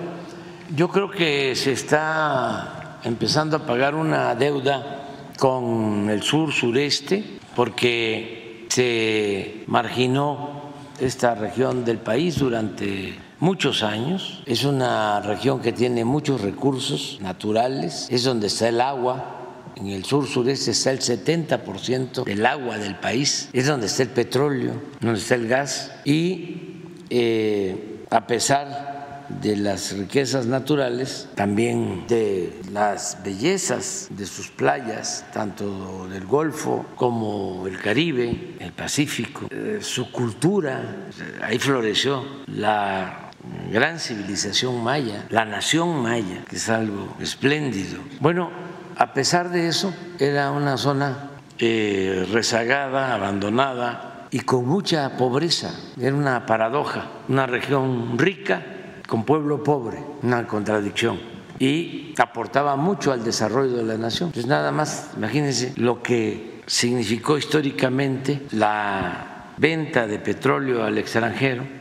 yo 0.75 0.89
creo 0.89 1.09
que 1.09 1.55
se 1.55 1.71
está 1.71 2.99
empezando 3.03 3.57
a 3.57 3.65
pagar 3.65 3.95
una 3.95 4.35
deuda 4.35 5.33
con 5.37 6.09
el 6.09 6.21
sur 6.21 6.51
sureste 6.51 7.23
porque 7.55 8.65
se 8.69 9.63
marginó 9.67 10.61
esta 10.99 11.35
región 11.35 11.85
del 11.85 11.97
país 11.97 12.37
durante 12.39 13.15
muchos 13.39 13.83
años. 13.83 14.43
Es 14.45 14.63
una 14.63 15.21
región 15.21 15.61
que 15.61 15.71
tiene 15.71 16.05
muchos 16.05 16.41
recursos 16.41 17.19
naturales, 17.21 18.07
es 18.09 18.23
donde 18.23 18.47
está 18.47 18.69
el 18.69 18.81
agua, 18.81 19.36
en 19.77 19.87
el 19.87 20.03
sur 20.05 20.27
sureste 20.27 20.71
está 20.71 20.91
el 20.91 20.99
70% 20.99 22.23
del 22.23 22.45
agua 22.45 22.77
del 22.77 22.95
país, 22.95 23.49
es 23.53 23.67
donde 23.67 23.87
está 23.87 24.03
el 24.03 24.09
petróleo, 24.09 24.73
donde 24.99 25.19
está 25.19 25.35
el 25.35 25.47
gas 25.47 25.91
y 26.03 26.81
eh, 27.09 28.03
a 28.09 28.25
pesar 28.25 29.25
de 29.29 29.55
las 29.57 29.91
riquezas 29.97 30.45
naturales, 30.45 31.27
también 31.35 32.05
de 32.07 32.61
las 32.71 33.17
bellezas 33.23 34.07
de 34.09 34.25
sus 34.25 34.49
playas, 34.49 35.25
tanto 35.33 36.07
del 36.07 36.25
Golfo 36.25 36.85
como 36.95 37.67
el 37.67 37.77
Caribe, 37.77 38.55
el 38.59 38.71
Pacífico, 38.71 39.47
eh, 39.51 39.79
su 39.81 40.11
cultura, 40.11 41.09
ahí 41.41 41.59
floreció 41.59 42.23
la 42.47 43.31
gran 43.71 43.99
civilización 43.99 44.83
maya, 44.83 45.25
la 45.29 45.45
nación 45.45 46.01
maya, 46.01 46.43
que 46.49 46.55
es 46.55 46.69
algo 46.69 47.15
espléndido. 47.19 47.99
Bueno, 48.19 48.49
a 48.97 49.13
pesar 49.13 49.49
de 49.49 49.67
eso, 49.67 49.93
era 50.19 50.51
una 50.51 50.77
zona 50.77 51.29
eh, 51.59 52.27
rezagada, 52.31 53.13
abandonada 53.13 54.27
y 54.31 54.39
con 54.39 54.65
mucha 54.65 55.15
pobreza. 55.17 55.71
Era 55.99 56.15
una 56.15 56.45
paradoja, 56.45 57.05
una 57.29 57.45
región 57.45 58.17
rica 58.17 58.63
con 59.07 59.23
pueblo 59.23 59.63
pobre, 59.63 60.03
una 60.23 60.47
contradicción. 60.47 61.19
Y 61.59 62.13
aportaba 62.17 62.75
mucho 62.75 63.11
al 63.11 63.23
desarrollo 63.23 63.77
de 63.77 63.83
la 63.83 63.97
nación. 63.97 64.31
Pues 64.31 64.45
nada 64.45 64.71
más, 64.71 65.11
imagínense 65.15 65.73
lo 65.75 66.01
que 66.01 66.61
significó 66.65 67.37
históricamente 67.37 68.43
la 68.51 69.53
venta 69.57 70.05
de 70.05 70.19
petróleo 70.19 70.83
al 70.83 70.97
extranjero 70.97 71.76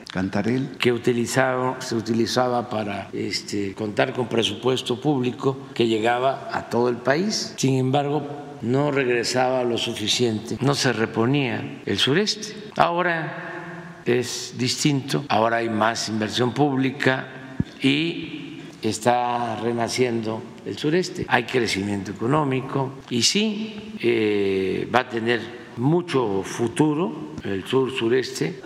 Que 0.78 0.92
utilizaba, 0.92 1.80
se 1.80 1.94
utilizaba 1.94 2.68
para 2.68 3.08
este, 3.12 3.74
contar 3.74 4.12
con 4.12 4.28
presupuesto 4.28 5.00
público 5.00 5.56
que 5.74 5.86
llegaba 5.86 6.48
a 6.52 6.68
todo 6.68 6.88
el 6.88 6.96
país. 6.96 7.54
Sin 7.56 7.74
embargo, 7.74 8.26
no 8.62 8.90
regresaba 8.90 9.64
lo 9.64 9.78
suficiente, 9.78 10.56
no 10.60 10.74
se 10.74 10.92
reponía 10.92 11.80
el 11.84 11.98
sureste. 11.98 12.54
Ahora 12.76 14.00
es 14.04 14.54
distinto, 14.56 15.24
ahora 15.28 15.58
hay 15.58 15.68
más 15.68 16.08
inversión 16.08 16.54
pública 16.54 17.56
y 17.82 18.60
está 18.82 19.56
renaciendo 19.56 20.42
el 20.64 20.78
sureste. 20.78 21.26
Hay 21.28 21.44
crecimiento 21.44 22.12
económico 22.12 22.94
y 23.10 23.22
sí 23.22 23.96
eh, 24.00 24.88
va 24.94 25.00
a 25.00 25.08
tener 25.08 25.66
mucho 25.76 26.42
futuro 26.42 27.34
el 27.44 27.64
sur 27.64 27.90
sureste. 27.92 28.60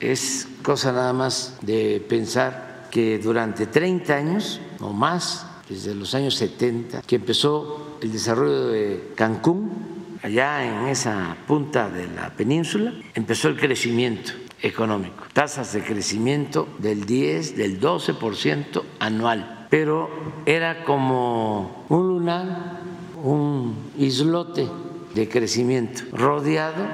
Es 0.00 0.48
cosa 0.62 0.92
nada 0.92 1.12
más 1.12 1.58
de 1.60 2.04
pensar 2.08 2.88
que 2.90 3.18
durante 3.18 3.66
30 3.66 4.14
años 4.14 4.60
o 4.80 4.92
más, 4.92 5.46
desde 5.68 5.94
los 5.94 6.14
años 6.14 6.34
70, 6.36 7.02
que 7.02 7.16
empezó 7.16 7.98
el 8.00 8.10
desarrollo 8.10 8.68
de 8.68 9.12
Cancún, 9.14 9.70
allá 10.22 10.64
en 10.64 10.88
esa 10.88 11.36
punta 11.46 11.90
de 11.90 12.06
la 12.08 12.30
península, 12.30 12.94
empezó 13.14 13.48
el 13.48 13.58
crecimiento 13.58 14.32
económico, 14.62 15.24
tasas 15.32 15.72
de 15.72 15.82
crecimiento 15.82 16.66
del 16.78 17.04
10, 17.04 17.56
del 17.56 17.80
12% 17.80 18.82
anual. 18.98 19.66
pero 19.70 20.10
era 20.46 20.82
como 20.82 21.84
un 21.88 22.08
lunar, 22.08 22.80
un 23.22 23.76
islote 23.98 24.66
de 25.14 25.28
crecimiento, 25.28 26.02
rodeado 26.12 26.84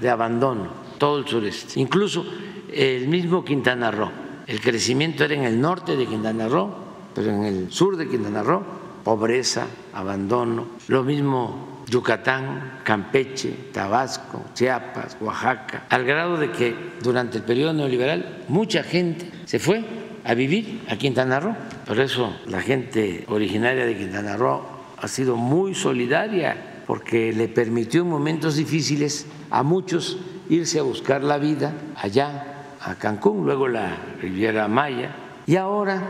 de 0.00 0.08
abandono, 0.08 0.83
todo 1.04 1.18
el 1.18 1.28
sureste, 1.28 1.78
incluso 1.78 2.24
el 2.72 3.08
mismo 3.08 3.44
Quintana 3.44 3.90
Roo. 3.90 4.10
El 4.46 4.58
crecimiento 4.62 5.22
era 5.22 5.34
en 5.34 5.44
el 5.44 5.60
norte 5.60 5.96
de 5.96 6.06
Quintana 6.06 6.48
Roo, 6.48 6.70
pero 7.14 7.28
en 7.28 7.42
el 7.42 7.70
sur 7.70 7.98
de 7.98 8.08
Quintana 8.08 8.42
Roo, 8.42 8.62
pobreza, 9.04 9.66
abandono, 9.92 10.64
lo 10.88 11.02
mismo 11.02 11.82
Yucatán, 11.90 12.80
Campeche, 12.84 13.54
Tabasco, 13.70 14.46
Chiapas, 14.54 15.18
Oaxaca, 15.20 15.84
al 15.90 16.06
grado 16.06 16.38
de 16.38 16.50
que 16.50 16.74
durante 17.02 17.36
el 17.36 17.44
periodo 17.44 17.74
neoliberal 17.74 18.44
mucha 18.48 18.82
gente 18.82 19.30
se 19.44 19.58
fue 19.58 19.84
a 20.24 20.32
vivir 20.32 20.84
a 20.88 20.96
Quintana 20.96 21.38
Roo. 21.38 21.54
Por 21.86 22.00
eso 22.00 22.34
la 22.46 22.62
gente 22.62 23.26
originaria 23.28 23.84
de 23.84 23.94
Quintana 23.94 24.38
Roo 24.38 24.62
ha 24.96 25.06
sido 25.06 25.36
muy 25.36 25.74
solidaria 25.74 26.82
porque 26.86 27.34
le 27.34 27.48
permitió 27.48 28.00
en 28.00 28.08
momentos 28.08 28.56
difíciles 28.56 29.26
a 29.50 29.62
muchos 29.62 30.16
irse 30.48 30.78
a 30.78 30.82
buscar 30.82 31.22
la 31.22 31.38
vida 31.38 31.72
allá 31.96 32.44
a 32.80 32.94
Cancún, 32.96 33.44
luego 33.44 33.68
la 33.68 33.96
Riviera 34.20 34.68
Maya, 34.68 35.10
y 35.46 35.56
ahora 35.56 36.02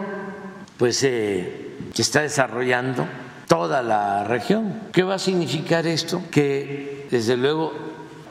pues 0.76 1.02
eh, 1.04 1.76
se 1.92 2.02
está 2.02 2.22
desarrollando 2.22 3.06
toda 3.46 3.82
la 3.82 4.24
región. 4.24 4.80
¿Qué 4.92 5.02
va 5.02 5.14
a 5.14 5.18
significar 5.18 5.86
esto? 5.86 6.22
Que 6.30 7.06
desde 7.10 7.36
luego 7.36 7.72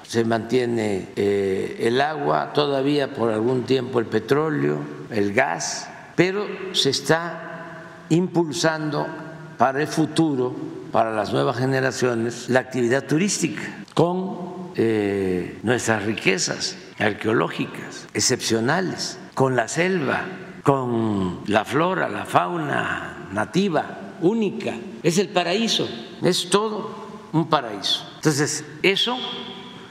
se 0.06 0.26
mantiene 0.26 1.10
eh, 1.16 1.78
el 1.80 2.02
agua, 2.02 2.52
todavía 2.54 3.14
por 3.14 3.32
algún 3.32 3.64
tiempo 3.64 4.00
el 4.00 4.06
petróleo, 4.06 4.80
el 5.10 5.34
gas, 5.34 5.90
pero 6.16 6.46
se 6.74 6.90
está 6.90 7.84
impulsando 8.10 9.08
para 9.58 9.82
el 9.82 9.88
futuro, 9.88 10.54
para 10.92 11.12
las 11.12 11.32
nuevas 11.32 11.58
generaciones, 11.58 12.50
la 12.50 12.60
actividad 12.60 13.06
turística 13.06 13.62
con 13.94 14.43
eh, 14.76 15.60
nuestras 15.64 16.04
riquezas 16.04 16.78
arqueológicas 17.00 18.08
excepcionales, 18.14 19.20
con 19.34 19.56
la 19.56 19.68
selva, 19.68 20.26
con 20.64 21.42
la 21.48 21.66
flora, 21.66 22.08
la 22.10 22.26
fauna 22.26 23.28
nativa 23.32 24.14
única. 24.22 24.74
Es 25.02 25.18
el 25.18 25.30
paraíso, 25.30 25.88
es 26.22 26.50
todo 26.50 27.30
un 27.34 27.50
paraíso. 27.50 28.10
Entonces, 28.16 28.64
eso 28.82 29.18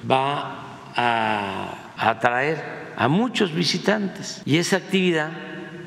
va 0.09 0.93
a 0.95 1.93
atraer 1.97 2.83
a 2.97 3.09
muchos 3.09 3.53
visitantes 3.55 4.43
y 4.45 4.59
esa 4.59 4.77
actividad 4.77 5.31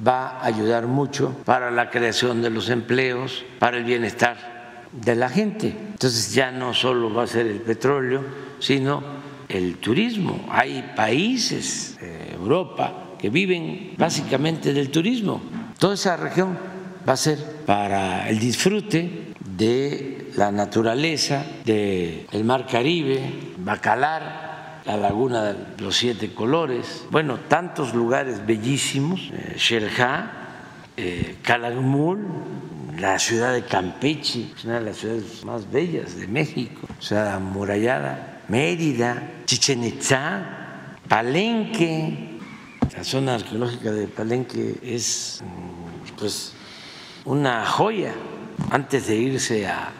va 0.05 0.39
a 0.39 0.45
ayudar 0.45 0.87
mucho 0.87 1.35
para 1.45 1.71
la 1.71 1.89
creación 1.89 2.41
de 2.41 2.49
los 2.49 2.69
empleos, 2.69 3.45
para 3.59 3.77
el 3.77 3.83
bienestar 3.83 4.87
de 4.91 5.15
la 5.15 5.29
gente. 5.29 5.67
Entonces 5.67 6.33
ya 6.33 6.51
no 6.51 6.73
solo 6.73 7.13
va 7.13 7.23
a 7.23 7.27
ser 7.27 7.47
el 7.47 7.61
petróleo, 7.61 8.23
sino 8.65 9.03
el 9.47 9.77
turismo. 9.77 10.45
Hay 10.49 10.93
países, 10.95 11.97
Europa, 12.33 13.15
que 13.19 13.29
viven 13.29 13.93
básicamente 13.97 14.73
del 14.73 14.89
turismo. 14.89 15.41
Toda 15.77 15.93
esa 15.93 16.17
región 16.17 16.57
va 17.07 17.13
a 17.13 17.17
ser 17.17 17.37
para 17.65 18.27
el 18.29 18.39
disfrute 18.39 19.33
de 19.57 20.31
la 20.35 20.51
naturaleza, 20.51 21.45
del 21.63 22.43
mar 22.43 22.65
Caribe, 22.65 23.21
Bacalar, 23.57 24.81
la 24.85 24.97
laguna 24.97 25.53
de 25.53 25.81
los 25.81 25.95
siete 25.95 26.33
colores, 26.33 27.05
bueno, 27.09 27.39
tantos 27.47 27.93
lugares 27.93 28.45
bellísimos, 28.45 29.31
eh, 29.33 29.55
Xelha, 29.57 30.31
eh, 30.95 31.37
Calakmul, 31.41 32.19
la 32.99 33.17
ciudad 33.17 33.53
de 33.53 33.63
Campeche, 33.63 34.51
una 34.63 34.79
de 34.79 34.85
las 34.85 34.97
ciudades 34.97 35.43
más 35.43 35.71
bellas 35.71 36.15
de 36.17 36.27
México, 36.27 36.87
ciudad 36.99 37.33
amurallada, 37.33 38.34
Mérida, 38.47 39.41
Chichen 39.45 39.83
Itza, 39.83 40.95
Palenque, 41.07 42.39
la 42.95 43.03
zona 43.03 43.35
arqueológica 43.35 43.91
de 43.91 44.07
Palenque 44.07 44.75
es 44.83 45.43
mm, 45.43 46.17
pues 46.17 46.53
una 47.25 47.65
joya. 47.65 48.13
Antes 48.69 49.07
de 49.07 49.15
irse 49.17 49.67
a, 49.67 49.91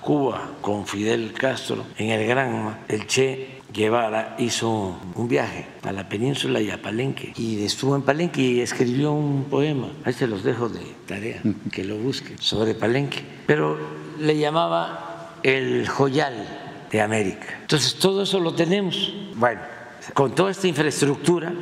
Cuba 0.00 0.50
con 0.60 0.84
Fidel 0.84 1.32
Castro 1.32 1.84
en 1.96 2.10
el 2.10 2.26
Granma, 2.26 2.80
el 2.88 3.06
Che 3.06 3.60
Guevara 3.72 4.34
hizo 4.38 4.98
un 5.14 5.28
viaje 5.28 5.66
a 5.84 5.92
la 5.92 6.08
península 6.08 6.60
y 6.60 6.70
a 6.70 6.82
Palenque. 6.82 7.32
Y 7.36 7.62
estuvo 7.62 7.94
en 7.94 8.02
Palenque 8.02 8.42
y 8.42 8.60
escribió 8.60 9.12
un 9.12 9.44
poema. 9.44 9.92
Ahí 10.04 10.12
se 10.12 10.26
los 10.26 10.42
dejo 10.42 10.68
de 10.68 10.80
tarea, 11.06 11.40
que 11.70 11.84
lo 11.84 11.98
busquen, 11.98 12.36
sobre 12.38 12.74
Palenque. 12.74 13.22
Pero 13.46 13.78
le 14.18 14.36
llamaba 14.36 15.36
el 15.44 15.88
joyal 15.88 16.61
de 16.92 17.00
América. 17.00 17.58
Entonces 17.62 17.94
todo 17.94 18.22
eso 18.22 18.38
lo 18.38 18.54
tenemos. 18.54 19.12
Bueno, 19.34 19.60
con 20.12 20.34
toda 20.34 20.50
esta 20.50 20.68
infraestructura 20.68 21.52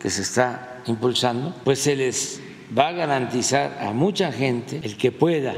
que 0.00 0.08
se 0.08 0.22
está 0.22 0.80
impulsando, 0.86 1.54
pues 1.62 1.80
se 1.80 1.94
les 1.94 2.40
va 2.76 2.88
a 2.88 2.92
garantizar 2.92 3.78
a 3.80 3.92
mucha 3.92 4.32
gente 4.32 4.80
el 4.82 4.96
que 4.96 5.12
pueda 5.12 5.54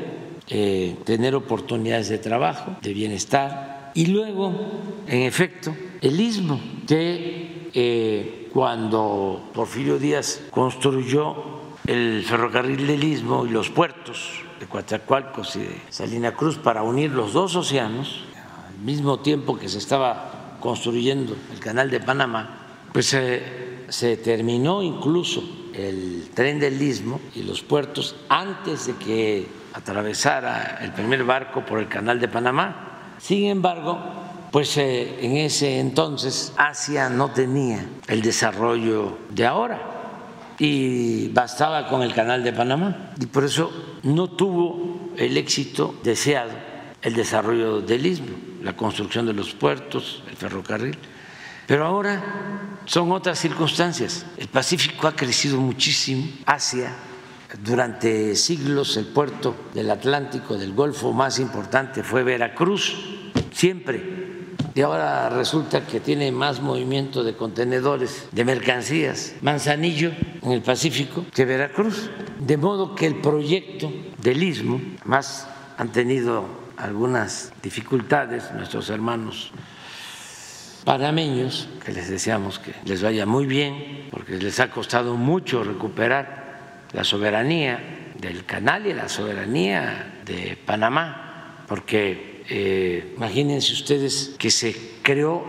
eh, 0.49 0.97
tener 1.05 1.37
oportunidades 1.37 2.09
de 2.09 2.19
trabajo, 2.19 2.77
de 2.83 2.93
bienestar. 2.93 3.93
Y 3.95 4.07
luego, 4.07 4.53
en 5.07 5.23
efecto, 5.23 5.75
el 6.01 6.21
istmo, 6.21 6.61
que 6.89 7.71
eh, 7.73 8.49
cuando 8.53 9.51
Porfirio 9.55 9.99
Díaz 9.99 10.41
construyó 10.51 11.63
el 11.87 12.25
ferrocarril 12.27 12.87
del 12.87 13.05
istmo 13.05 13.47
y 13.47 13.51
los 13.51 13.71
puertos 13.71 14.43
de 14.59 14.67
Coatzacoalcos 14.67 15.57
y 15.57 15.61
de 15.61 15.81
Salina 15.91 16.33
Cruz 16.33 16.59
para 16.59 16.83
unir 16.83 17.11
los 17.11 17.33
dos 17.33 17.55
océanos, 17.57 18.25
mismo 18.83 19.21
tiempo 19.21 19.59
que 19.59 19.69
se 19.69 19.79
estaba 19.79 20.59
construyendo 20.61 21.37
el 21.53 21.59
canal 21.59 21.91
de 21.91 22.01
Panamá, 22.01 22.89
pues 22.93 23.07
se 23.07 24.17
terminó 24.19 24.83
incluso 24.83 25.43
el 25.75 26.29
tren 26.35 26.61
del 26.61 26.81
istmo 26.81 27.21
y 27.35 27.43
los 27.43 27.63
puertos 27.63 28.17
antes 28.29 28.87
de 28.87 28.95
que 28.95 29.47
atravesara 29.73 30.79
el 30.83 30.93
primer 30.93 31.25
barco 31.25 31.65
por 31.65 31.79
el 31.79 31.89
canal 31.89 32.21
de 32.21 32.29
Panamá. 32.29 33.15
Sin 33.19 33.45
embargo, 33.47 33.99
pues 34.51 34.77
eh, 34.77 35.25
en 35.25 35.39
ese 35.39 35.79
entonces 35.79 36.53
Asia 36.57 37.09
no 37.09 37.31
tenía 37.31 37.87
el 38.07 38.21
desarrollo 38.21 39.19
de 39.31 39.47
ahora 39.47 39.81
y 40.59 41.29
bastaba 41.29 41.89
con 41.89 42.03
el 42.03 42.13
canal 42.13 42.45
de 42.45 42.53
Panamá 42.53 43.13
y 43.19 43.27
por 43.27 43.45
eso 43.45 43.73
no 44.03 44.29
tuvo 44.29 45.11
el 45.17 45.37
éxito 45.37 45.95
deseado 46.03 46.53
el 47.01 47.15
desarrollo 47.15 47.81
del 47.81 48.07
istmo, 48.07 48.37
la 48.63 48.77
construcción 48.77 49.27
de 49.27 49.33
los 49.33 49.53
puertos, 49.55 50.23
el 50.29 50.37
ferrocarril. 50.37 50.99
Pero 51.67 51.87
ahora 51.87 52.79
son 52.85 53.13
otras 53.13 53.39
circunstancias. 53.39 54.27
El 54.37 54.49
Pacífico 54.49 55.07
ha 55.07 55.15
crecido 55.15 55.61
muchísimo, 55.61 56.29
Asia 56.47 56.95
durante 57.63 58.35
siglos 58.37 58.97
el 58.97 59.07
puerto 59.07 59.55
del 59.75 59.91
Atlántico, 59.91 60.57
del 60.57 60.73
Golfo 60.73 61.13
más 61.13 61.39
importante 61.39 62.03
fue 62.03 62.23
Veracruz, 62.23 62.97
siempre. 63.53 64.23
Y 64.75 64.81
ahora 64.81 65.29
resulta 65.29 65.87
que 65.87 66.01
tiene 66.01 66.33
más 66.33 66.63
movimiento 66.63 67.23
de 67.25 67.37
contenedores, 67.37 68.29
de 68.33 68.45
mercancías, 68.45 69.35
Manzanillo 69.43 70.13
en 70.41 70.53
el 70.53 70.63
Pacífico 70.63 71.27
que 71.35 71.45
Veracruz. 71.45 72.11
De 72.39 72.57
modo 72.57 72.95
que 72.95 73.07
el 73.07 73.17
proyecto 73.17 73.93
del 74.19 74.43
istmo, 74.43 74.81
más 75.05 75.47
han 75.77 75.93
tenido 75.93 76.62
algunas 76.83 77.53
dificultades 77.63 78.51
nuestros 78.53 78.91
hermanos 78.91 79.53
panameños, 80.85 81.69
que 81.85 81.93
les 81.93 82.11
deseamos 82.11 82.59
que 82.59 82.75
les 82.85 83.03
vaya 83.03 83.25
muy 83.25 83.47
bien, 83.47 84.09
porque 84.11 84.37
les 84.37 84.59
ha 84.59 84.69
costado 84.69 85.17
mucho 85.17 85.63
recuperar 85.63 86.89
la 86.93 87.05
soberanía 87.05 87.79
del 88.19 88.45
canal 88.45 88.87
y 88.87 88.93
la 88.93 89.09
soberanía 89.09 90.23
de 90.27 90.59
Panamá, 90.67 91.65
porque 91.69 92.43
eh, 92.49 93.15
imagínense 93.17 93.73
ustedes 93.73 94.35
que 94.37 94.51
se 94.51 94.77
creó 95.03 95.45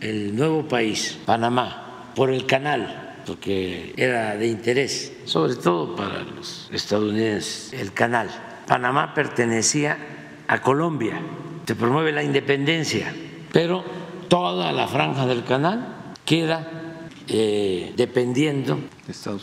el 0.00 0.36
nuevo 0.36 0.68
país, 0.68 1.18
Panamá, 1.24 2.12
por 2.14 2.30
el 2.30 2.44
canal, 2.44 3.22
porque 3.26 3.94
era 3.96 4.36
de 4.36 4.48
interés, 4.48 5.14
sobre 5.24 5.54
todo 5.56 5.96
para 5.96 6.20
los 6.20 6.68
estadounidenses, 6.70 7.72
el 7.72 7.94
canal. 7.94 8.28
Panamá 8.66 9.14
pertenecía 9.14 10.13
a 10.46 10.60
Colombia, 10.60 11.20
se 11.66 11.74
promueve 11.74 12.12
la 12.12 12.22
independencia, 12.22 13.14
pero 13.52 13.84
toda 14.28 14.72
la 14.72 14.86
franja 14.88 15.26
del 15.26 15.44
canal 15.44 16.14
queda 16.24 17.08
eh, 17.28 17.94
dependiendo 17.96 18.78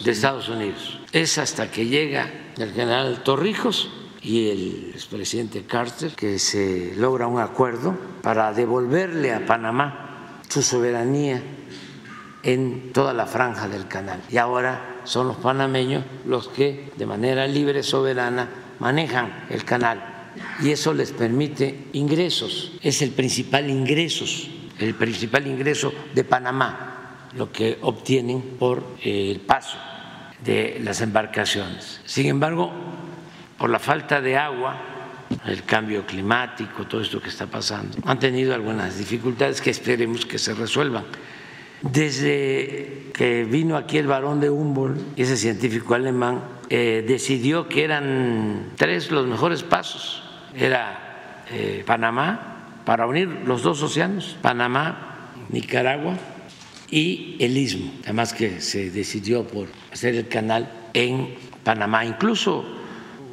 de 0.03 0.11
Estados 0.11 0.49
Unidos. 0.49 0.99
Es 1.11 1.37
hasta 1.37 1.71
que 1.71 1.87
llega 1.87 2.29
el 2.57 2.71
general 2.73 3.23
Torrijos 3.23 3.89
y 4.21 4.49
el 4.49 4.91
expresidente 4.93 5.63
Carter 5.63 6.11
que 6.11 6.37
se 6.37 6.93
logra 6.95 7.25
un 7.25 7.39
acuerdo 7.39 7.95
para 8.21 8.53
devolverle 8.53 9.33
a 9.33 9.45
Panamá 9.45 10.39
su 10.47 10.61
soberanía 10.61 11.41
en 12.43 12.91
toda 12.93 13.13
la 13.13 13.25
franja 13.25 13.67
del 13.67 13.87
canal. 13.87 14.21
Y 14.29 14.37
ahora 14.37 14.99
son 15.03 15.27
los 15.27 15.37
panameños 15.37 16.03
los 16.25 16.49
que 16.49 16.91
de 16.97 17.05
manera 17.05 17.47
libre, 17.47 17.81
soberana, 17.81 18.49
manejan 18.79 19.45
el 19.49 19.63
canal 19.63 20.10
y 20.61 20.69
eso 20.69 20.93
les 20.93 21.11
permite 21.11 21.87
ingresos, 21.93 22.73
es 22.81 23.01
el 23.01 23.11
principal 23.11 23.69
ingresos, 23.69 24.49
el 24.79 24.95
principal 24.95 25.47
ingreso 25.47 25.93
de 26.13 26.23
Panamá, 26.23 27.27
lo 27.35 27.51
que 27.51 27.77
obtienen 27.81 28.41
por 28.59 28.83
el 29.03 29.39
paso 29.39 29.77
de 30.43 30.79
las 30.83 31.01
embarcaciones. 31.01 32.01
Sin 32.05 32.27
embargo, 32.27 32.71
por 33.57 33.69
la 33.69 33.79
falta 33.79 34.21
de 34.21 34.37
agua, 34.37 34.75
el 35.45 35.63
cambio 35.63 36.05
climático, 36.05 36.85
todo 36.87 37.01
esto 37.01 37.21
que 37.21 37.29
está 37.29 37.47
pasando, 37.47 37.97
han 38.05 38.19
tenido 38.19 38.53
algunas 38.53 38.97
dificultades 38.97 39.61
que 39.61 39.69
esperemos 39.69 40.25
que 40.25 40.37
se 40.37 40.53
resuelvan. 40.53 41.05
Desde 41.81 43.07
que 43.13 43.43
vino 43.43 43.75
aquí 43.75 43.97
el 43.97 44.07
varón 44.07 44.39
de 44.39 44.49
Humboldt, 44.49 45.17
ese 45.17 45.37
científico 45.37 45.95
alemán, 45.95 46.41
eh, 46.73 47.03
decidió 47.05 47.67
que 47.67 47.83
eran 47.83 48.71
tres 48.77 49.11
los 49.11 49.27
mejores 49.27 49.61
pasos. 49.61 50.23
Era 50.55 51.43
eh, 51.51 51.83
Panamá, 51.85 52.79
para 52.85 53.07
unir 53.07 53.27
los 53.45 53.61
dos 53.61 53.83
océanos, 53.83 54.37
Panamá, 54.41 55.33
Nicaragua 55.49 56.15
y 56.89 57.35
el 57.39 57.57
istmo, 57.57 57.91
además 58.05 58.31
que 58.31 58.61
se 58.61 58.89
decidió 58.89 59.45
por 59.45 59.67
hacer 59.91 60.15
el 60.15 60.29
canal 60.29 60.71
en 60.93 61.35
Panamá. 61.65 62.05
Incluso 62.05 62.63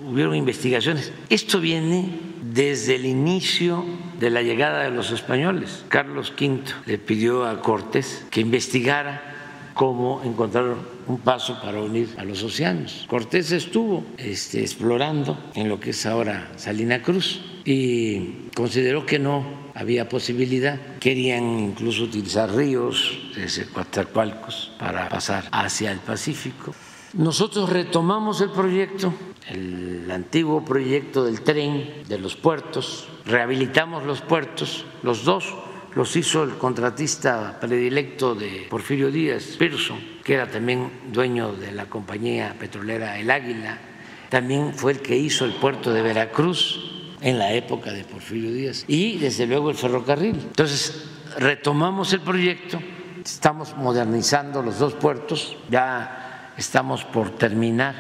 hubieron 0.05 0.35
investigaciones. 0.35 1.13
Esto 1.31 1.61
viene 1.61 2.11
desde 2.43 2.97
el 2.97 3.07
inicio 3.07 3.85
de 4.19 4.31
la 4.31 4.43
llegada 4.43 4.83
de 4.83 4.91
los 4.91 5.13
españoles. 5.13 5.85
Carlos 5.89 6.33
V 6.37 6.63
le 6.87 6.99
pidió 6.99 7.47
a 7.47 7.63
Cortés 7.63 8.27
que 8.33 8.41
investigara 8.41 9.38
cómo 9.79 10.21
encontrar 10.25 10.75
un 11.07 11.19
paso 11.19 11.61
para 11.63 11.81
unir 11.81 12.13
a 12.19 12.25
los 12.25 12.43
océanos. 12.43 13.07
Cortés 13.07 13.53
estuvo 13.53 14.03
este, 14.19 14.61
explorando 14.61 15.39
en 15.55 15.69
lo 15.69 15.79
que 15.79 15.91
es 15.91 16.05
ahora 16.05 16.51
Salina 16.57 17.01
Cruz 17.01 17.41
y 17.65 18.49
consideró 18.57 19.07
que 19.07 19.21
no 19.21 19.45
había 19.77 20.09
posibilidad. 20.09 20.81
Querían 20.99 21.61
incluso 21.61 22.03
utilizar 22.03 22.53
ríos 22.53 23.21
desde 23.37 23.67
Coatzacoalcos 23.67 24.73
para 24.81 25.09
pasar 25.09 25.45
hacia 25.53 25.93
el 25.93 26.01
Pacífico. 26.01 26.75
Nosotros 27.13 27.71
retomamos 27.71 28.41
el 28.41 28.51
proyecto, 28.51 29.15
el 29.49 30.11
antiguo 30.11 30.65
proyecto 30.65 31.25
del 31.25 31.43
tren 31.43 32.03
de 32.09 32.19
los 32.19 32.35
puertos, 32.35 33.07
rehabilitamos 33.25 34.05
los 34.05 34.23
puertos, 34.23 34.85
los 35.05 35.25
dos 35.25 35.55
los 35.95 36.17
hizo 36.17 36.45
el 36.45 36.59
contratista 36.59 37.59
predilecto 37.61 38.35
de 38.35 38.67
Porfirio 38.69 39.11
Díaz, 39.11 39.57
Pearson, 39.59 39.99
que 40.23 40.35
era 40.35 40.47
también 40.51 40.91
dueño 41.13 41.53
de 41.55 41.73
la 41.73 41.87
compañía 41.87 42.55
petrolera 42.59 43.19
El 43.19 43.31
Águila, 43.31 43.79
también 44.29 44.75
fue 44.75 44.93
el 44.93 45.01
que 45.01 45.17
hizo 45.17 45.45
el 45.45 45.55
puerto 45.55 45.93
de 45.93 46.03
Veracruz 46.03 47.17
en 47.21 47.39
la 47.39 47.53
época 47.53 47.93
de 47.93 48.05
Porfirio 48.05 48.53
Díaz 48.53 48.85
y 48.87 49.19
desde 49.19 49.47
luego 49.47 49.71
el 49.71 49.77
ferrocarril. 49.77 50.37
Entonces, 50.37 51.09
retomamos 51.39 52.13
el 52.13 52.21
proyecto, 52.21 52.79
estamos 53.25 53.77
modernizando 53.77 54.63
los 54.63 54.79
dos 54.79 54.95
puertos, 54.95 55.57
ya 55.71 56.53
estamos 56.57 57.05
por 57.05 57.31
terminar 57.31 57.95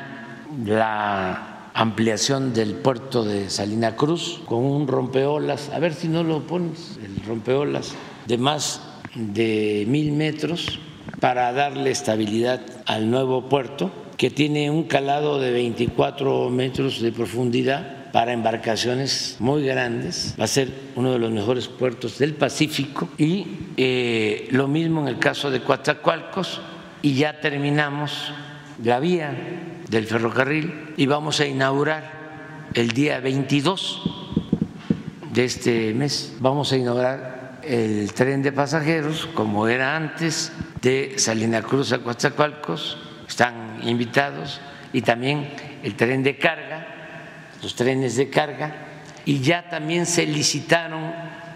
la 0.65 1.58
ampliación 1.79 2.55
del 2.55 2.75
puerto 2.75 3.23
de 3.23 3.51
Salina 3.51 3.95
Cruz 3.95 4.41
con 4.47 4.65
un 4.65 4.89
rompeolas, 4.89 5.71
a 5.73 5.79
ver 5.79 5.95
si 5.95 6.09
no 6.09 6.25
lo 6.25 6.41
pones, 6.41 6.99
el 7.05 7.25
rompeolas 7.25 7.95
de 8.27 8.37
más 8.37 8.83
de 9.15 9.85
mil 9.87 10.11
metros 10.11 10.81
para 11.21 11.53
darle 11.53 11.93
estabilidad 11.93 12.61
al 12.85 13.09
nuevo 13.09 13.49
puerto 13.49 13.93
que 14.17 14.29
tiene 14.29 14.73
un 14.73 14.83
calado 14.85 15.39
de 15.39 15.53
24 15.53 16.51
metros 16.51 17.01
de 17.01 17.13
profundidad 17.13 18.11
para 18.11 18.33
embarcaciones 18.33 19.37
muy 19.39 19.65
grandes. 19.65 20.35
Va 20.39 20.45
a 20.45 20.49
ser 20.49 20.73
uno 20.97 21.13
de 21.13 21.21
los 21.21 21.31
mejores 21.31 21.69
puertos 21.69 22.19
del 22.19 22.35
Pacífico. 22.35 23.09
Y 23.19 23.47
eh, 23.77 24.49
lo 24.51 24.67
mismo 24.67 25.03
en 25.03 25.09
el 25.09 25.21
caso 25.21 25.53
de 25.53 25.61
Coatzacoalcos. 25.61 26.61
Y 27.03 27.15
ya 27.15 27.41
terminamos 27.41 28.33
la 28.83 28.99
vía 28.99 29.78
del 29.89 30.07
ferrocarril 30.07 30.95
y 30.97 31.07
vamos 31.07 31.41
a 31.41 31.47
inaugurar 31.47 32.69
el 32.75 32.91
día 32.91 33.21
22 33.21 34.03
de 35.33 35.45
este 35.45 35.95
mes, 35.95 36.37
vamos 36.41 36.73
a 36.73 36.77
inaugurar 36.77 37.61
el 37.63 38.13
tren 38.13 38.43
de 38.43 38.53
pasajeros 38.53 39.29
como 39.35 39.69
era 39.69 39.97
antes 39.97 40.53
de 40.81 41.15
Salina 41.19 41.63
Cruz 41.63 41.93
a 41.93 41.99
Coatzacoalcos, 41.99 42.99
están 43.29 43.81
invitados, 43.83 44.61
y 44.93 45.03
también 45.03 45.51
el 45.83 45.95
tren 45.95 46.23
de 46.23 46.39
carga, 46.39 46.87
los 47.63 47.75
trenes 47.75 48.17
de 48.17 48.31
carga, 48.31 48.87
y 49.25 49.41
ya 49.41 49.69
también 49.69 50.07
se 50.07 50.27
licitaron 50.27 51.13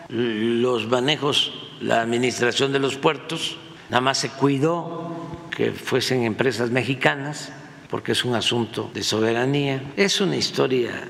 los 0.09 0.87
manejos, 0.89 1.53
la 1.81 2.03
administración 2.03 2.73
de 2.73 2.79
los 2.79 2.97
puertos, 2.97 3.57
nada 3.89 4.01
más 4.01 4.19
se 4.19 4.29
cuidó 4.29 5.49
que 5.51 5.73
fuesen 5.73 6.25
empresas 6.25 6.71
mexicanas, 6.71 7.53
porque 7.93 8.13
es 8.13 8.25
un 8.25 8.35
asunto 8.35 8.91
de 8.95 9.03
soberanía. 9.03 9.93
Es 9.99 10.23
una 10.23 10.35
historia 10.35 11.07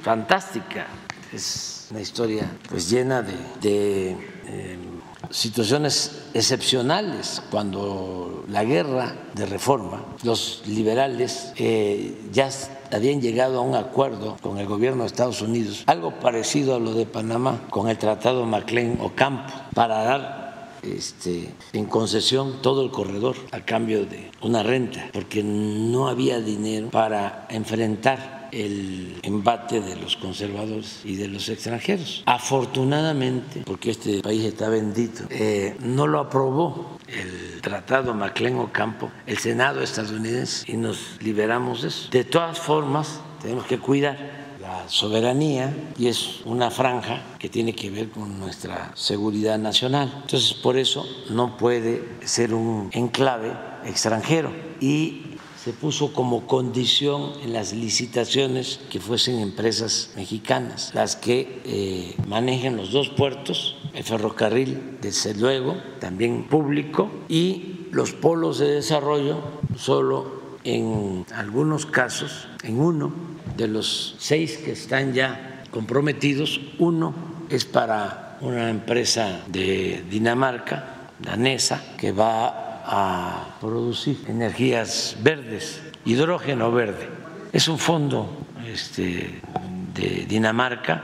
fantástica, 0.00 0.88
es 1.32 1.86
una 1.92 2.00
historia 2.00 2.50
pues 2.68 2.90
llena 2.90 3.22
de, 3.22 4.10
em, 4.10 4.18
situaciones 5.30 6.24
excepcionales. 6.34 7.40
Cuando 7.48 8.44
la 8.48 8.64
guerra 8.64 9.14
de 9.34 9.46
reforma, 9.46 10.04
los 10.24 10.64
liberales 10.66 11.52
eh, 11.58 12.18
ya 12.32 12.50
habían 12.90 13.20
llegado 13.20 13.58
a 13.58 13.60
un 13.60 13.76
acuerdo 13.76 14.36
con 14.42 14.58
el 14.58 14.66
gobierno 14.66 15.04
de 15.04 15.06
Estados 15.06 15.42
Unidos, 15.42 15.84
algo 15.86 16.18
parecido 16.18 16.74
a 16.74 16.80
lo 16.80 16.92
de 16.94 17.06
Panamá, 17.06 17.68
con 17.70 17.88
el 17.88 17.98
Tratado 17.98 18.44
MacLean-Ocampo, 18.46 19.52
para 19.74 20.02
dar 20.02 20.45
este, 20.86 21.54
en 21.72 21.86
concesión 21.86 22.62
todo 22.62 22.82
el 22.82 22.90
corredor 22.90 23.36
a 23.52 23.60
cambio 23.64 24.06
de 24.06 24.30
una 24.42 24.62
renta, 24.62 25.08
porque 25.12 25.42
no 25.42 26.08
había 26.08 26.40
dinero 26.40 26.90
para 26.90 27.46
enfrentar 27.50 28.36
el 28.52 29.18
embate 29.22 29.80
de 29.80 29.96
los 29.96 30.16
conservadores 30.16 31.00
y 31.04 31.16
de 31.16 31.28
los 31.28 31.48
extranjeros. 31.48 32.22
Afortunadamente, 32.26 33.62
porque 33.64 33.90
este 33.90 34.22
país 34.22 34.44
está 34.44 34.68
bendito, 34.68 35.24
eh, 35.30 35.76
no 35.80 36.06
lo 36.06 36.20
aprobó 36.20 36.98
el 37.08 37.60
tratado 37.60 38.14
MacLean-Ocampo, 38.14 39.10
el 39.26 39.38
Senado 39.38 39.82
estadounidense, 39.82 40.70
y 40.70 40.76
nos 40.76 41.18
liberamos 41.20 41.82
de 41.82 41.88
eso. 41.88 42.08
De 42.10 42.24
todas 42.24 42.58
formas, 42.58 43.20
tenemos 43.42 43.66
que 43.66 43.78
cuidar 43.78 44.45
soberanía 44.88 45.74
y 45.98 46.08
es 46.08 46.40
una 46.44 46.70
franja 46.70 47.22
que 47.38 47.48
tiene 47.48 47.74
que 47.74 47.90
ver 47.90 48.10
con 48.10 48.38
nuestra 48.38 48.92
seguridad 48.94 49.58
nacional. 49.58 50.12
Entonces, 50.22 50.54
por 50.54 50.76
eso 50.76 51.06
no 51.30 51.56
puede 51.56 52.02
ser 52.24 52.54
un 52.54 52.90
enclave 52.92 53.52
extranjero 53.84 54.52
y 54.80 55.22
se 55.66 55.72
puso 55.72 56.12
como 56.12 56.46
condición 56.46 57.32
en 57.42 57.52
las 57.52 57.72
licitaciones 57.72 58.78
que 58.88 59.00
fuesen 59.00 59.40
empresas 59.40 60.10
mexicanas 60.14 60.92
las 60.94 61.16
que 61.16 61.60
eh, 61.64 62.14
manejen 62.28 62.76
los 62.76 62.92
dos 62.92 63.08
puertos, 63.08 63.76
el 63.92 64.04
ferrocarril, 64.04 64.98
desde 65.02 65.34
luego, 65.34 65.76
también 65.98 66.44
público, 66.44 67.10
y 67.28 67.88
los 67.90 68.12
polos 68.12 68.58
de 68.60 68.74
desarrollo 68.74 69.38
solo 69.76 70.36
en 70.62 71.26
algunos 71.34 71.84
casos, 71.84 72.46
en 72.62 72.78
uno 72.78 73.12
de 73.56 73.68
los 73.68 74.16
seis 74.18 74.58
que 74.58 74.72
están 74.72 75.12
ya 75.12 75.62
comprometidos, 75.70 76.60
uno 76.78 77.14
es 77.48 77.64
para 77.64 78.38
una 78.40 78.70
empresa 78.70 79.40
de 79.46 80.04
Dinamarca, 80.10 81.10
danesa, 81.18 81.82
que 81.96 82.12
va 82.12 82.82
a 82.84 83.56
producir 83.60 84.18
energías 84.28 85.16
verdes, 85.22 85.82
hidrógeno 86.04 86.70
verde. 86.70 87.08
Es 87.52 87.68
un 87.68 87.78
fondo 87.78 88.46
este, 88.64 89.40
de 89.94 90.26
Dinamarca 90.28 91.02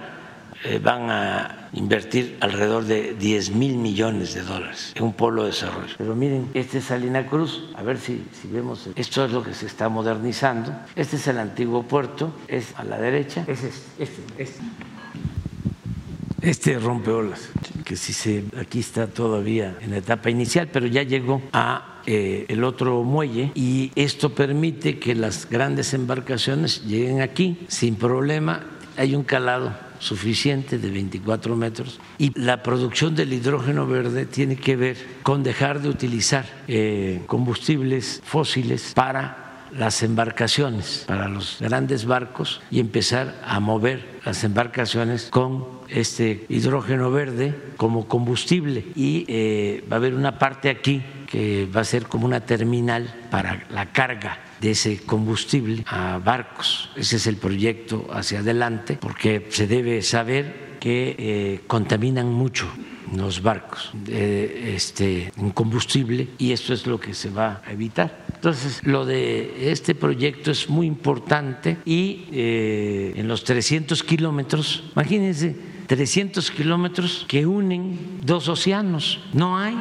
eh, 0.64 0.78
van 0.78 1.10
a 1.10 1.61
invertir 1.74 2.36
alrededor 2.40 2.84
de 2.84 3.14
10 3.14 3.50
mil 3.52 3.76
millones 3.76 4.34
de 4.34 4.42
dólares 4.42 4.92
en 4.94 5.04
un 5.04 5.12
polo 5.12 5.42
de 5.42 5.50
desarrollo. 5.50 5.94
Pero 5.96 6.14
miren, 6.14 6.48
este 6.54 6.78
es 6.78 6.84
Salina 6.84 7.26
Cruz, 7.26 7.70
a 7.74 7.82
ver 7.82 7.98
si, 7.98 8.24
si 8.40 8.48
vemos, 8.48 8.88
esto 8.94 9.24
es 9.24 9.32
lo 9.32 9.42
que 9.42 9.54
se 9.54 9.66
está 9.66 9.88
modernizando. 9.88 10.72
Este 10.96 11.16
es 11.16 11.26
el 11.28 11.38
antiguo 11.38 11.82
puerto, 11.84 12.32
es 12.48 12.74
a 12.76 12.84
la 12.84 12.98
derecha, 12.98 13.44
es 13.46 13.64
este, 13.64 14.02
este, 14.02 14.42
este. 14.42 14.62
Este 16.42 16.76
rompeolas, 16.76 17.50
que 17.84 17.94
si 17.94 18.12
se, 18.12 18.44
aquí 18.60 18.80
está 18.80 19.06
todavía 19.06 19.76
en 19.80 19.92
la 19.92 19.98
etapa 19.98 20.28
inicial, 20.28 20.68
pero 20.72 20.88
ya 20.88 21.04
llegó 21.04 21.40
a 21.52 22.00
eh, 22.04 22.46
el 22.48 22.64
otro 22.64 23.04
muelle 23.04 23.52
y 23.54 23.92
esto 23.94 24.34
permite 24.34 24.98
que 24.98 25.14
las 25.14 25.48
grandes 25.48 25.94
embarcaciones 25.94 26.84
lleguen 26.84 27.20
aquí 27.20 27.58
sin 27.68 27.94
problema. 27.94 28.64
Hay 28.96 29.14
un 29.14 29.22
calado 29.22 29.72
suficiente 30.02 30.78
de 30.78 30.90
24 30.90 31.54
metros 31.54 32.00
y 32.18 32.36
la 32.38 32.62
producción 32.62 33.14
del 33.14 33.32
hidrógeno 33.32 33.86
verde 33.86 34.26
tiene 34.26 34.56
que 34.56 34.74
ver 34.74 34.96
con 35.22 35.44
dejar 35.44 35.80
de 35.80 35.88
utilizar 35.88 36.44
eh, 36.66 37.22
combustibles 37.26 38.20
fósiles 38.24 38.92
para 38.94 39.68
las 39.72 40.02
embarcaciones, 40.02 41.04
para 41.06 41.28
los 41.28 41.58
grandes 41.60 42.04
barcos 42.04 42.60
y 42.70 42.80
empezar 42.80 43.40
a 43.44 43.60
mover 43.60 44.20
las 44.24 44.42
embarcaciones 44.42 45.28
con 45.30 45.81
este 45.92 46.46
hidrógeno 46.48 47.10
verde 47.10 47.54
como 47.76 48.08
combustible 48.08 48.84
y 48.94 49.24
eh, 49.28 49.84
va 49.90 49.96
a 49.96 49.98
haber 49.98 50.14
una 50.14 50.38
parte 50.38 50.70
aquí 50.70 51.02
que 51.26 51.66
va 51.66 51.80
a 51.80 51.84
ser 51.84 52.04
como 52.04 52.26
una 52.26 52.40
terminal 52.40 53.26
para 53.30 53.64
la 53.70 53.92
carga 53.92 54.38
de 54.60 54.72
ese 54.72 54.98
combustible 54.98 55.82
a 55.86 56.18
barcos. 56.18 56.90
Ese 56.96 57.16
es 57.16 57.26
el 57.26 57.36
proyecto 57.36 58.06
hacia 58.12 58.40
adelante 58.40 58.98
porque 59.00 59.46
se 59.50 59.66
debe 59.66 60.02
saber 60.02 60.76
que 60.78 61.16
eh, 61.18 61.60
contaminan 61.66 62.32
mucho 62.32 62.68
los 63.16 63.42
barcos 63.42 63.90
de 63.92 64.74
este, 64.74 65.32
en 65.36 65.50
combustible 65.50 66.28
y 66.38 66.52
esto 66.52 66.72
es 66.72 66.86
lo 66.86 66.98
que 66.98 67.14
se 67.14 67.30
va 67.30 67.62
a 67.64 67.72
evitar. 67.72 68.24
Entonces, 68.34 68.80
lo 68.84 69.04
de 69.04 69.70
este 69.70 69.94
proyecto 69.94 70.50
es 70.50 70.68
muy 70.68 70.86
importante 70.86 71.76
y 71.84 72.24
eh, 72.32 73.12
en 73.16 73.28
los 73.28 73.44
300 73.44 74.02
kilómetros, 74.02 74.84
imagínense, 74.94 75.54
300 75.92 76.50
kilómetros 76.52 77.26
que 77.28 77.44
unen 77.44 78.18
dos 78.22 78.48
océanos, 78.48 79.20
no 79.34 79.58
hay 79.58 79.76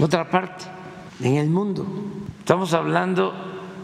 otra 0.00 0.30
parte 0.30 0.64
en 1.22 1.36
el 1.36 1.50
mundo. 1.50 1.86
Estamos 2.38 2.72
hablando 2.72 3.34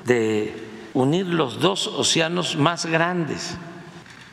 de 0.06 0.54
unir 0.94 1.26
los 1.26 1.60
dos 1.60 1.86
océanos 1.86 2.56
más 2.56 2.86
grandes. 2.86 3.58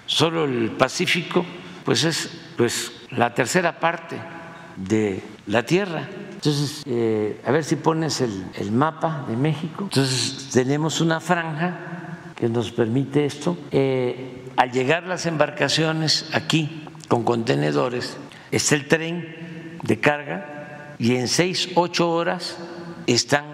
Solo 0.05 0.45
el 0.45 0.71
Pacífico, 0.71 1.45
pues 1.83 2.05
es 2.05 2.31
pues 2.55 2.93
la 3.09 3.33
tercera 3.33 3.77
parte 3.77 4.17
de 4.77 5.21
la 5.47 5.65
Tierra. 5.65 6.07
Entonces, 6.31 6.81
eh, 6.85 7.41
a 7.45 7.51
ver 7.51 7.65
si 7.65 7.75
pones 7.75 8.21
el, 8.21 8.71
mapa 8.71 9.25
de 9.27 9.35
México. 9.35 9.83
Entonces, 9.83 10.47
tenemos 10.53 11.01
una 11.01 11.19
franja 11.19 12.31
que 12.37 12.47
nos 12.47 12.71
permite 12.71 13.25
esto. 13.25 13.57
Eh, 13.71 14.43
al 14.57 14.71
llegar 14.71 15.03
las 15.03 15.25
embarcaciones 15.25 16.29
aquí 16.33 16.84
con 17.07 17.23
contenedores, 17.23 18.17
está 18.51 18.75
el 18.75 18.87
tren 18.87 19.77
de 19.83 19.99
carga 19.99 20.95
y 20.97 21.15
en 21.15 21.27
seis, 21.27 21.69
ocho 21.75 22.11
horas 22.11 22.57
están 23.07 23.45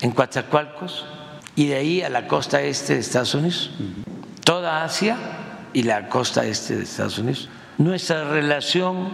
en 0.00 0.10
Coatzacoalcos 0.12 1.06
y 1.54 1.68
de 1.68 1.76
ahí 1.76 2.02
a 2.02 2.10
la 2.10 2.28
costa 2.28 2.62
este 2.62 2.94
de 2.94 3.00
Estados 3.00 3.34
Unidos. 3.34 3.70
Toda 4.44 4.84
Asia 4.84 5.16
y 5.72 5.82
la 5.82 6.08
costa 6.08 6.44
este 6.44 6.76
de 6.76 6.84
Estados 6.84 7.18
Unidos. 7.18 7.48
Nuestra 7.78 8.30
relación 8.30 9.08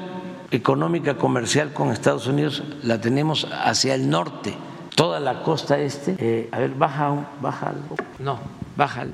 económica 0.51 1.16
comercial 1.16 1.72
con 1.72 1.90
Estados 1.90 2.26
Unidos 2.26 2.62
la 2.82 3.01
tenemos 3.01 3.49
hacia 3.51 3.95
el 3.95 4.09
norte, 4.11 4.55
toda 4.95 5.18
la 5.18 5.43
costa 5.43 5.78
este. 5.78 6.16
Eh, 6.18 6.49
a 6.53 6.59
ver, 6.59 6.70
baja, 6.70 7.28
baja. 7.40 7.72
No, 8.18 8.38
baja 8.76 9.07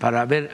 para, 0.00 0.24
ver, 0.24 0.50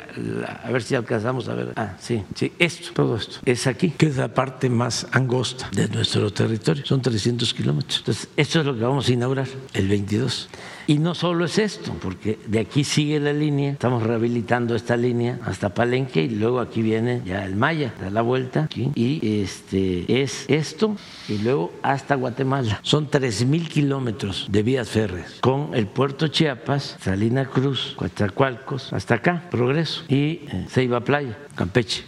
a 0.64 0.70
ver 0.72 0.82
si 0.82 0.96
alcanzamos 0.96 1.48
a 1.48 1.54
ver. 1.54 1.72
Ah, 1.76 1.94
sí, 2.00 2.24
sí, 2.34 2.52
esto, 2.58 2.92
todo 2.92 3.16
esto 3.16 3.38
es 3.44 3.68
aquí, 3.68 3.90
que 3.90 4.06
es 4.06 4.16
la 4.16 4.26
parte 4.26 4.68
más 4.68 5.06
angosta 5.12 5.70
de 5.72 5.88
nuestro 5.88 6.32
territorio. 6.32 6.84
Son 6.84 7.00
300 7.00 7.54
kilómetros. 7.54 7.98
Entonces, 8.00 8.28
esto 8.36 8.60
es 8.60 8.66
lo 8.66 8.74
que 8.74 8.82
vamos 8.82 9.08
a 9.08 9.12
inaugurar 9.12 9.46
el 9.72 9.86
22. 9.86 10.48
Y 10.86 10.98
no 10.98 11.14
solo 11.14 11.44
es 11.44 11.58
esto, 11.58 11.96
porque 12.00 12.38
de 12.46 12.60
aquí 12.60 12.84
sigue 12.84 13.18
la 13.18 13.32
línea, 13.32 13.72
estamos 13.72 14.02
rehabilitando 14.02 14.76
esta 14.76 14.96
línea 14.96 15.40
hasta 15.44 15.74
Palenque 15.74 16.22
y 16.22 16.30
luego 16.30 16.60
aquí 16.60 16.80
viene 16.80 17.22
ya 17.24 17.44
el 17.44 17.56
Maya, 17.56 17.92
da 18.00 18.08
la 18.10 18.22
vuelta 18.22 18.64
aquí, 18.64 18.92
y 18.94 19.40
este 19.42 20.22
es 20.22 20.44
esto 20.48 20.96
y 21.28 21.38
luego 21.38 21.72
hasta 21.82 22.14
Guatemala. 22.14 22.78
Son 22.82 23.10
3.000 23.10 23.68
kilómetros 23.68 24.46
de 24.48 24.62
vías 24.62 24.88
férreas 24.88 25.34
con 25.40 25.74
el 25.74 25.86
puerto 25.88 26.28
Chiapas, 26.28 26.96
Salina 27.00 27.46
Cruz, 27.46 27.94
Coatzacoalcos, 27.96 28.92
hasta 28.92 29.16
acá, 29.16 29.42
Progreso 29.50 30.04
y 30.08 30.42
eh, 30.50 30.66
Ceiba 30.68 31.00
Playa, 31.00 31.36
Campeche. 31.56 32.04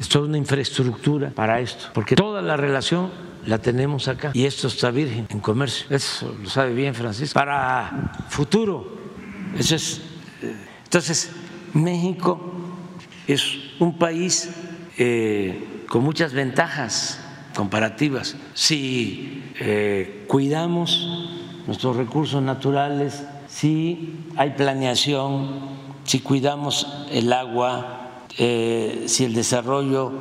Es 0.00 0.08
toda 0.08 0.26
una 0.26 0.38
infraestructura 0.38 1.30
para 1.30 1.60
esto, 1.60 1.86
porque 1.92 2.16
toda 2.16 2.40
la 2.42 2.56
relación 2.56 3.10
la 3.46 3.58
tenemos 3.58 4.08
acá 4.08 4.30
y 4.34 4.44
esto 4.44 4.68
está 4.68 4.90
virgen 4.90 5.26
en 5.28 5.40
comercio. 5.40 5.86
Eso 5.90 6.34
lo 6.42 6.48
sabe 6.48 6.74
bien 6.74 6.94
Francisco. 6.94 7.34
Para 7.34 8.12
futuro. 8.28 8.98
Eso 9.58 9.76
es. 9.76 10.00
Eh, 10.42 10.54
entonces, 10.84 11.30
México 11.74 12.52
es 13.26 13.58
un 13.78 13.98
país 13.98 14.50
eh, 14.98 15.84
con 15.88 16.02
muchas 16.02 16.32
ventajas 16.32 17.20
comparativas. 17.54 18.36
Si 18.54 19.52
eh, 19.60 20.24
cuidamos 20.28 21.30
nuestros 21.66 21.96
recursos 21.96 22.42
naturales, 22.42 23.24
si 23.48 24.26
hay 24.36 24.50
planeación, 24.50 25.82
si 26.04 26.20
cuidamos 26.20 26.86
el 27.10 27.32
agua, 27.32 27.98
si 28.34 29.24
el 29.24 29.34
desarrollo 29.34 30.12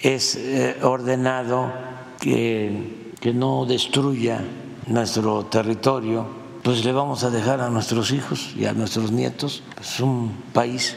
es 0.00 0.40
ordenado, 0.80 1.89
que, 2.20 3.12
que 3.20 3.32
no 3.32 3.66
destruya 3.66 4.44
nuestro 4.86 5.46
territorio, 5.46 6.26
pues 6.62 6.84
le 6.84 6.92
vamos 6.92 7.24
a 7.24 7.30
dejar 7.30 7.60
a 7.60 7.70
nuestros 7.70 8.12
hijos 8.12 8.54
y 8.56 8.66
a 8.66 8.72
nuestros 8.72 9.10
nietos 9.10 9.62
pues 9.74 9.98
un 10.00 10.32
país 10.52 10.96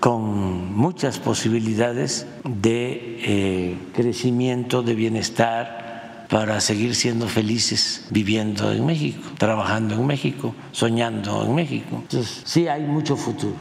con 0.00 0.74
muchas 0.74 1.20
posibilidades 1.20 2.26
de 2.42 3.18
eh, 3.24 3.78
crecimiento, 3.94 4.82
de 4.82 4.96
bienestar, 4.96 6.26
para 6.28 6.62
seguir 6.62 6.94
siendo 6.94 7.28
felices 7.28 8.06
viviendo 8.08 8.72
en 8.72 8.86
México, 8.86 9.20
trabajando 9.36 9.96
en 9.96 10.06
México, 10.06 10.54
soñando 10.72 11.44
en 11.44 11.54
México. 11.54 11.98
Entonces, 12.00 12.40
sí 12.46 12.68
hay 12.68 12.84
mucho 12.84 13.16
futuro. 13.16 13.54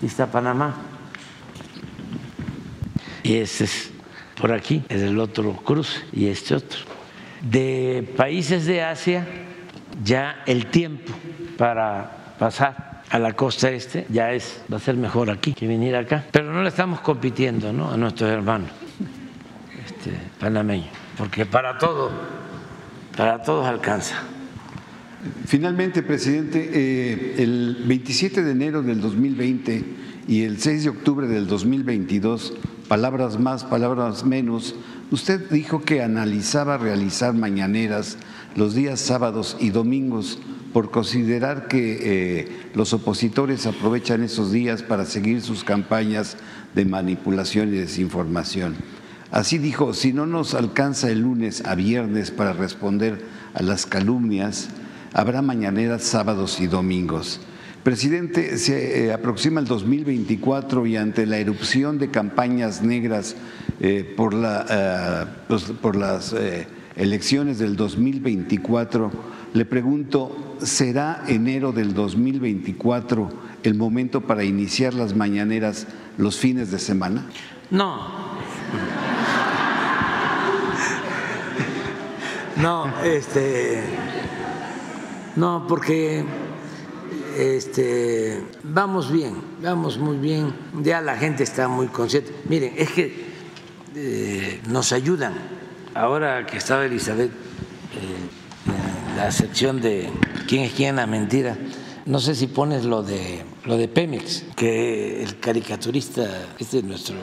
Y 0.00 0.06
está 0.06 0.30
Panamá. 0.30 0.76
Y 3.24 3.34
ese 3.34 3.64
es 3.64 3.90
por 4.40 4.52
aquí, 4.52 4.82
es 4.88 5.02
el 5.02 5.18
otro 5.18 5.52
cruce 5.52 6.00
y 6.12 6.26
este 6.26 6.54
otro. 6.54 6.78
De 7.42 8.08
países 8.16 8.66
de 8.66 8.82
Asia, 8.82 9.26
ya 10.04 10.42
el 10.46 10.66
tiempo 10.66 11.12
para 11.56 12.34
pasar 12.38 13.02
a 13.10 13.18
la 13.18 13.34
costa 13.34 13.70
este 13.70 14.06
ya 14.08 14.32
es, 14.32 14.62
va 14.72 14.78
a 14.78 14.80
ser 14.80 14.96
mejor 14.96 15.30
aquí 15.30 15.52
que 15.52 15.66
venir 15.66 15.96
acá. 15.96 16.24
Pero 16.30 16.52
no 16.52 16.62
le 16.62 16.68
estamos 16.68 17.00
compitiendo 17.00 17.72
¿no? 17.72 17.90
a 17.90 17.96
nuestros 17.96 18.30
hermanos 18.30 18.70
este, 19.84 20.12
panameños, 20.38 20.88
porque 21.16 21.46
para 21.46 21.78
todo, 21.78 22.10
para 23.16 23.42
todos 23.42 23.66
alcanza. 23.66 24.22
Finalmente, 25.46 26.02
presidente, 26.02 26.70
eh, 26.72 27.34
el 27.38 27.82
27 27.84 28.42
de 28.42 28.50
enero 28.52 28.82
del 28.82 29.00
2020 29.00 29.84
y 30.28 30.42
el 30.42 30.60
6 30.60 30.84
de 30.84 30.90
octubre 30.90 31.26
del 31.26 31.46
2022 31.46 32.54
palabras 32.88 33.38
más, 33.38 33.64
palabras 33.64 34.24
menos, 34.24 34.74
usted 35.10 35.50
dijo 35.50 35.82
que 35.82 36.02
analizaba 36.02 36.78
realizar 36.78 37.34
mañaneras 37.34 38.16
los 38.54 38.74
días 38.74 39.00
sábados 39.00 39.56
y 39.60 39.70
domingos 39.70 40.38
por 40.72 40.90
considerar 40.90 41.68
que 41.68 41.98
eh, 42.02 42.70
los 42.74 42.92
opositores 42.92 43.66
aprovechan 43.66 44.22
esos 44.22 44.52
días 44.52 44.82
para 44.82 45.04
seguir 45.04 45.40
sus 45.42 45.64
campañas 45.64 46.36
de 46.74 46.84
manipulación 46.84 47.68
y 47.68 47.78
desinformación. 47.78 48.76
Así 49.30 49.58
dijo, 49.58 49.92
si 49.92 50.12
no 50.12 50.26
nos 50.26 50.54
alcanza 50.54 51.10
el 51.10 51.20
lunes 51.20 51.64
a 51.64 51.74
viernes 51.74 52.30
para 52.30 52.52
responder 52.52 53.24
a 53.54 53.62
las 53.62 53.86
calumnias, 53.86 54.68
habrá 55.12 55.42
mañaneras 55.42 56.02
sábados 56.02 56.60
y 56.60 56.66
domingos. 56.66 57.40
Presidente, 57.86 58.58
se 58.58 59.04
eh, 59.04 59.12
aproxima 59.12 59.60
el 59.60 59.66
2024 59.68 60.86
y 60.88 60.96
ante 60.96 61.24
la 61.24 61.38
erupción 61.38 61.98
de 61.98 62.10
campañas 62.10 62.82
negras 62.82 63.36
eh, 63.78 64.12
eh, 64.18 65.26
por, 65.80 65.94
las 65.94 66.34
elecciones 66.96 67.60
del 67.60 67.76
2024, 67.76 69.12
le 69.54 69.64
pregunto, 69.66 70.56
¿será 70.60 71.22
enero 71.28 71.70
del 71.70 71.94
2024 71.94 73.30
el 73.62 73.74
momento 73.76 74.20
para 74.22 74.42
iniciar 74.42 74.92
las 74.92 75.14
mañaneras 75.14 75.86
los 76.18 76.40
fines 76.40 76.72
de 76.72 76.80
semana? 76.80 77.24
No. 77.70 78.00
No, 82.56 82.92
este. 83.04 83.84
No, 85.36 85.66
porque 85.68 86.24
este, 87.36 88.42
vamos 88.62 89.12
bien, 89.12 89.34
vamos 89.62 89.98
muy 89.98 90.16
bien, 90.16 90.54
ya 90.82 91.00
la 91.00 91.16
gente 91.16 91.42
está 91.42 91.68
muy 91.68 91.88
consciente. 91.88 92.32
Miren, 92.48 92.72
es 92.76 92.90
que 92.90 93.26
eh, 93.94 94.60
nos 94.68 94.92
ayudan. 94.92 95.34
Ahora 95.94 96.46
que 96.46 96.56
estaba 96.56 96.84
Elizabeth 96.84 97.30
eh, 97.30 99.10
en 99.10 99.16
la 99.16 99.30
sección 99.32 99.80
de 99.80 100.10
quién 100.48 100.64
es 100.64 100.72
quién 100.72 100.96
la 100.96 101.06
mentira, 101.06 101.56
no 102.06 102.20
sé 102.20 102.34
si 102.34 102.46
pones 102.46 102.84
lo 102.84 103.02
de 103.02 103.44
lo 103.66 103.76
de 103.76 103.88
Pemex, 103.88 104.44
que 104.54 105.22
el 105.22 105.38
caricaturista, 105.38 106.24
este 106.58 106.78
es 106.78 106.84
nuestro 106.84 107.16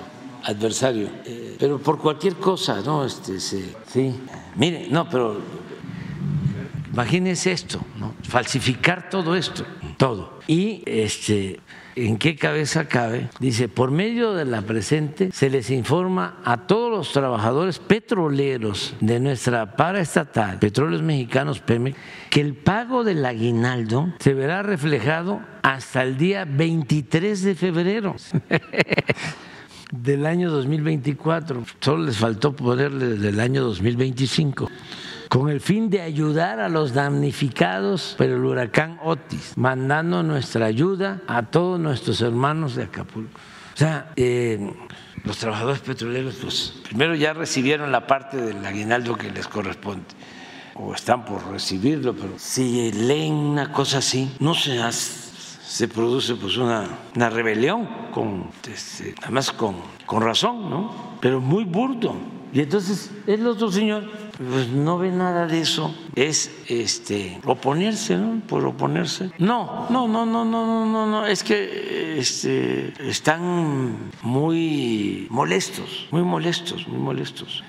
adversario, 0.43 1.09
eh, 1.25 1.55
pero 1.57 1.79
por 1.79 1.97
cualquier 1.99 2.35
cosa, 2.35 2.81
¿no? 2.81 3.05
Este, 3.05 3.39
sí, 3.39 3.63
mire, 4.55 4.87
no, 4.89 5.09
pero 5.09 5.39
imagínense 6.91 7.51
esto, 7.51 7.79
¿no? 7.97 8.13
Falsificar 8.27 9.09
todo 9.09 9.35
esto, 9.35 9.65
todo. 10.03 10.33
Y 10.47 10.83
este 10.85 11.61
¿En 11.95 12.17
qué 12.17 12.35
cabeza 12.35 12.89
cabe? 12.89 13.29
Dice, 13.39 13.69
por 13.69 13.89
medio 13.91 14.33
de 14.33 14.43
la 14.43 14.63
presente 14.63 15.29
se 15.31 15.49
les 15.49 15.69
informa 15.69 16.41
a 16.43 16.65
todos 16.67 16.91
los 16.91 17.13
trabajadores 17.13 17.79
petroleros 17.79 18.95
de 18.99 19.21
nuestra 19.21 19.77
paraestatal, 19.77 20.59
Petróleos 20.59 21.03
Mexicanos 21.03 21.59
Pemex, 21.59 21.95
que 22.31 22.41
el 22.41 22.55
pago 22.55 23.05
del 23.05 23.23
aguinaldo 23.23 24.11
se 24.19 24.33
verá 24.33 24.61
reflejado 24.63 25.39
hasta 25.61 26.01
el 26.01 26.17
día 26.17 26.45
23 26.45 27.41
de 27.41 27.55
febrero. 27.55 28.15
del 29.91 30.25
año 30.25 30.49
2024, 30.49 31.63
solo 31.79 32.05
les 32.05 32.17
faltó 32.17 32.53
ponerle 32.53 33.19
del 33.19 33.39
año 33.39 33.63
2025 33.63 34.67
con 35.33 35.49
el 35.49 35.61
fin 35.61 35.89
de 35.89 35.99
ayudar 35.99 36.59
a 36.59 36.69
los 36.69 36.93
damnificados 36.93 38.13
por 38.19 38.27
el 38.27 38.45
huracán 38.45 38.99
Otis, 39.03 39.53
mandando 39.55 40.21
nuestra 40.21 40.67
ayuda 40.67 41.23
a 41.25 41.41
todos 41.41 41.79
nuestros 41.79 42.21
hermanos 42.21 42.75
de 42.75 42.83
Acapulco. 42.83 43.39
O 43.73 43.75
sea, 43.75 44.11
eh, 44.15 44.71
los 45.23 45.35
trabajadores 45.39 45.79
petroleros, 45.79 46.35
pues 46.39 46.75
primero 46.83 47.15
ya 47.15 47.33
recibieron 47.33 47.91
la 47.91 48.05
parte 48.05 48.37
del 48.37 48.63
aguinaldo 48.63 49.15
que 49.15 49.31
les 49.31 49.47
corresponde 49.47 50.05
o 50.75 50.93
están 50.93 51.25
por 51.25 51.43
recibirlo, 51.49 52.13
pero 52.13 52.33
si 52.37 52.91
leen 52.91 53.33
una 53.33 53.71
cosa 53.71 53.97
así, 53.97 54.31
no 54.39 54.53
se 54.53 54.77
se 55.73 55.87
produce 55.87 56.35
pues 56.35 56.55
una, 56.57 56.87
una 57.15 57.31
rebelión, 57.31 57.89
con, 58.13 58.51
este, 58.71 59.15
además 59.23 59.51
con, 59.51 59.77
con 60.05 60.21
razón, 60.21 60.69
¿no? 60.69 61.17
Pero 61.19 61.41
muy 61.41 61.63
burdo. 61.63 62.15
Y 62.53 62.59
entonces 62.59 63.09
el 63.25 63.47
otro 63.47 63.71
señor 63.71 64.03
pues 64.37 64.67
no 64.67 64.99
ve 64.99 65.09
nada 65.09 65.47
de 65.47 65.61
eso, 65.61 65.95
es 66.13 66.51
este 66.67 67.39
oponerse, 67.43 68.17
¿no? 68.17 68.39
Por 68.47 68.63
oponerse. 68.67 69.31
No, 69.39 69.87
no, 69.89 70.07
no, 70.07 70.27
no, 70.27 70.45
no, 70.45 70.63
no, 70.63 70.85
no, 70.85 71.07
no, 71.07 71.25
es 71.25 71.43
que 71.43 72.19
este, 72.19 72.93
están 73.09 74.11
muy 74.21 75.25
molestos, 75.31 76.07
muy 76.11 76.21
molestos, 76.21 76.87
muy 76.87 76.99
molestos. 76.99 77.63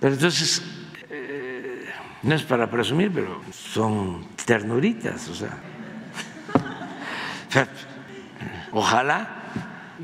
Pero 0.00 0.14
entonces, 0.14 0.62
eh, 1.10 1.84
no 2.22 2.34
es 2.34 2.42
para 2.42 2.70
presumir, 2.70 3.12
pero 3.12 3.42
son 3.52 4.28
ternuritas, 4.46 5.28
o 5.28 5.34
sea, 5.34 5.73
ojalá, 8.72 9.28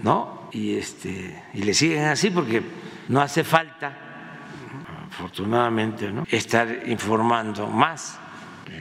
¿no? 0.03 0.49
Y, 0.53 0.77
este, 0.77 1.43
y 1.55 1.63
le 1.63 1.75
siguen 1.75 2.05
así 2.05 2.31
porque 2.31 2.63
no 3.09 3.21
hace 3.21 3.45
falta 3.45 3.97
afortunadamente, 5.07 6.11
¿no? 6.11 6.25
estar 6.31 6.83
informando 6.87 7.67
más. 7.67 8.19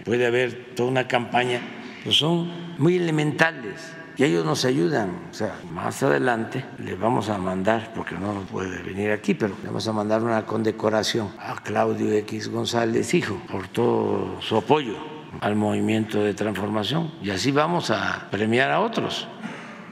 Puede 0.05 0.27
haber 0.27 0.75
toda 0.75 0.89
una 0.89 1.07
campaña, 1.07 1.61
pues 2.03 2.15
son 2.17 2.51
muy 2.77 2.97
elementales 2.97 3.93
y 4.17 4.23
ellos 4.23 4.45
nos 4.45 4.63
ayudan. 4.65 5.09
O 5.31 5.33
sea, 5.33 5.55
más 5.71 6.03
adelante 6.03 6.63
les 6.77 6.99
vamos 6.99 7.29
a 7.29 7.37
mandar, 7.37 7.91
porque 7.95 8.15
no 8.15 8.33
puede 8.51 8.81
venir 8.83 9.11
aquí, 9.11 9.33
pero 9.33 9.55
le 9.61 9.67
vamos 9.67 9.87
a 9.87 9.93
mandar 9.93 10.21
una 10.21 10.45
condecoración 10.45 11.31
a 11.39 11.55
Claudio 11.55 12.13
X 12.13 12.49
González, 12.49 13.13
hijo, 13.13 13.41
por 13.51 13.67
todo 13.67 14.39
su 14.41 14.57
apoyo 14.57 15.18
al 15.41 15.55
movimiento 15.55 16.23
de 16.23 16.33
transformación. 16.33 17.11
Y 17.21 17.29
así 17.29 17.51
vamos 17.51 17.91
a 17.91 18.27
premiar 18.31 18.71
a 18.71 18.81
otros 18.81 19.27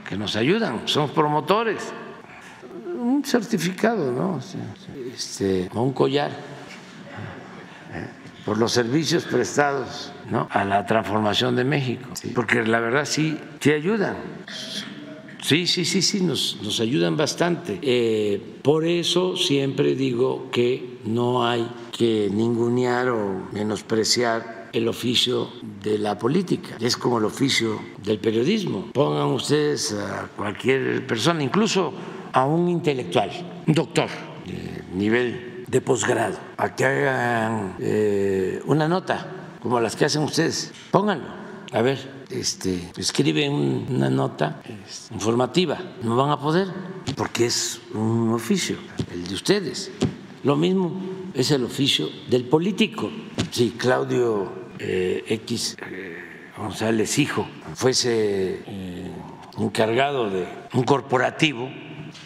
que 0.08 0.18
nos 0.18 0.36
ayudan, 0.36 0.82
somos 0.86 1.12
promotores 1.12 1.94
un 2.98 3.24
certificado, 3.24 4.12
¿no? 4.12 4.40
Este, 5.14 5.70
un 5.74 5.94
collar 5.94 6.32
¿eh? 7.94 8.08
por 8.46 8.58
los 8.58 8.72
servicios 8.72 9.26
prestados 9.26 10.12
¿no? 10.30 10.48
a 10.52 10.66
la 10.66 10.86
transformación 10.86 11.56
de 11.56 11.64
México. 11.64 12.10
Porque 12.36 12.64
la 12.64 12.80
verdad 12.80 13.06
sí, 13.06 13.38
sí 13.60 13.72
ayudan. 13.72 14.16
Sí, 15.42 15.68
sí, 15.68 15.86
sí, 15.86 16.02
sí, 16.02 16.22
nos, 16.22 16.60
nos 16.62 16.80
ayudan 16.80 17.16
bastante. 17.16 17.80
Eh, 17.82 18.60
por 18.64 18.86
eso 18.86 19.38
siempre 19.38 19.96
digo 19.96 20.50
que 20.52 21.00
no 21.06 21.48
hay 21.48 21.70
que 21.96 22.30
ningunear 22.32 23.10
o 23.10 23.48
menospreciar 23.54 24.57
el 24.74 24.88
oficio 24.88 25.50
de 25.84 25.98
la 25.98 26.18
política. 26.18 26.78
Es 26.80 26.98
como 26.98 27.18
el 27.18 27.26
oficio 27.26 27.80
del 28.04 28.20
periodismo. 28.20 28.92
Pongan 28.94 29.28
ustedes 29.28 29.94
a 29.94 30.30
cualquier 30.36 31.06
persona, 31.06 31.44
incluso 31.44 31.94
a 32.34 32.46
un 32.46 32.70
intelectual, 32.70 33.32
un 33.66 33.74
doctor 33.74 34.10
de 34.46 34.84
nivel 34.94 35.66
de 35.68 35.82
posgrado, 35.82 36.38
a 36.58 36.76
que 36.76 36.86
hagan 36.86 37.76
eh, 37.80 38.62
una 38.66 38.88
nota 38.88 39.58
como 39.62 39.80
las 39.80 39.96
que 39.96 40.06
hacen 40.06 40.24
ustedes. 40.24 40.72
Pónganlo. 40.92 41.48
A 41.74 41.82
ver, 41.82 42.26
este, 42.30 42.92
escriben 42.96 43.86
una 43.90 44.10
nota 44.10 44.62
informativa. 45.12 45.78
No 46.04 46.16
van 46.16 46.30
a 46.30 46.40
poder 46.40 46.68
porque 47.16 47.46
es 47.46 47.82
un 47.94 48.34
oficio, 48.34 48.78
el 49.12 49.28
de 49.28 49.34
ustedes. 49.34 49.92
Lo 50.48 50.56
mismo 50.56 50.94
es 51.34 51.52
el 51.52 51.66
oficio 51.66 52.08
del 52.30 52.46
político. 52.46 53.12
Si 53.52 53.72
Claudio 53.72 54.50
eh, 54.80 55.26
X 55.28 55.76
eh, 55.82 56.20
González 56.58 57.20
Hijo 57.20 57.46
fuese 57.76 58.62
encargado 59.58 60.30
de 60.30 60.48
un 60.74 60.84
corporativo, 60.84 61.70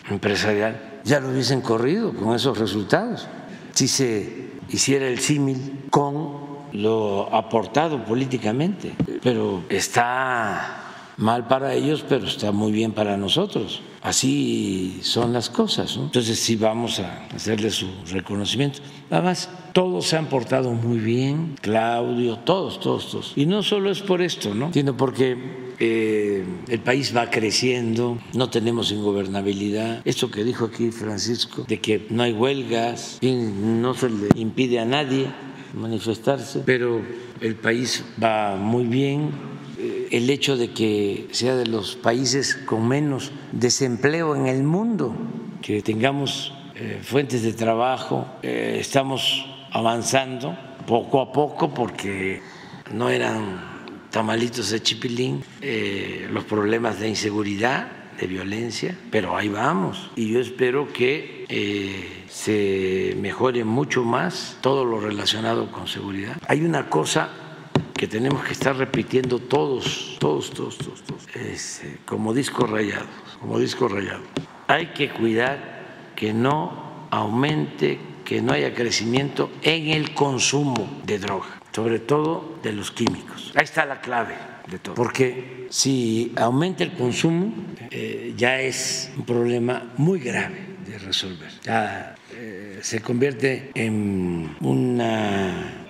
empresarial, 0.08 1.00
ya 1.04 1.20
lo 1.20 1.30
hubiesen 1.30 1.62
corrido 1.62 2.14
con 2.14 2.36
esos 2.36 2.60
resultados. 2.60 3.28
Si 3.74 3.88
se 3.88 4.52
hiciera 4.70 5.08
el 5.08 5.18
símil 5.18 5.86
con 5.90 6.68
lo 6.74 7.36
aportado 7.36 8.06
políticamente, 8.06 8.94
pero 9.24 9.64
está 9.68 10.81
mal 11.22 11.48
para 11.48 11.74
ellos, 11.74 12.04
pero 12.08 12.26
está 12.26 12.52
muy 12.52 12.72
bien 12.72 12.92
para 12.92 13.18
nosotros. 13.18 13.82
Así 14.02 15.00
son 15.04 15.32
las 15.32 15.50
cosas. 15.50 15.96
Entonces 15.96 16.40
sí 16.40 16.56
vamos 16.56 17.00
a 17.00 17.28
hacerle 17.28 17.70
su 17.70 17.88
reconocimiento. 18.12 18.80
Además, 19.12 19.50
todos 19.74 20.08
se 20.08 20.18
han 20.18 20.28
portado 20.28 20.72
muy 20.74 20.98
bien, 20.98 21.56
Claudio, 21.62 22.40
todos, 22.40 22.80
todos, 22.80 23.12
todos. 23.12 23.34
Y 23.36 23.46
no 23.46 23.62
solo 23.62 23.92
es 23.92 24.02
por 24.02 24.22
esto, 24.22 24.56
¿no? 24.56 24.74
Sino 24.74 24.98
porque 24.98 25.38
eh, 25.80 26.44
el 26.68 26.80
país 26.80 27.16
va 27.16 27.30
creciendo, 27.30 28.18
no 28.34 28.50
tenemos 28.50 28.92
ingobernabilidad. 28.92 30.02
Esto 30.04 30.32
que 30.32 30.44
dijo 30.44 30.66
aquí 30.66 30.92
Francisco, 30.92 31.66
de 31.68 31.80
que 31.80 32.08
no 32.10 32.24
hay 32.24 32.34
huelgas, 32.34 33.20
no 33.22 33.94
se 33.94 34.10
le 34.10 34.28
impide 34.36 34.80
a 34.80 34.86
nadie 34.86 35.28
manifestarse, 35.74 36.64
pero 36.66 37.02
el 37.40 37.56
país 37.56 38.04
va 38.22 38.56
muy 38.56 38.86
bien, 38.86 39.32
el 40.12 40.30
hecho 40.30 40.58
de 40.58 40.72
que 40.72 41.28
sea 41.32 41.56
de 41.56 41.66
los 41.66 41.96
países 41.96 42.56
con 42.56 42.88
menos 42.88 43.32
desempleo 43.52 44.36
en 44.36 44.48
el 44.48 44.64
mundo, 44.64 45.16
que 45.62 45.82
tengamos 45.82 46.54
eh, 46.76 47.00
fuentes 47.02 47.44
de 47.44 47.54
trabajo, 47.54 48.28
eh, 48.44 48.78
estamos 48.80 49.46
avanzando 49.72 50.58
poco 50.86 51.22
a 51.22 51.32
poco 51.32 51.74
porque 51.74 52.42
no 52.94 53.10
eran 53.10 53.72
tamalitos 54.10 54.72
de 54.72 54.82
chipilín 54.82 55.44
eh, 55.62 56.28
los 56.30 56.44
problemas 56.44 57.00
de 57.00 57.08
inseguridad, 57.08 57.88
de 58.20 58.28
violencia, 58.28 58.98
pero 59.10 59.38
ahí 59.38 59.48
vamos 59.48 60.12
y 60.16 60.32
yo 60.32 60.40
espero 60.40 60.92
que 60.94 62.22
se 62.30 63.16
mejore 63.20 63.64
mucho 63.64 64.04
más 64.04 64.58
todo 64.62 64.86
lo 64.86 65.00
relacionado 65.00 65.72
con 65.72 65.88
seguridad. 65.88 66.38
Hay 66.48 66.64
una 66.64 66.88
cosa 66.90 67.30
que 67.94 68.08
tenemos 68.08 68.44
que 68.44 68.54
estar 68.54 68.76
repitiendo 68.76 69.40
todos, 69.40 70.18
todos, 70.20 70.52
todos, 70.52 70.78
todos, 70.78 71.02
eh, 71.36 71.98
como 72.06 72.34
disco 72.34 72.66
rayado, 72.66 73.08
como 73.40 73.60
disco 73.60 73.88
rayado. 73.88 74.22
Hay 74.68 74.88
que 74.88 75.10
cuidar 75.10 76.14
que 76.16 76.34
no 76.34 77.08
aumente, 77.10 78.00
que 78.26 78.42
no 78.42 78.54
haya 78.54 78.74
crecimiento 78.74 79.52
en 79.62 79.90
el 79.90 80.14
consumo 80.14 81.02
de 81.06 81.20
droga, 81.20 81.62
sobre 81.72 82.00
todo 82.00 82.60
de 82.64 82.74
los 82.74 82.92
químicos. 82.92 83.52
Ahí 83.56 83.64
está 83.64 83.86
la 83.86 84.02
clave 84.02 84.36
de 84.68 84.80
todo. 84.80 84.96
Porque 84.96 85.68
si 85.70 86.32
aumenta 86.38 86.84
el 86.84 86.94
consumo, 86.94 87.54
eh, 87.90 88.34
ya 88.38 88.62
es 88.62 89.12
un 89.18 89.26
problema 89.26 89.92
muy 89.98 90.20
grave 90.20 90.58
de 90.88 90.98
resolver. 91.00 91.52
Ya 91.64 92.16
eh, 92.34 92.80
se 92.82 93.02
convierte 93.02 93.72
en 93.74 94.56
una 94.62 95.82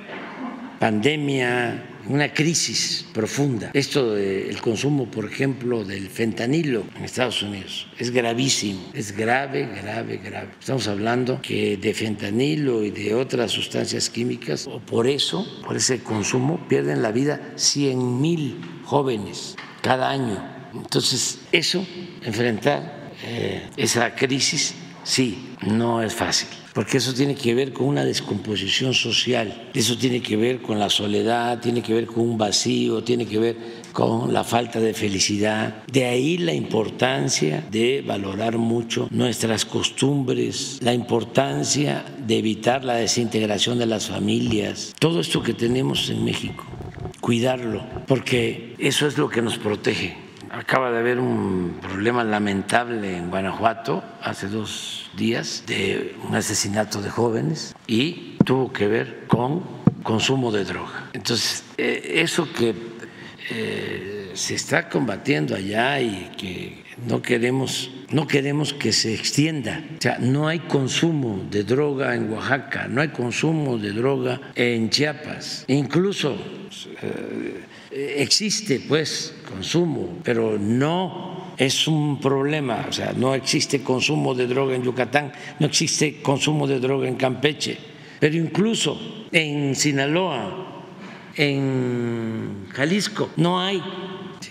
pandemia 0.79 1.90
una 2.12 2.34
crisis 2.34 3.05
profunda. 3.14 3.72
Esto 3.74 4.16
del 4.16 4.59
consumo, 4.62 5.09
por 5.09 5.26
ejemplo, 5.26 5.84
del 5.84 6.09
fentanilo 6.09 6.84
en 6.95 7.05
Estados 7.05 7.41
Unidos 7.41 7.88
es 7.97 8.12
gravísimo, 8.12 8.82
es 8.93 9.16
grave, 9.16 9.68
grave, 9.82 10.18
grave. 10.18 10.49
Estamos 10.59 10.88
hablando 10.88 11.41
que 11.41 11.78
de 11.78 11.93
fentanilo 11.93 12.84
y 12.84 12.91
de 12.91 13.16
otras 13.16 13.51
sustancias 13.51 14.09
químicas, 14.09 14.68
o 14.68 14.80
por 14.80 15.07
eso, 15.07 15.47
por 15.66 15.78
ese 15.78 16.01
consumo, 16.03 16.68
pierden 16.68 17.01
la 17.01 17.12
vida 17.12 17.53
100 17.55 18.22
mil 18.22 18.59
jóvenes 18.84 19.55
cada 19.82 20.09
año. 20.09 20.43
Entonces, 20.74 21.39
eso, 21.51 21.86
enfrentar 22.24 23.12
eh, 23.24 23.70
esa 23.78 24.16
crisis 24.16 24.76
Sí, 25.03 25.55
no 25.62 26.03
es 26.03 26.14
fácil, 26.14 26.47
porque 26.74 26.97
eso 26.97 27.13
tiene 27.13 27.36
que 27.36 27.53
ver 27.53 27.74
con 27.74 27.88
una 27.88 28.05
descomposición 28.05 28.93
social, 28.93 29.69
eso 29.74 29.97
tiene 29.97 30.22
que 30.22 30.38
ver 30.38 30.61
con 30.61 30.80
la 30.80 30.89
soledad, 30.89 31.59
tiene 31.59 31.82
que 31.82 31.93
ver 31.93 32.05
con 32.05 32.30
un 32.30 32.38
vacío, 32.38 33.03
tiene 33.03 33.26
que 33.26 33.39
ver 33.39 33.57
con 33.91 34.34
la 34.34 34.43
falta 34.43 34.80
de 34.80 34.93
felicidad. 34.93 35.84
De 35.91 36.05
ahí 36.05 36.38
la 36.38 36.53
importancia 36.53 37.63
de 37.69 38.03
valorar 38.05 38.57
mucho 38.57 39.07
nuestras 39.11 39.65
costumbres, 39.65 40.80
la 40.82 40.93
importancia 40.93 42.05
de 42.26 42.38
evitar 42.38 42.86
la 42.86 42.95
desintegración 42.95 43.78
de 43.80 43.86
las 43.86 44.07
familias, 44.07 44.93
todo 44.99 45.19
esto 45.19 45.43
que 45.43 45.53
tenemos 45.53 46.09
en 46.09 46.24
México, 46.24 46.65
cuidarlo, 47.19 47.84
porque 48.07 48.76
eso 48.80 49.07
es 49.07 49.17
lo 49.17 49.30
que 49.30 49.41
nos 49.41 49.57
protege 49.57 50.15
acaba 50.51 50.91
de 50.91 50.99
haber 50.99 51.17
un 51.19 51.78
problema 51.82 52.24
lamentable 52.26 53.15
en 53.15 53.30
Guanajuato 53.30 54.03
hace 54.22 54.47
dos 54.47 55.00
días 55.16 55.64
de 55.68 56.16
un 56.28 56.36
asesinato 56.36 57.01
de 57.01 57.09
jóvenes 57.09 57.76
y 57.88 58.38
tuvo 58.45 58.72
que 58.72 58.88
ver 58.88 59.26
con 59.28 59.64
consumo 60.03 60.51
de 60.51 60.64
droga. 60.64 61.09
Entonces, 61.14 61.64
eh, 61.78 62.22
eso 62.24 62.51
que 62.51 62.74
eh, 63.49 64.32
se 64.34 64.55
está 64.55 64.89
combatiendo 64.89 65.55
allá 65.55 65.99
y 65.99 66.32
que 66.38 66.84
no 67.07 67.22
queremos, 67.22 67.91
no 68.12 68.28
queremos 68.28 68.74
que 68.74 68.93
se 68.93 69.14
extienda. 69.14 69.84
O 69.97 70.01
sea, 70.01 70.18
no 70.20 70.47
hay 70.47 70.59
consumo 70.59 71.45
de 71.49 71.64
droga 71.64 72.16
en 72.16 72.32
Oaxaca, 72.32 72.88
no 72.88 73.01
hay 73.01 73.09
consumo 73.09 73.78
de 73.78 73.91
droga 73.91 74.39
en 74.55 74.89
Chiapas. 74.89 75.66
Incluso 75.68 76.38
eh, 77.01 78.16
existe 78.18 78.82
pues 78.88 79.34
consumo, 79.47 80.20
pero 80.24 80.57
no 80.57 81.40
es 81.57 81.87
un 81.87 82.19
problema, 82.19 82.85
o 82.89 82.93
sea, 82.93 83.13
no 83.13 83.35
existe 83.35 83.81
consumo 83.81 84.33
de 84.33 84.47
droga 84.47 84.75
en 84.75 84.83
Yucatán, 84.83 85.31
no 85.59 85.67
existe 85.67 86.21
consumo 86.21 86.67
de 86.67 86.79
droga 86.79 87.07
en 87.07 87.15
Campeche, 87.15 87.77
pero 88.19 88.35
incluso 88.35 89.25
en 89.31 89.75
Sinaloa, 89.75 90.83
en 91.35 92.67
Jalisco, 92.71 93.29
no 93.37 93.59
hay 93.59 93.81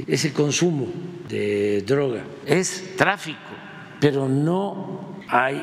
ese 0.07 0.33
consumo 0.33 0.87
de 1.29 1.83
droga, 1.83 2.25
es 2.47 2.97
tráfico, 2.97 3.39
pero 4.01 4.29
no 4.29 5.17
hay 5.29 5.63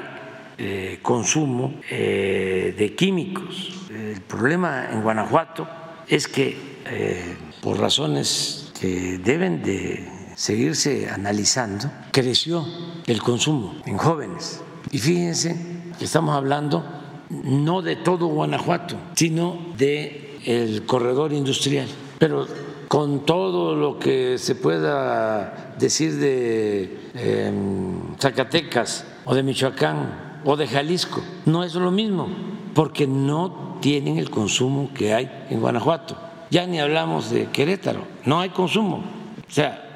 eh, 0.57 0.99
consumo 1.01 1.75
eh, 1.89 2.73
de 2.77 2.95
químicos. 2.95 3.73
El 3.89 4.21
problema 4.21 4.89
en 4.91 5.01
Guanajuato 5.01 5.67
es 6.07 6.27
que 6.27 6.57
eh, 6.85 7.35
por 7.61 7.79
razones 7.79 8.71
que 8.79 9.17
deben 9.17 9.61
de 9.61 10.16
seguirse 10.38 11.09
analizando, 11.09 11.89
creció 12.11 12.63
el 13.07 13.21
consumo 13.23 13.75
en 13.85 13.97
jóvenes. 13.97 14.61
Y 14.91 14.99
fíjense 14.99 15.57
que 15.97 16.05
estamos 16.05 16.35
hablando 16.35 16.85
no 17.29 17.81
de 17.81 17.95
todo 17.95 18.27
Guanajuato, 18.27 18.95
sino 19.15 19.57
de 19.77 20.39
el 20.45 20.85
corredor 20.85 21.33
industrial. 21.33 21.88
Pero 22.19 22.45
con 22.88 23.25
todo 23.25 23.75
lo 23.75 23.97
que 23.97 24.38
se 24.38 24.53
pueda 24.53 25.73
decir 25.79 26.15
de 26.17 27.09
em, 27.15 28.15
Zacatecas 28.19 29.05
o 29.25 29.33
de 29.33 29.41
Michoacán 29.41 30.41
o 30.45 30.55
de 30.55 30.67
Jalisco, 30.67 31.21
no 31.47 31.63
es 31.63 31.73
lo 31.73 31.89
mismo, 31.89 32.29
porque 32.75 33.07
no 33.07 33.79
tienen 33.81 34.19
el 34.19 34.29
consumo 34.29 34.91
que 34.93 35.15
hay 35.15 35.47
en 35.49 35.59
Guanajuato. 35.59 36.15
Ya 36.51 36.67
ni 36.67 36.79
hablamos 36.79 37.31
de 37.31 37.47
Querétaro, 37.47 38.03
no 38.23 38.39
hay 38.39 38.49
consumo. 38.49 38.97
O 38.97 39.51
sea, 39.51 39.86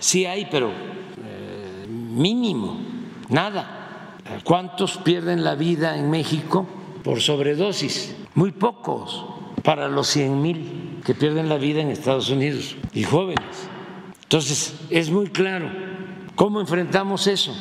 sí 0.00 0.26
hay, 0.26 0.46
pero 0.50 0.70
eh, 0.70 1.86
mínimo, 1.88 2.78
nada. 3.28 4.18
¿Cuántos 4.42 4.96
pierden 4.98 5.44
la 5.44 5.54
vida 5.54 5.98
en 5.98 6.10
México 6.10 6.66
por 7.02 7.20
sobredosis? 7.20 8.16
Muy 8.34 8.52
pocos 8.52 9.24
para 9.62 9.88
los 9.88 10.08
100 10.08 10.42
mil 10.42 11.00
que 11.04 11.14
pierden 11.14 11.48
la 11.48 11.56
vida 11.56 11.80
en 11.80 11.90
Estados 11.90 12.30
Unidos 12.30 12.76
y 12.92 13.04
jóvenes. 13.04 13.68
Entonces, 14.22 14.74
es 14.90 15.10
muy 15.10 15.26
claro 15.28 15.70
cómo 16.34 16.60
enfrentamos 16.60 17.26
eso, 17.26 17.54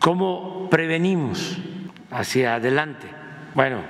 cómo 0.00 0.68
prevenimos 0.70 1.58
hacia 2.10 2.56
adelante. 2.56 3.06
Bueno, 3.54 3.82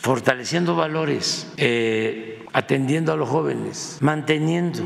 fortaleciendo 0.00 0.74
valores. 0.74 1.52
Eh, 1.56 2.38
atendiendo 2.52 3.12
a 3.12 3.16
los 3.16 3.28
jóvenes, 3.28 3.98
manteniendo 4.00 4.82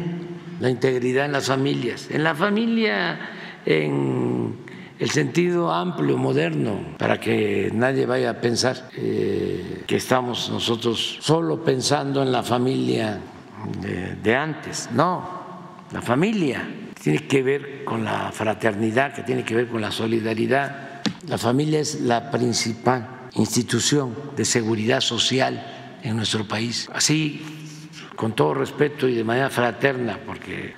la 0.62 0.70
integridad 0.70 1.26
en 1.26 1.32
las 1.32 1.46
familias, 1.46 2.08
en 2.08 2.22
la 2.22 2.36
familia 2.36 3.18
en 3.66 4.54
el 4.96 5.10
sentido 5.10 5.72
amplio, 5.72 6.16
moderno, 6.16 6.94
para 6.98 7.18
que 7.18 7.68
nadie 7.74 8.06
vaya 8.06 8.30
a 8.30 8.40
pensar 8.40 8.88
eh, 8.96 9.82
que 9.88 9.96
estamos 9.96 10.48
nosotros 10.50 11.18
solo 11.20 11.64
pensando 11.64 12.22
en 12.22 12.30
la 12.30 12.44
familia 12.44 13.18
de, 13.80 14.14
de 14.14 14.36
antes. 14.36 14.88
No, 14.92 15.42
la 15.90 16.00
familia 16.00 16.64
tiene 17.02 17.26
que 17.26 17.42
ver 17.42 17.82
con 17.82 18.04
la 18.04 18.30
fraternidad, 18.30 19.14
que 19.14 19.22
tiene 19.22 19.44
que 19.44 19.56
ver 19.56 19.66
con 19.66 19.80
la 19.80 19.90
solidaridad. 19.90 21.02
La 21.26 21.38
familia 21.38 21.80
es 21.80 22.02
la 22.02 22.30
principal 22.30 23.28
institución 23.34 24.14
de 24.36 24.44
seguridad 24.44 25.00
social 25.00 25.98
en 26.04 26.14
nuestro 26.14 26.46
país. 26.46 26.88
Así 26.94 27.61
con 28.22 28.36
todo 28.36 28.54
respeto 28.54 29.08
y 29.08 29.16
de 29.16 29.24
manera 29.24 29.50
fraterna, 29.50 30.16
porque 30.24 30.74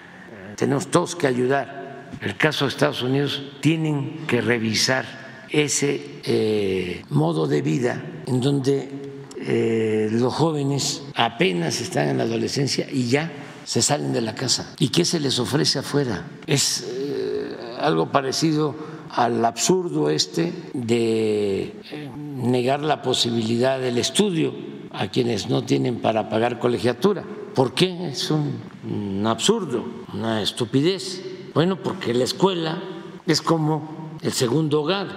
tenemos 0.56 0.86
todos 0.86 1.14
que 1.14 1.26
ayudar. 1.26 2.08
El 2.22 2.38
caso 2.38 2.64
de 2.64 2.70
Estados 2.70 3.02
Unidos 3.02 3.42
tienen 3.60 4.24
que 4.26 4.40
revisar 4.40 5.44
ese 5.50 6.22
eh, 6.24 7.04
modo 7.10 7.46
de 7.46 7.60
vida 7.60 8.02
en 8.26 8.40
donde 8.40 8.88
eh, 9.36 10.08
los 10.10 10.32
jóvenes 10.32 11.02
apenas 11.16 11.82
están 11.82 12.08
en 12.08 12.16
la 12.16 12.24
adolescencia 12.24 12.88
y 12.90 13.08
ya 13.08 13.30
se 13.66 13.82
salen 13.82 14.14
de 14.14 14.22
la 14.22 14.34
casa. 14.34 14.74
¿Y 14.78 14.88
qué 14.88 15.04
se 15.04 15.20
les 15.20 15.38
ofrece 15.38 15.80
afuera? 15.80 16.24
Es 16.46 16.82
eh, 16.88 17.56
algo 17.78 18.10
parecido 18.10 18.74
al 19.10 19.44
absurdo 19.44 20.08
este 20.08 20.50
de 20.72 21.74
negar 22.16 22.80
la 22.80 23.02
posibilidad 23.02 23.78
del 23.78 23.98
estudio 23.98 24.73
a 24.94 25.08
quienes 25.08 25.48
no 25.48 25.64
tienen 25.64 26.00
para 26.00 26.28
pagar 26.28 26.58
colegiatura. 26.58 27.24
¿Por 27.54 27.74
qué? 27.74 28.08
Es 28.08 28.30
un, 28.30 29.24
absurdo, 29.26 29.84
una 30.12 30.42
estupidez. 30.42 31.22
Bueno, 31.54 31.76
porque 31.76 32.12
la 32.12 32.24
escuela 32.24 32.82
es 33.26 33.40
como 33.40 34.18
el 34.22 34.32
segundo 34.32 34.82
hogar. 34.82 35.08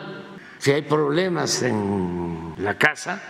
Si 0.59 0.71
hay 0.71 0.83
problemas 0.83 1.63
en 1.63 2.53
la 2.57 2.77
casa, 2.77 3.21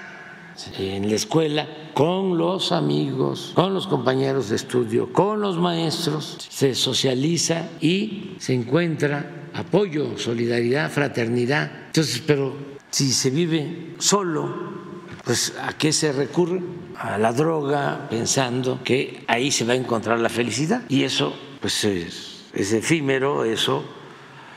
en 0.78 1.10
la 1.10 1.16
escuela, 1.16 1.68
con 1.94 2.38
los 2.38 2.72
amigos, 2.72 3.52
con 3.54 3.74
los 3.74 3.88
compañeros 3.88 4.50
de 4.50 4.56
estudio, 4.56 5.12
con 5.12 5.42
los 5.42 5.58
maestros, 5.58 6.38
se 6.50 6.76
socializa 6.76 7.70
y 7.82 8.36
se 8.40 8.54
encuentra 8.54 9.50
apoyo, 9.54 10.18
solidaridad, 10.18 10.90
fraternidad. 10.90 11.72
Entonces, 11.88 12.22
pero 12.26 12.56
si 12.90 13.12
se 13.12 13.30
vive 13.30 13.96
solo, 13.98 14.87
pues 15.28 15.54
¿a 15.62 15.74
qué 15.74 15.92
se 15.92 16.14
recurre? 16.14 16.62
A 16.96 17.18
la 17.18 17.34
droga, 17.34 18.08
pensando 18.10 18.82
que 18.82 19.26
ahí 19.28 19.52
se 19.52 19.66
va 19.66 19.74
a 19.74 19.76
encontrar 19.76 20.20
la 20.20 20.30
felicidad. 20.30 20.84
Y 20.88 21.04
eso, 21.04 21.36
pues 21.60 21.84
es, 21.84 22.46
efímero, 22.54 23.44
eso 23.44 23.84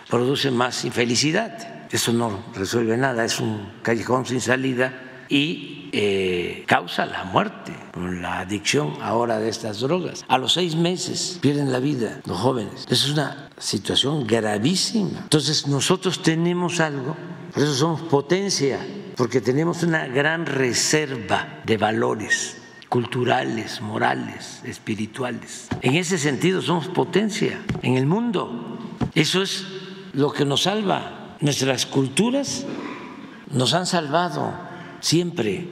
produce 0.08 0.52
más 0.52 0.84
infelicidad. 0.84 1.88
Eso 1.90 2.12
no 2.12 2.44
resuelve 2.54 2.96
nada, 2.96 3.24
es 3.24 3.40
un 3.40 3.72
callejón 3.82 4.26
sin 4.26 4.40
salida 4.40 5.24
y 5.28 5.90
eh, 5.92 6.62
causa 6.68 7.04
la 7.04 7.24
muerte 7.24 7.72
con 7.92 8.22
la 8.22 8.38
adicción 8.38 8.94
ahora 9.02 9.40
de 9.40 9.48
estas 9.48 9.80
drogas. 9.80 10.24
A 10.28 10.38
los 10.38 10.52
seis 10.52 10.76
meses 10.76 11.38
pierden 11.40 11.72
la 11.72 11.80
vida 11.80 12.20
los 12.26 12.38
jóvenes. 12.38 12.86
Es 12.88 13.08
una 13.08 13.50
situación 13.58 14.24
gravísima. 14.24 15.18
Entonces 15.18 15.66
nosotros 15.66 16.22
tenemos 16.22 16.78
algo, 16.78 17.16
por 17.52 17.62
eso 17.62 17.74
somos 17.74 18.02
potencia 18.02 18.78
porque 19.16 19.40
tenemos 19.40 19.82
una 19.82 20.06
gran 20.06 20.46
reserva 20.46 21.60
de 21.64 21.76
valores 21.76 22.56
culturales, 22.88 23.80
morales, 23.80 24.62
espirituales. 24.64 25.68
En 25.80 25.94
ese 25.94 26.18
sentido 26.18 26.60
somos 26.60 26.88
potencia 26.88 27.60
en 27.82 27.96
el 27.96 28.06
mundo. 28.06 28.78
Eso 29.14 29.42
es 29.42 29.66
lo 30.12 30.32
que 30.32 30.44
nos 30.44 30.62
salva. 30.64 31.36
Nuestras 31.40 31.86
culturas 31.86 32.66
nos 33.50 33.74
han 33.74 33.86
salvado 33.86 34.52
siempre. 35.00 35.68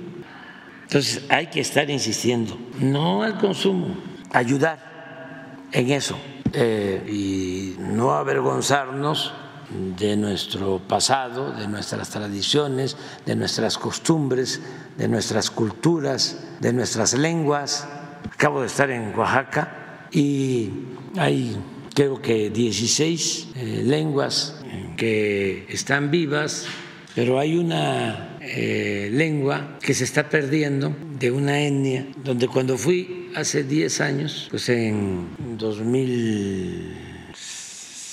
Entonces 0.83 1.25
hay 1.29 1.49
que 1.49 1.61
estar 1.61 1.91
insistiendo, 1.91 2.59
no 2.81 3.23
al 3.23 3.39
consumo, 3.39 3.97
ayudar 4.33 5.59
en 5.73 5.91
eso 5.91 6.17
eh, 6.53 7.05
y 7.07 7.77
no 7.79 8.13
avergonzarnos 8.13 9.35
de 9.99 10.17
nuestro 10.17 10.79
pasado, 10.79 11.53
de 11.53 11.69
nuestras 11.69 12.11
tradiciones, 12.11 12.97
de 13.27 13.37
nuestras 13.37 13.79
costumbres, 13.79 14.61
de 14.97 15.09
nuestras 15.09 15.51
culturas, 15.51 16.39
de 16.61 16.73
nuestras 16.73 17.15
lenguas. 17.15 17.87
Acabo 18.33 18.61
de 18.61 18.67
estar 18.67 18.91
en 18.91 19.15
Oaxaca 19.17 20.07
y 20.11 20.71
hay 21.17 21.57
creo 21.95 22.23
que 22.23 22.51
16 22.51 23.49
eh, 23.55 23.83
lenguas 23.85 24.55
que 24.97 25.67
están 25.69 26.11
vivas 26.11 26.67
pero 27.19 27.41
hay 27.41 27.57
una 27.57 28.39
eh, 28.41 29.09
lengua 29.13 29.77
que 29.83 29.93
se 29.93 30.05
está 30.05 30.29
perdiendo 30.29 30.95
de 31.19 31.33
una 31.33 31.61
etnia, 31.61 32.07
donde 32.23 32.47
cuando 32.47 32.79
fui 32.79 33.33
hace 33.35 33.65
10 33.65 34.01
años, 34.01 34.47
pues 34.53 34.69
en 34.69 35.27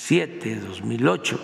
2007, 0.06 0.60
2008, 0.60 1.40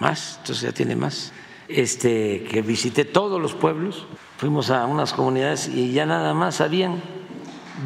más, 0.00 0.36
entonces 0.40 0.64
ya 0.64 0.72
tiene 0.72 0.94
más, 0.94 1.32
este, 1.66 2.44
que 2.44 2.60
visité 2.60 3.06
todos 3.06 3.40
los 3.40 3.54
pueblos, 3.54 4.06
fuimos 4.36 4.70
a 4.70 4.84
unas 4.84 5.14
comunidades 5.14 5.68
y 5.68 5.92
ya 5.92 6.04
nada 6.04 6.34
más 6.34 6.60
habían 6.60 7.00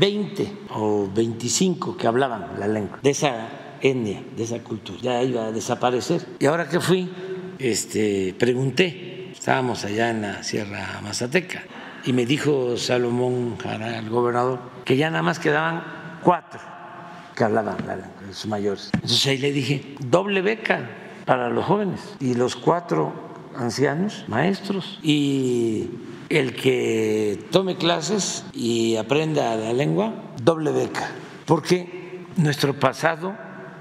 20 0.00 0.52
o 0.70 1.08
25 1.14 1.96
que 1.96 2.08
hablaban 2.08 2.58
la 2.58 2.66
lengua 2.66 2.98
de 3.00 3.10
esa 3.10 3.76
etnia, 3.80 4.20
de 4.36 4.42
esa 4.42 4.58
cultura, 4.64 4.98
ya 5.00 5.22
iba 5.22 5.46
a 5.46 5.52
desaparecer. 5.52 6.26
Y 6.40 6.46
ahora 6.46 6.68
que 6.68 6.80
fui, 6.80 7.08
este, 7.60 8.34
pregunté, 8.36 9.30
estábamos 9.30 9.84
allá 9.84 10.10
en 10.10 10.22
la 10.22 10.42
Sierra 10.42 11.00
Mazateca, 11.04 11.62
y 12.04 12.12
me 12.12 12.26
dijo 12.26 12.76
Salomón 12.76 13.58
Jara, 13.58 13.96
el 14.00 14.10
gobernador, 14.10 14.58
que 14.84 14.96
ya 14.96 15.08
nada 15.08 15.22
más 15.22 15.38
quedaban 15.38 16.18
cuatro 16.24 16.75
que 17.36 17.44
hablaban 17.44 17.76
los 18.26 18.46
mayores. 18.46 18.90
Entonces 18.94 19.26
ahí 19.26 19.38
le 19.38 19.52
dije, 19.52 19.94
doble 20.00 20.40
beca 20.40 20.90
para 21.26 21.50
los 21.50 21.64
jóvenes 21.66 22.00
y 22.18 22.34
los 22.34 22.56
cuatro 22.56 23.12
ancianos, 23.54 24.24
maestros, 24.26 24.98
y 25.02 25.90
el 26.28 26.56
que 26.56 27.38
tome 27.50 27.76
clases 27.76 28.44
y 28.52 28.96
aprenda 28.96 29.54
la 29.54 29.72
lengua, 29.72 30.14
doble 30.42 30.72
beca, 30.72 31.10
porque 31.44 32.24
nuestro 32.36 32.78
pasado 32.80 33.36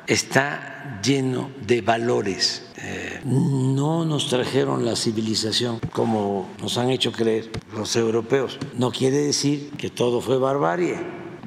está 0.06 1.00
lleno 1.04 1.50
de 1.66 1.82
valores. 1.82 2.70
Eh, 2.78 3.22
no 3.26 4.06
nos 4.06 4.28
trajeron 4.28 4.86
la 4.86 4.96
civilización 4.96 5.80
como 5.92 6.50
nos 6.62 6.78
han 6.78 6.90
hecho 6.90 7.12
creer 7.12 7.50
los 7.76 7.96
europeos. 7.96 8.60
No 8.78 8.92
quiere 8.92 9.18
decir 9.18 9.72
que 9.78 9.90
todo 9.90 10.22
fue 10.22 10.38
barbarie, 10.38 10.98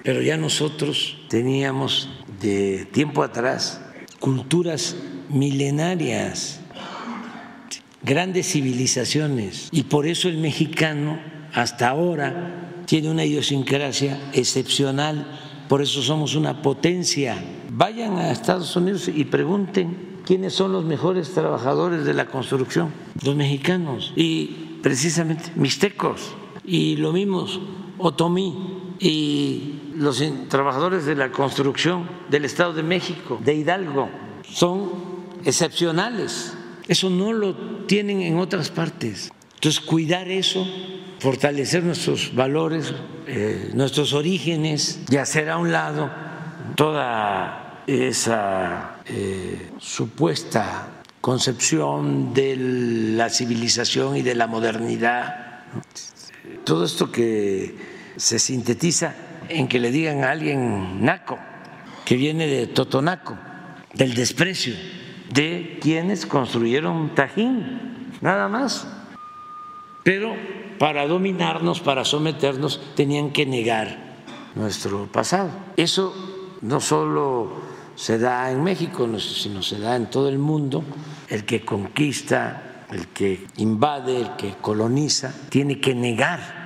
pero 0.02 0.22
ya 0.22 0.36
nosotros 0.36 1.17
teníamos 1.28 2.08
de 2.40 2.86
tiempo 2.86 3.22
atrás 3.22 3.80
culturas 4.18 4.96
milenarias, 5.28 6.60
grandes 8.02 8.50
civilizaciones, 8.50 9.68
y 9.70 9.84
por 9.84 10.06
eso 10.06 10.28
el 10.28 10.38
mexicano 10.38 11.20
hasta 11.54 11.88
ahora 11.88 12.82
tiene 12.86 13.10
una 13.10 13.24
idiosincrasia 13.24 14.30
excepcional, 14.32 15.26
por 15.68 15.82
eso 15.82 16.02
somos 16.02 16.34
una 16.34 16.62
potencia. 16.62 17.36
Vayan 17.70 18.16
a 18.16 18.30
Estados 18.30 18.74
Unidos 18.76 19.08
y 19.08 19.24
pregunten 19.24 20.18
quiénes 20.24 20.54
son 20.54 20.72
los 20.72 20.84
mejores 20.84 21.32
trabajadores 21.32 22.04
de 22.04 22.14
la 22.14 22.26
construcción, 22.26 22.90
los 23.22 23.36
mexicanos, 23.36 24.12
y 24.16 24.78
precisamente 24.82 25.52
mixtecos, 25.54 26.34
y 26.64 26.96
lo 26.96 27.12
mismo 27.12 27.46
otomí, 27.98 28.54
y 28.98 29.77
los 29.98 30.22
trabajadores 30.48 31.04
de 31.04 31.14
la 31.14 31.30
construcción 31.30 32.08
del 32.30 32.44
Estado 32.44 32.72
de 32.72 32.82
México, 32.82 33.38
de 33.44 33.54
Hidalgo, 33.54 34.08
son 34.48 34.90
excepcionales. 35.44 36.54
Eso 36.86 37.10
no 37.10 37.32
lo 37.32 37.54
tienen 37.86 38.22
en 38.22 38.38
otras 38.38 38.70
partes. 38.70 39.30
Entonces, 39.54 39.80
cuidar 39.80 40.28
eso, 40.28 40.66
fortalecer 41.18 41.82
nuestros 41.82 42.34
valores, 42.34 42.94
eh, 43.26 43.70
nuestros 43.74 44.12
orígenes 44.12 45.00
y 45.10 45.16
hacer 45.16 45.50
a 45.50 45.58
un 45.58 45.72
lado 45.72 46.10
toda 46.76 47.82
esa 47.86 49.00
eh, 49.06 49.70
supuesta 49.78 51.02
concepción 51.20 52.32
de 52.32 52.56
la 52.56 53.28
civilización 53.28 54.16
y 54.16 54.22
de 54.22 54.34
la 54.34 54.46
modernidad. 54.46 55.64
Todo 56.64 56.84
esto 56.84 57.10
que 57.10 57.74
se 58.16 58.38
sintetiza 58.38 59.14
en 59.48 59.68
que 59.68 59.78
le 59.78 59.90
digan 59.90 60.24
a 60.24 60.30
alguien 60.30 61.04
naco, 61.04 61.38
que 62.04 62.16
viene 62.16 62.46
de 62.46 62.66
Totonaco, 62.66 63.36
del 63.94 64.14
desprecio 64.14 64.74
de 65.32 65.78
quienes 65.80 66.26
construyeron 66.26 67.14
Tajín, 67.14 68.10
nada 68.20 68.48
más. 68.48 68.86
Pero 70.02 70.34
para 70.78 71.06
dominarnos, 71.06 71.80
para 71.80 72.04
someternos, 72.04 72.80
tenían 72.94 73.30
que 73.30 73.46
negar 73.46 74.16
nuestro 74.54 75.06
pasado. 75.06 75.50
Eso 75.76 76.14
no 76.62 76.80
solo 76.80 77.52
se 77.94 78.18
da 78.18 78.50
en 78.50 78.62
México, 78.62 79.08
sino 79.18 79.62
se 79.62 79.78
da 79.78 79.96
en 79.96 80.06
todo 80.08 80.28
el 80.28 80.38
mundo. 80.38 80.84
El 81.28 81.44
que 81.44 81.64
conquista, 81.64 82.86
el 82.90 83.08
que 83.08 83.46
invade, 83.56 84.20
el 84.20 84.36
que 84.36 84.54
coloniza, 84.60 85.34
tiene 85.50 85.80
que 85.80 85.94
negar 85.94 86.57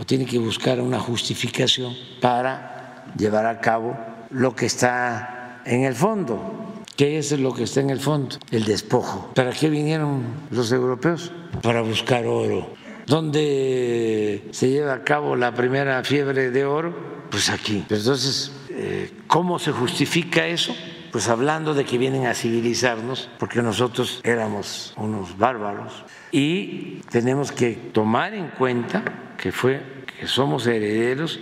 o 0.00 0.06
tiene 0.06 0.24
que 0.24 0.38
buscar 0.38 0.80
una 0.80 0.98
justificación 0.98 1.94
para 2.22 3.04
llevar 3.18 3.44
a 3.44 3.60
cabo 3.60 3.98
lo 4.30 4.56
que 4.56 4.64
está 4.64 5.60
en 5.66 5.84
el 5.84 5.94
fondo. 5.94 6.72
¿Qué 6.96 7.18
es 7.18 7.38
lo 7.38 7.52
que 7.52 7.64
está 7.64 7.80
en 7.80 7.90
el 7.90 8.00
fondo? 8.00 8.36
El 8.50 8.64
despojo. 8.64 9.30
¿Para 9.34 9.52
qué 9.52 9.68
vinieron 9.68 10.22
los 10.50 10.72
europeos? 10.72 11.32
Para 11.62 11.82
buscar 11.82 12.26
oro. 12.26 12.72
¿Dónde 13.06 14.48
se 14.52 14.70
lleva 14.70 14.94
a 14.94 15.04
cabo 15.04 15.36
la 15.36 15.54
primera 15.54 16.02
fiebre 16.02 16.50
de 16.50 16.64
oro? 16.64 16.94
Pues 17.30 17.50
aquí. 17.50 17.84
entonces, 17.90 18.52
eh, 18.70 19.12
¿cómo 19.26 19.58
se 19.58 19.70
justifica 19.70 20.46
eso? 20.46 20.74
Pues 21.12 21.28
hablando 21.28 21.74
de 21.74 21.84
que 21.84 21.98
vienen 21.98 22.26
a 22.26 22.34
civilizarnos, 22.34 23.28
porque 23.38 23.62
nosotros 23.62 24.20
éramos 24.22 24.94
unos 24.96 25.36
bárbaros. 25.36 26.04
Y 26.30 27.00
tenemos 27.10 27.50
que 27.50 27.72
tomar 27.72 28.34
en 28.34 28.48
cuenta 28.48 29.02
que 29.36 29.50
fue 29.50 29.82
que 30.18 30.26
somos 30.26 30.66
herederos 30.66 31.40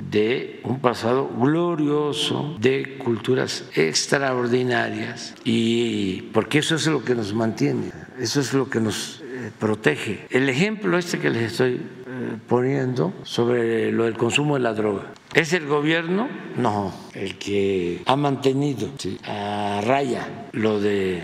de 0.00 0.60
un 0.64 0.80
pasado 0.80 1.28
glorioso, 1.28 2.56
de 2.60 2.98
culturas 2.98 3.64
extraordinarias, 3.74 5.34
y 5.44 6.22
porque 6.32 6.58
eso 6.58 6.74
es 6.74 6.86
lo 6.86 7.04
que 7.04 7.14
nos 7.14 7.32
mantiene, 7.32 7.92
eso 8.18 8.40
es 8.40 8.52
lo 8.52 8.68
que 8.68 8.80
nos 8.80 9.22
eh, 9.22 9.50
protege. 9.58 10.26
El 10.30 10.48
ejemplo 10.48 10.98
este 10.98 11.18
que 11.18 11.30
les 11.30 11.52
estoy 11.52 11.74
eh, 11.74 12.36
poniendo 12.48 13.14
sobre 13.22 13.90
lo 13.92 14.04
del 14.04 14.16
consumo 14.16 14.54
de 14.54 14.60
la 14.60 14.74
droga. 14.74 15.04
¿Es 15.34 15.52
el 15.52 15.66
gobierno? 15.66 16.28
No, 16.56 16.92
el 17.14 17.36
que 17.36 18.02
ha 18.06 18.16
mantenido 18.16 18.88
a 19.24 19.80
raya 19.84 20.48
lo 20.52 20.80
del 20.80 21.22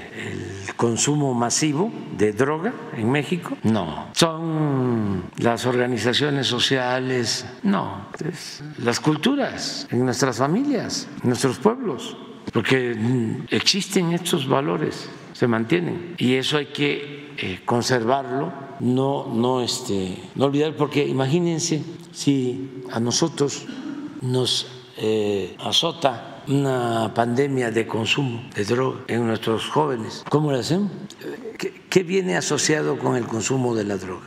consumo 0.76 1.32
masivo 1.32 1.90
de 2.18 2.32
droga 2.32 2.74
en 2.96 3.10
México. 3.10 3.56
No, 3.62 4.08
son 4.12 5.24
las 5.38 5.64
organizaciones 5.64 6.46
sociales, 6.46 7.46
no, 7.62 8.08
las 8.78 9.00
culturas 9.00 9.88
en 9.90 10.04
nuestras 10.04 10.36
familias, 10.36 11.08
en 11.22 11.30
nuestros 11.30 11.58
pueblos, 11.58 12.16
porque 12.52 12.96
existen 13.50 14.12
estos 14.12 14.46
valores, 14.46 15.08
se 15.32 15.46
mantienen. 15.46 16.14
Y 16.18 16.34
eso 16.34 16.58
hay 16.58 16.66
que 16.66 17.32
eh, 17.38 17.60
conservarlo, 17.64 18.52
no, 18.80 19.26
no, 19.32 19.62
este, 19.62 20.18
no 20.34 20.46
olvidar, 20.46 20.76
porque 20.76 21.06
imagínense 21.06 21.82
si 22.12 22.84
a 22.90 23.00
nosotros 23.00 23.66
nos 24.22 24.66
eh, 24.96 25.56
azota 25.60 26.42
una 26.48 27.12
pandemia 27.14 27.70
de 27.70 27.86
consumo 27.86 28.42
de 28.54 28.64
droga 28.64 29.00
en 29.08 29.26
nuestros 29.26 29.68
jóvenes. 29.68 30.24
¿Cómo 30.28 30.50
lo 30.50 30.58
hacemos? 30.58 30.90
¿Qué, 31.58 32.02
viene 32.02 32.36
asociado 32.36 32.98
con 32.98 33.16
el 33.16 33.26
consumo 33.26 33.74
de 33.74 33.84
la 33.84 33.96
droga? 33.96 34.26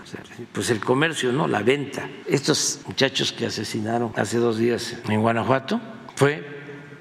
Pues 0.53 0.69
el 0.69 0.79
comercio, 0.79 1.31
¿no? 1.33 1.47
La 1.47 1.61
venta. 1.61 2.09
Estos 2.25 2.81
muchachos 2.87 3.31
que 3.33 3.47
asesinaron 3.47 4.13
hace 4.15 4.37
dos 4.37 4.57
días 4.57 4.95
en 5.09 5.21
Guanajuato 5.21 5.81
fue 6.15 6.45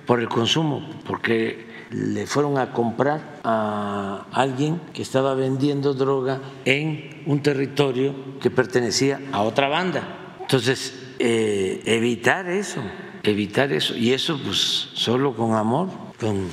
por 0.07 0.21
el 0.21 0.29
consumo, 0.29 0.89
porque 1.07 1.87
le 1.91 2.27
fueron 2.27 2.59
a 2.59 2.73
comprar 2.73 3.41
a 3.45 4.27
alguien 4.33 4.81
que 4.93 5.03
estaba 5.03 5.35
vendiendo 5.35 5.95
droga 5.95 6.41
en 6.65 7.23
un 7.27 7.41
territorio 7.41 8.39
que 8.41 8.51
pertenecía 8.51 9.21
a 9.33 9.43
otra 9.43 9.69
banda. 9.69 10.37
Entonces, 10.41 11.04
eh, 11.19 11.83
evitar 11.85 12.49
eso, 12.49 12.83
evitar 13.23 13.73
eso. 13.73 13.97
Y 13.97 14.13
eso 14.13 14.41
pues 14.43 14.89
solo 14.95 15.35
con 15.35 15.55
amor, 15.55 15.89
con 16.21 16.49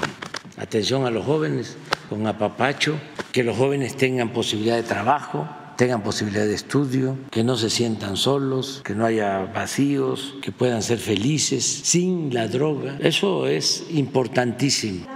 atención 0.58 1.06
a 1.06 1.12
los 1.12 1.26
jóvenes, 1.26 1.78
con 2.10 2.28
apapacho, 2.28 2.96
que 3.32 3.44
los 3.44 3.58
jóvenes 3.58 3.96
tengan 3.96 4.34
posibilidad 4.34 4.76
de 4.76 4.84
trabajo, 4.84 5.48
tengan 5.78 6.04
posibilidad 6.04 6.46
de 6.46 6.54
estudio, 6.54 7.18
que 7.32 7.44
no 7.44 7.58
se 7.58 7.70
sientan 7.70 8.18
solos, 8.18 8.82
que 8.84 8.94
no 8.94 9.06
haya 9.06 9.52
vacíos, 9.54 10.36
que 10.42 10.52
puedan 10.52 10.84
ser 10.84 11.00
felices 11.00 11.64
sin 11.66 12.34
la 12.34 12.48
droga. 12.48 12.98
Eso 13.00 13.48
es 13.48 13.86
importantísimo. 13.90 15.08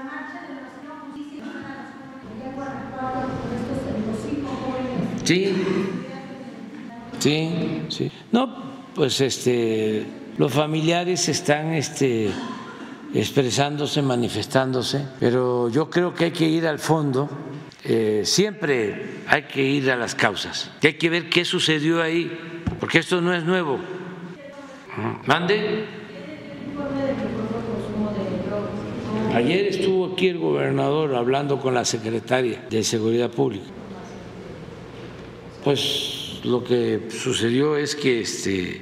Sí, 5.24 5.54
sí, 7.20 7.82
sí. 7.90 8.12
No, 8.32 8.75
pues 8.96 9.22
este, 9.22 10.06
los 10.38 10.52
familiares 10.52 11.30
están 11.30 11.74
este, 11.74 12.32
expresándose, 13.14 14.02
manifestándose, 14.02 15.06
pero 15.20 15.70
yo 15.70 15.90
creo 15.90 16.14
que 16.14 16.26
hay 16.26 16.32
que 16.32 16.48
ir 16.48 16.66
al 16.66 16.80
fondo 16.80 17.30
eh, 17.88 18.24
siempre 18.26 18.96
hay 19.28 19.44
que 19.44 19.62
ir 19.62 19.92
a 19.92 19.96
las 19.96 20.16
causas, 20.16 20.72
hay 20.82 20.96
que 20.96 21.08
ver 21.08 21.30
qué 21.30 21.46
sucedió 21.46 22.02
ahí, 22.02 22.36
porque 22.80 22.98
esto 22.98 23.22
no 23.22 23.32
es 23.32 23.44
nuevo. 23.44 23.78
¿Mande? 25.28 25.86
Ayer 29.36 29.68
estuvo 29.68 30.14
aquí 30.14 30.30
el 30.30 30.40
gobernador 30.40 31.14
hablando 31.14 31.60
con 31.60 31.76
la 31.76 31.86
secretaria 31.86 32.66
de 32.72 32.84
Seguridad 32.84 33.30
Pública. 33.30 33.68
Pues 35.64 36.40
lo 36.44 36.64
que 36.64 37.10
sucedió 37.12 37.78
es 37.78 37.96
que 37.96 38.22
este, 38.22 38.82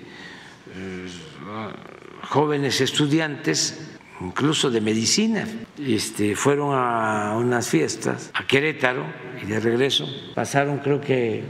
jóvenes 2.23 2.81
estudiantes 2.81 3.93
incluso 4.21 4.71
de 4.71 4.81
medicina. 4.81 5.47
Este, 5.77 6.35
fueron 6.35 6.73
a 6.73 7.35
unas 7.37 7.67
fiestas 7.67 8.31
a 8.33 8.45
Querétaro 8.45 9.05
y 9.41 9.45
de 9.45 9.59
regreso 9.59 10.07
pasaron 10.35 10.79
creo 10.79 11.01
que... 11.01 11.43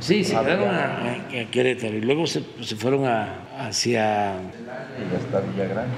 Sí, 0.00 0.22
se 0.22 0.30
quedaron 0.30 0.74
a, 0.74 1.50
Querétaro 1.50 1.96
y 1.96 2.00
luego 2.00 2.26
se, 2.26 2.40
fueron 2.76 3.04
a, 3.06 3.66
hacia... 3.66 4.36
Villagrán. 5.54 5.88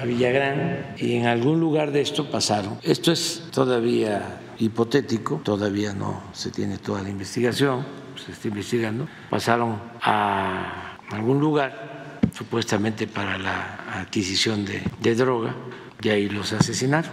A 0.00 0.04
Villagrán 0.04 0.94
y 0.98 1.16
en 1.16 1.26
algún 1.26 1.60
lugar 1.60 1.92
de 1.92 2.00
esto 2.00 2.30
pasaron. 2.30 2.78
Esto 2.82 3.12
es 3.12 3.48
todavía 3.52 4.40
hipotético, 4.58 5.40
todavía 5.44 5.92
no 5.92 6.22
se 6.32 6.50
tiene 6.50 6.78
toda 6.78 7.02
la 7.02 7.10
investigación, 7.10 7.84
se 8.24 8.32
está 8.32 8.48
investigando. 8.48 9.08
Pasaron 9.30 9.80
a 10.00 10.91
algún 11.12 11.40
lugar 11.40 12.20
supuestamente 12.36 13.06
para 13.06 13.38
la 13.38 14.00
adquisición 14.00 14.64
de, 14.64 15.14
droga, 15.14 15.54
y 16.02 16.08
ahí 16.08 16.28
los 16.28 16.52
asesinaron. 16.52 17.10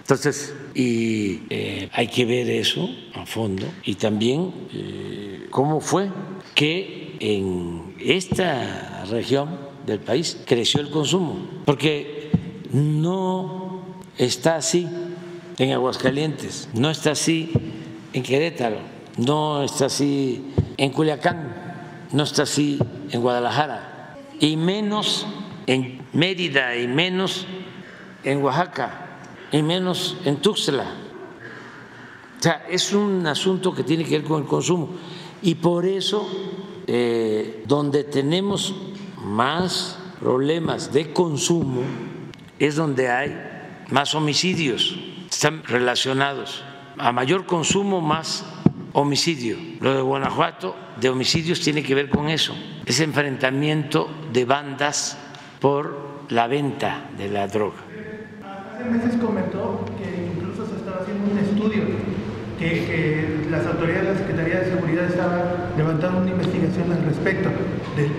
Entonces, 0.00 0.54
y 0.74 1.42
eh, 1.50 1.88
hay 1.92 2.08
que 2.08 2.24
ver 2.24 2.50
eso 2.50 2.88
a 3.14 3.24
fondo 3.24 3.66
y 3.84 3.94
también 3.94 4.52
eh, 4.72 5.46
cómo 5.50 5.80
fue 5.80 6.10
que 6.54 7.16
en 7.20 7.94
esta 8.00 9.04
región 9.10 9.58
del 9.86 10.00
país 10.00 10.38
creció 10.46 10.80
el 10.80 10.90
consumo, 10.90 11.46
porque 11.64 12.30
no 12.72 13.82
está 14.18 14.56
así 14.56 14.86
en 15.58 15.72
Aguascalientes, 15.72 16.68
no 16.74 16.90
está 16.90 17.12
así 17.12 17.50
en 18.12 18.22
Querétaro, 18.22 18.78
no 19.16 19.62
está 19.62 19.86
así 19.86 20.52
en 20.76 20.90
Culiacán, 20.90 22.08
no 22.12 22.24
está 22.24 22.42
así 22.42 22.78
en 23.14 23.20
Guadalajara 23.20 24.16
y 24.40 24.56
menos 24.56 25.24
en 25.68 26.02
Mérida 26.12 26.76
y 26.76 26.88
menos 26.88 27.46
en 28.24 28.42
Oaxaca 28.42 29.20
y 29.52 29.62
menos 29.62 30.16
en 30.24 30.38
Tuxtla. 30.38 30.82
O 32.40 32.42
sea, 32.42 32.66
es 32.68 32.92
un 32.92 33.24
asunto 33.24 33.72
que 33.72 33.84
tiene 33.84 34.04
que 34.04 34.18
ver 34.18 34.26
con 34.26 34.42
el 34.42 34.48
consumo 34.48 34.90
y 35.42 35.54
por 35.54 35.86
eso 35.86 36.28
eh, 36.88 37.62
donde 37.68 38.02
tenemos 38.02 38.74
más 39.22 39.96
problemas 40.18 40.92
de 40.92 41.12
consumo 41.12 41.82
es 42.58 42.74
donde 42.74 43.10
hay 43.10 43.40
más 43.90 44.16
homicidios, 44.16 44.96
están 45.30 45.62
relacionados. 45.62 46.64
A 46.98 47.12
mayor 47.12 47.46
consumo, 47.46 48.00
más 48.00 48.44
homicidio. 48.94 49.56
Lo 49.80 49.94
de 49.94 50.00
Guanajuato 50.00 50.74
de 51.00 51.08
homicidios 51.10 51.60
tiene 51.60 51.82
que 51.82 51.94
ver 51.94 52.08
con 52.08 52.28
eso, 52.28 52.54
ese 52.86 53.04
enfrentamiento 53.04 54.08
de 54.32 54.44
bandas 54.44 55.18
por 55.60 56.24
la 56.30 56.46
venta 56.46 57.10
de 57.18 57.28
la 57.28 57.46
droga. 57.48 57.76
Hace 58.74 58.84
meses 58.88 59.16
comentó 59.20 59.84
que 59.98 60.32
incluso 60.36 60.66
se 60.66 60.76
estaba 60.76 61.02
haciendo 61.02 61.30
un 61.32 61.38
estudio, 61.38 61.82
que, 62.58 63.44
las 63.50 63.66
autoridades 63.66 64.04
de 64.04 64.12
la 64.12 64.18
Secretaría 64.18 64.60
de 64.60 64.70
Seguridad 64.70 65.04
estaban 65.04 65.42
levantando 65.76 66.20
una 66.20 66.30
investigación 66.30 66.92
al 66.92 67.04
respecto 67.04 67.50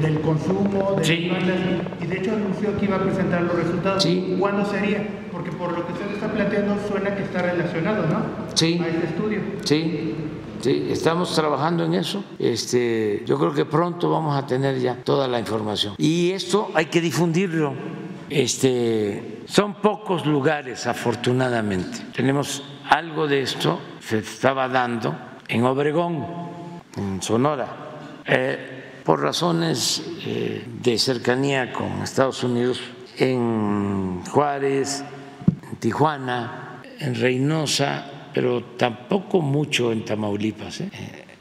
del 0.01 0.21
consumo, 0.21 0.95
de 0.99 1.19
las 1.19 1.31
bandas, 1.31 1.57
y 2.01 2.05
de 2.05 2.17
hecho 2.17 2.31
anunció 2.33 2.77
que 2.77 2.85
iba 2.85 2.97
a 2.97 3.03
presentar 3.03 3.41
los 3.41 3.55
resultados. 3.55 4.07
¿Cuándo 4.39 4.65
sería? 4.65 5.07
Porque 5.31 5.51
por 5.51 5.71
lo 5.71 5.85
que 5.87 5.93
usted 5.93 6.11
está 6.13 6.31
planteando 6.31 6.77
suena 6.87 7.15
que 7.15 7.23
está 7.23 7.41
relacionado, 7.41 8.05
¿no? 8.07 8.25
Sí. 8.53 8.79
A 8.83 8.87
este 8.87 9.07
estudio. 9.07 9.39
Sí. 9.63 10.15
Estamos 10.65 11.33
trabajando 11.35 11.85
en 11.85 11.93
eso. 11.93 12.23
Este, 12.39 13.23
yo 13.25 13.37
creo 13.37 13.53
que 13.53 13.65
pronto 13.65 14.09
vamos 14.09 14.35
a 14.35 14.45
tener 14.45 14.79
ya 14.79 14.95
toda 14.95 15.27
la 15.27 15.39
información. 15.39 15.95
Y 15.97 16.31
esto 16.31 16.71
hay 16.73 16.85
que 16.85 17.01
difundirlo. 17.01 17.73
Este, 18.29 19.43
son 19.45 19.75
pocos 19.75 20.25
lugares, 20.25 20.87
afortunadamente. 20.87 21.99
Tenemos 22.15 22.63
algo 22.89 23.27
de 23.27 23.41
esto, 23.41 23.79
se 23.99 24.19
estaba 24.19 24.67
dando 24.67 25.15
en 25.47 25.63
Obregón, 25.63 26.25
en 26.97 27.21
Sonora. 27.21 27.67
Eh, 28.25 29.01
por 29.03 29.21
razones 29.21 30.01
eh, 30.25 30.65
de 30.81 30.97
cercanía 30.97 31.71
con 31.71 32.01
Estados 32.01 32.43
Unidos, 32.43 32.81
en 33.17 34.23
Juárez, 34.25 35.03
en 35.69 35.75
Tijuana, 35.77 36.81
en 36.99 37.13
Reynosa, 37.13 38.14
pero 38.35 38.61
tampoco 38.75 39.39
mucho 39.39 39.93
en 39.93 40.03
Tamaulipas. 40.03 40.81
¿eh? 40.81 40.91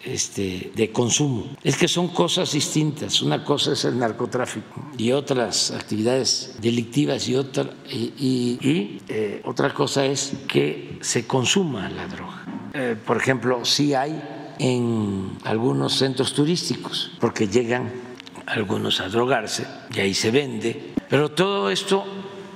Este, 0.04 0.70
de 0.74 0.92
consumo. 0.92 1.56
Es 1.64 1.76
que 1.76 1.88
son 1.88 2.08
cosas 2.08 2.52
distintas. 2.52 3.20
Una 3.22 3.42
cosa 3.42 3.72
es 3.72 3.84
el 3.86 3.98
narcotráfico 3.98 4.90
y 4.98 5.10
otras 5.12 5.70
actividades 5.70 6.56
delictivas 6.60 7.26
y 7.28 7.34
otra, 7.34 7.70
y, 7.90 9.00
eh, 9.08 9.40
otra 9.44 9.72
cosa 9.72 10.04
es 10.04 10.34
que 10.46 10.98
se 11.00 11.26
consuma 11.26 11.88
la 11.88 12.06
droga. 12.06 12.44
Eh, 12.74 12.96
por 13.04 13.16
ejemplo, 13.16 13.64
sí 13.64 13.94
hay 13.94 14.22
en 14.58 15.38
algunos 15.44 15.94
centros 15.94 16.34
turísticos, 16.34 17.12
porque 17.18 17.48
llegan 17.48 17.90
algunos 18.46 19.00
a 19.00 19.08
drogarse 19.08 19.66
y 19.92 20.00
ahí 20.00 20.14
se 20.14 20.30
vende. 20.30 20.92
Pero 21.08 21.30
todo 21.30 21.70
esto 21.70 22.04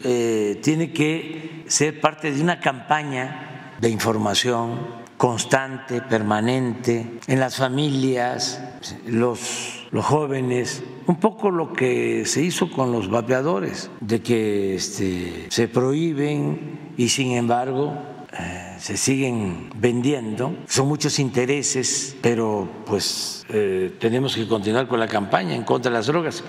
tiene 0.00 0.92
que 0.92 1.64
ser 1.66 2.00
parte 2.00 2.30
de 2.30 2.40
una 2.40 2.60
campaña 2.60 3.47
de 3.80 3.88
información 3.90 4.78
constante, 5.16 6.00
permanente, 6.00 7.18
en 7.26 7.40
las 7.40 7.56
familias, 7.56 8.62
los, 9.06 9.86
los 9.90 10.04
jóvenes, 10.04 10.82
un 11.06 11.16
poco 11.16 11.50
lo 11.50 11.72
que 11.72 12.24
se 12.24 12.42
hizo 12.42 12.70
con 12.70 12.92
los 12.92 13.10
vapeadores, 13.10 13.90
de 14.00 14.22
que 14.22 14.76
este, 14.76 15.46
se 15.50 15.68
prohíben 15.68 16.92
y 16.96 17.08
sin 17.08 17.32
embargo 17.32 17.94
eh, 18.32 18.76
se 18.78 18.96
siguen 18.96 19.70
vendiendo, 19.76 20.54
son 20.68 20.86
muchos 20.86 21.18
intereses, 21.18 22.16
pero 22.20 22.68
pues 22.86 23.44
eh, 23.48 23.96
tenemos 23.98 24.36
que 24.36 24.46
continuar 24.46 24.86
con 24.86 25.00
la 25.00 25.08
campaña 25.08 25.54
en 25.54 25.64
contra 25.64 25.90
de 25.90 25.98
las 25.98 26.06
drogas. 26.06 26.44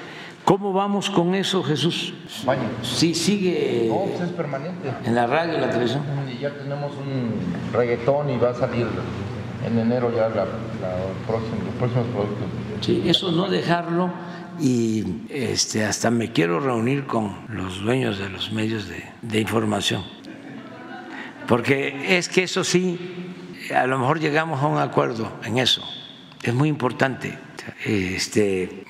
¿Cómo 0.49 0.73
vamos 0.73 1.11
con 1.11 1.35
eso, 1.35 1.61
Jesús? 1.61 2.11
Vaya. 2.43 2.63
Sí, 2.81 3.13
sigue. 3.13 3.85
No, 3.88 4.05
pues 4.05 4.21
es 4.21 4.30
permanente. 4.31 4.91
En 5.05 5.13
la 5.13 5.27
radio, 5.27 5.53
en 5.53 5.61
la 5.61 5.69
televisión. 5.69 6.01
Y 6.27 6.39
ya 6.39 6.49
tenemos 6.49 6.91
un 6.93 7.35
reggaetón 7.71 8.31
y 8.31 8.38
va 8.39 8.49
a 8.49 8.55
salir 8.55 8.88
en 9.63 9.77
enero 9.77 10.11
ya 10.11 10.27
la, 10.30 10.47
próximo, 11.27 11.55
los 11.65 11.76
próximos 11.76 12.07
productos. 12.07 12.47
Sí, 12.81 13.03
eso 13.05 13.31
no 13.31 13.47
dejarlo 13.47 14.09
y 14.59 15.27
este, 15.30 15.85
hasta 15.85 16.09
me 16.09 16.31
quiero 16.31 16.59
reunir 16.59 17.05
con 17.05 17.41
los 17.49 17.84
dueños 17.84 18.17
de 18.17 18.30
los 18.30 18.51
medios 18.51 18.89
de, 18.89 19.03
de 19.21 19.41
información. 19.41 20.03
Porque 21.47 22.17
es 22.17 22.27
que 22.27 22.41
eso 22.41 22.63
sí, 22.63 23.35
a 23.71 23.85
lo 23.85 23.99
mejor 23.99 24.19
llegamos 24.19 24.63
a 24.63 24.65
un 24.65 24.80
acuerdo 24.80 25.31
en 25.43 25.59
eso. 25.59 25.84
Es 26.41 26.55
muy 26.55 26.69
importante 26.69 27.38
este, 27.85 28.85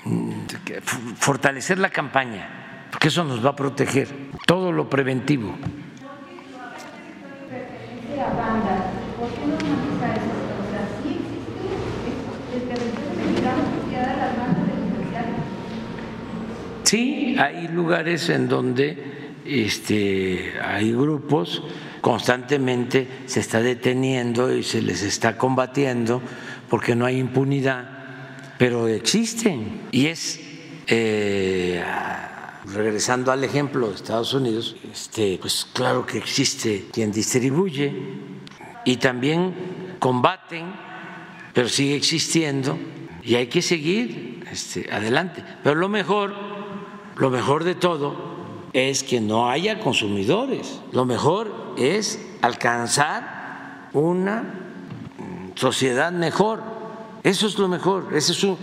fortalecer 1.16 1.78
la 1.78 1.90
campaña, 1.90 2.86
porque 2.90 3.08
eso 3.08 3.24
nos 3.24 3.44
va 3.44 3.50
a 3.50 3.56
proteger, 3.56 4.08
todo 4.46 4.72
lo 4.72 4.88
preventivo. 4.88 5.54
Sí, 16.82 17.36
hay 17.38 17.68
lugares 17.68 18.28
en 18.30 18.48
donde 18.48 19.32
este, 19.44 20.54
hay 20.60 20.92
grupos, 20.92 21.62
constantemente 22.00 23.06
se 23.26 23.40
está 23.40 23.60
deteniendo 23.60 24.52
y 24.52 24.64
se 24.64 24.82
les 24.82 25.02
está 25.02 25.38
combatiendo 25.38 26.20
porque 26.68 26.96
no 26.96 27.06
hay 27.06 27.18
impunidad 27.18 27.99
pero 28.60 28.88
existen 28.88 29.88
y 29.90 30.08
es 30.08 30.38
eh, 30.86 31.82
regresando 32.66 33.32
al 33.32 33.42
ejemplo 33.42 33.88
de 33.88 33.94
Estados 33.94 34.34
Unidos, 34.34 34.76
este, 34.92 35.38
pues 35.40 35.66
claro 35.72 36.04
que 36.04 36.18
existe 36.18 36.88
quien 36.92 37.10
distribuye 37.10 37.90
y 38.84 38.98
también 38.98 39.96
combaten, 39.98 40.74
pero 41.54 41.70
sigue 41.70 41.96
existiendo 41.96 42.78
y 43.22 43.36
hay 43.36 43.46
que 43.46 43.62
seguir 43.62 44.44
este, 44.52 44.92
adelante. 44.92 45.42
Pero 45.64 45.76
lo 45.76 45.88
mejor, 45.88 46.34
lo 47.16 47.30
mejor 47.30 47.64
de 47.64 47.76
todo 47.76 48.14
es 48.74 49.02
que 49.02 49.22
no 49.22 49.48
haya 49.48 49.80
consumidores. 49.80 50.82
Lo 50.92 51.06
mejor 51.06 51.76
es 51.78 52.20
alcanzar 52.42 53.88
una 53.94 54.52
sociedad 55.54 56.12
mejor. 56.12 56.79
Eso 57.22 57.46
es 57.46 57.58
lo 57.58 57.68
mejor. 57.68 58.08
Eso 58.14 58.32
es 58.32 58.44
un, 58.44 58.56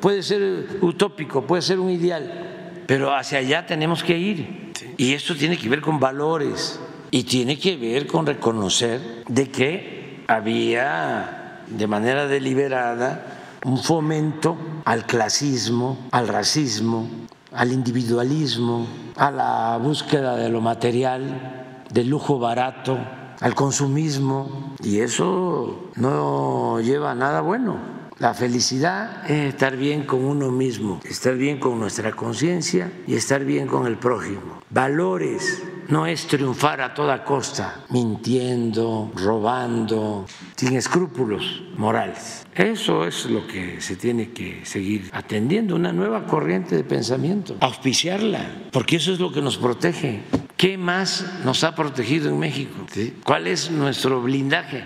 puede 0.00 0.22
ser 0.22 0.78
utópico, 0.80 1.42
puede 1.46 1.62
ser 1.62 1.78
un 1.78 1.90
ideal, 1.90 2.82
pero 2.86 3.14
hacia 3.14 3.38
allá 3.38 3.66
tenemos 3.66 4.02
que 4.02 4.18
ir. 4.18 4.72
Y 4.96 5.14
esto 5.14 5.36
tiene 5.36 5.56
que 5.56 5.68
ver 5.68 5.80
con 5.80 6.00
valores 6.00 6.80
y 7.10 7.24
tiene 7.24 7.58
que 7.58 7.76
ver 7.76 8.06
con 8.06 8.26
reconocer 8.26 9.24
de 9.28 9.50
que 9.50 10.24
había 10.26 11.62
de 11.66 11.86
manera 11.86 12.26
deliberada 12.26 13.58
un 13.64 13.78
fomento 13.78 14.56
al 14.84 15.06
clasismo, 15.06 16.08
al 16.10 16.28
racismo, 16.28 17.08
al 17.52 17.72
individualismo, 17.72 18.86
a 19.16 19.30
la 19.30 19.78
búsqueda 19.80 20.36
de 20.36 20.48
lo 20.48 20.60
material, 20.60 21.84
del 21.90 22.08
lujo 22.08 22.38
barato, 22.38 22.98
al 23.42 23.54
consumismo, 23.54 24.74
y 24.82 25.00
eso 25.00 25.90
no 25.96 26.80
lleva 26.80 27.10
a 27.10 27.14
nada 27.14 27.40
bueno. 27.40 27.76
La 28.18 28.34
felicidad 28.34 29.28
es 29.28 29.52
estar 29.52 29.76
bien 29.76 30.04
con 30.04 30.24
uno 30.24 30.52
mismo, 30.52 31.00
estar 31.02 31.34
bien 31.34 31.58
con 31.58 31.80
nuestra 31.80 32.12
conciencia 32.12 32.92
y 33.04 33.16
estar 33.16 33.44
bien 33.44 33.66
con 33.66 33.86
el 33.88 33.96
prójimo. 33.96 34.62
Valores 34.70 35.60
no 35.88 36.06
es 36.06 36.28
triunfar 36.28 36.80
a 36.80 36.94
toda 36.94 37.24
costa, 37.24 37.84
mintiendo, 37.90 39.10
robando, 39.16 40.26
sin 40.54 40.76
escrúpulos 40.76 41.64
morales. 41.76 42.46
Eso 42.54 43.04
es 43.06 43.26
lo 43.26 43.46
que 43.48 43.80
se 43.80 43.96
tiene 43.96 44.30
que 44.30 44.64
seguir 44.64 45.10
atendiendo, 45.12 45.74
una 45.74 45.92
nueva 45.92 46.26
corriente 46.26 46.76
de 46.76 46.84
pensamiento, 46.84 47.56
auspiciarla, 47.58 48.68
porque 48.70 48.96
eso 48.96 49.12
es 49.12 49.18
lo 49.18 49.32
que 49.32 49.42
nos 49.42 49.56
protege. 49.56 50.22
¿Qué 50.62 50.78
más 50.78 51.26
nos 51.44 51.64
ha 51.64 51.74
protegido 51.74 52.28
en 52.28 52.38
México? 52.38 52.86
¿Cuál 53.24 53.48
es 53.48 53.68
nuestro 53.68 54.22
blindaje? 54.22 54.84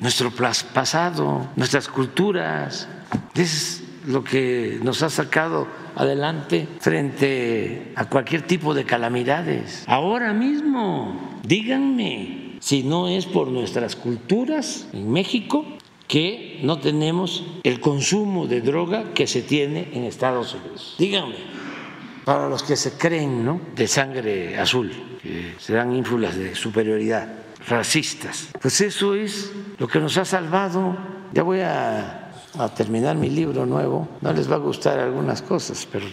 Nuestro 0.00 0.30
pasado, 0.30 1.48
nuestras 1.56 1.88
culturas. 1.88 2.86
Es 3.34 3.82
lo 4.06 4.22
que 4.22 4.78
nos 4.82 5.02
ha 5.02 5.08
sacado 5.08 5.66
adelante 5.96 6.68
frente 6.78 7.94
a 7.96 8.04
cualquier 8.04 8.42
tipo 8.42 8.74
de 8.74 8.84
calamidades. 8.84 9.84
Ahora 9.86 10.34
mismo, 10.34 11.40
díganme 11.42 12.58
si 12.60 12.82
no 12.82 13.08
es 13.08 13.24
por 13.24 13.48
nuestras 13.48 13.96
culturas 13.96 14.88
en 14.92 15.10
México 15.10 15.64
que 16.06 16.60
no 16.62 16.80
tenemos 16.80 17.44
el 17.62 17.80
consumo 17.80 18.46
de 18.46 18.60
droga 18.60 19.14
que 19.14 19.26
se 19.26 19.40
tiene 19.40 19.88
en 19.94 20.04
Estados 20.04 20.54
Unidos. 20.54 20.96
Díganme, 20.98 21.36
para 22.24 22.48
los 22.48 22.62
que 22.62 22.76
se 22.76 22.92
creen 22.92 23.44
¿no? 23.44 23.60
de 23.74 23.86
sangre 23.86 24.58
azul, 24.58 24.90
que 25.22 25.54
se 25.58 25.74
dan 25.74 25.94
ínfulas 25.94 26.36
de 26.36 26.54
superioridad, 26.54 27.28
racistas, 27.68 28.48
pues 28.60 28.80
eso 28.80 29.14
es 29.14 29.52
lo 29.78 29.88
que 29.88 29.98
nos 29.98 30.16
ha 30.18 30.24
salvado. 30.24 30.96
Ya 31.32 31.42
voy 31.42 31.60
a 31.60 32.24
a 32.58 32.68
terminar 32.68 33.16
mi 33.16 33.30
libro 33.30 33.66
nuevo. 33.66 34.08
No 34.20 34.32
les 34.32 34.50
va 34.50 34.56
a 34.56 34.58
gustar 34.58 34.98
algunas 34.98 35.42
cosas, 35.42 35.88
pero 35.90 36.06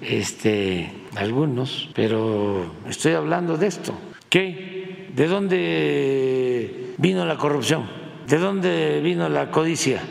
este, 0.00 0.90
algunos, 1.16 1.88
pero 1.94 2.74
estoy 2.88 3.12
hablando 3.12 3.56
de 3.56 3.66
esto. 3.66 3.94
¿Qué? 4.28 5.08
¿De 5.14 5.26
dónde 5.26 6.94
vino 6.98 7.24
la 7.24 7.36
corrupción? 7.36 7.88
¿De 8.26 8.38
dónde 8.38 9.00
vino 9.00 9.28
la 9.28 9.50
codicia? 9.50 10.02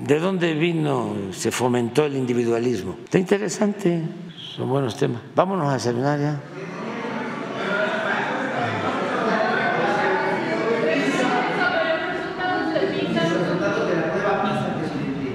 ¿De 0.00 0.20
dónde 0.20 0.54
vino, 0.54 1.14
se 1.32 1.50
fomentó 1.50 2.04
el 2.06 2.16
individualismo? 2.16 2.98
Está 3.04 3.18
interesante, 3.18 4.00
son 4.58 4.68
buenos 4.68 4.96
temas. 4.96 5.22
Vámonos 5.34 5.68
a 5.68 5.74
desayunar 5.74 6.18
ya. 6.20 6.40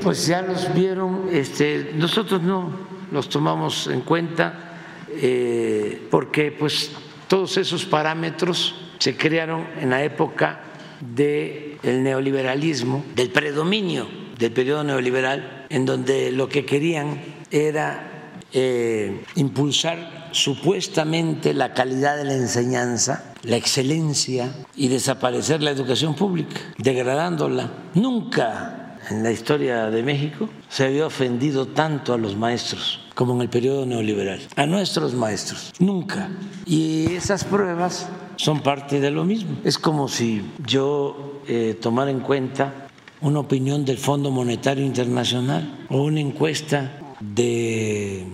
pues 0.04 0.28
ya 0.28 0.42
los 0.42 0.74
vieron, 0.74 1.30
este, 1.32 1.94
nosotros 1.96 2.42
no 2.42 2.70
los 3.10 3.30
tomamos 3.30 3.88
en 3.88 4.02
cuenta 4.02 4.76
eh, 5.10 6.06
porque 6.12 6.52
pues 6.52 6.92
todos 7.30 7.56
esos 7.56 7.86
parámetros 7.86 8.76
se 9.00 9.16
crearon 9.16 9.66
en 9.80 9.92
la 9.92 10.04
época 10.04 10.60
del 11.00 12.04
neoliberalismo, 12.04 13.06
del 13.16 13.30
predominio 13.30 14.06
del 14.38 14.52
periodo 14.52 14.84
neoliberal, 14.84 15.66
en 15.70 15.86
donde 15.86 16.32
lo 16.32 16.50
que 16.50 16.66
querían 16.66 17.22
era 17.52 18.13
eh, 18.54 19.24
impulsar 19.36 20.30
supuestamente 20.32 21.54
la 21.54 21.74
calidad 21.74 22.18
de 22.18 22.24
la 22.24 22.34
enseñanza, 22.34 23.34
la 23.44 23.56
excelencia 23.56 24.54
y 24.76 24.88
desaparecer 24.88 25.62
la 25.62 25.72
educación 25.72 26.16
pública, 26.16 26.62
degradándola. 26.78 27.72
Nunca 27.96 29.00
en 29.10 29.24
la 29.24 29.32
historia 29.32 29.90
de 29.90 30.04
México 30.04 30.50
se 30.70 30.86
había 30.86 31.06
ofendido 31.06 31.68
tanto 31.68 32.14
a 32.14 32.18
los 32.18 32.36
maestros 32.36 33.00
como 33.16 33.34
en 33.36 33.42
el 33.42 33.50
periodo 33.50 33.86
neoliberal, 33.86 34.40
a 34.56 34.66
nuestros 34.66 35.14
maestros, 35.14 35.72
nunca. 35.80 36.30
Y 36.66 37.14
esas 37.14 37.44
pruebas 37.44 38.10
son 38.38 38.62
parte 38.62 39.00
de 39.00 39.12
lo 39.12 39.24
mismo. 39.24 39.58
Es 39.64 39.78
como 39.78 40.08
si 40.08 40.42
yo 40.66 41.42
eh, 41.48 41.78
tomara 41.80 42.12
en 42.12 42.22
cuenta 42.22 42.88
una 43.22 43.40
opinión 43.40 43.86
del 43.86 43.98
Fondo 43.98 44.32
Monetario 44.32 44.86
Internacional 44.86 45.86
o 45.90 46.04
una 46.04 46.20
encuesta 46.20 47.00
de 47.36 48.28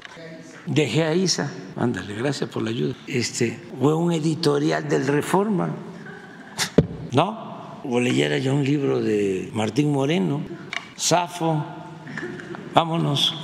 de 0.70 0.88
GEAISA, 0.88 1.52
ándale, 1.76 2.14
gracias 2.14 2.50
por 2.50 2.62
la 2.62 2.70
ayuda, 2.70 2.94
este, 3.08 3.60
o 3.82 3.96
un 3.96 4.12
editorial 4.12 4.88
del 4.88 5.08
Reforma, 5.08 5.70
¿no? 7.12 7.50
o 7.84 8.00
leyera 8.00 8.38
yo 8.38 8.54
un 8.54 8.64
libro 8.64 9.02
de 9.02 9.50
Martín 9.54 9.92
Moreno, 9.92 10.42
Safo, 10.96 11.66
vámonos. 12.74 13.39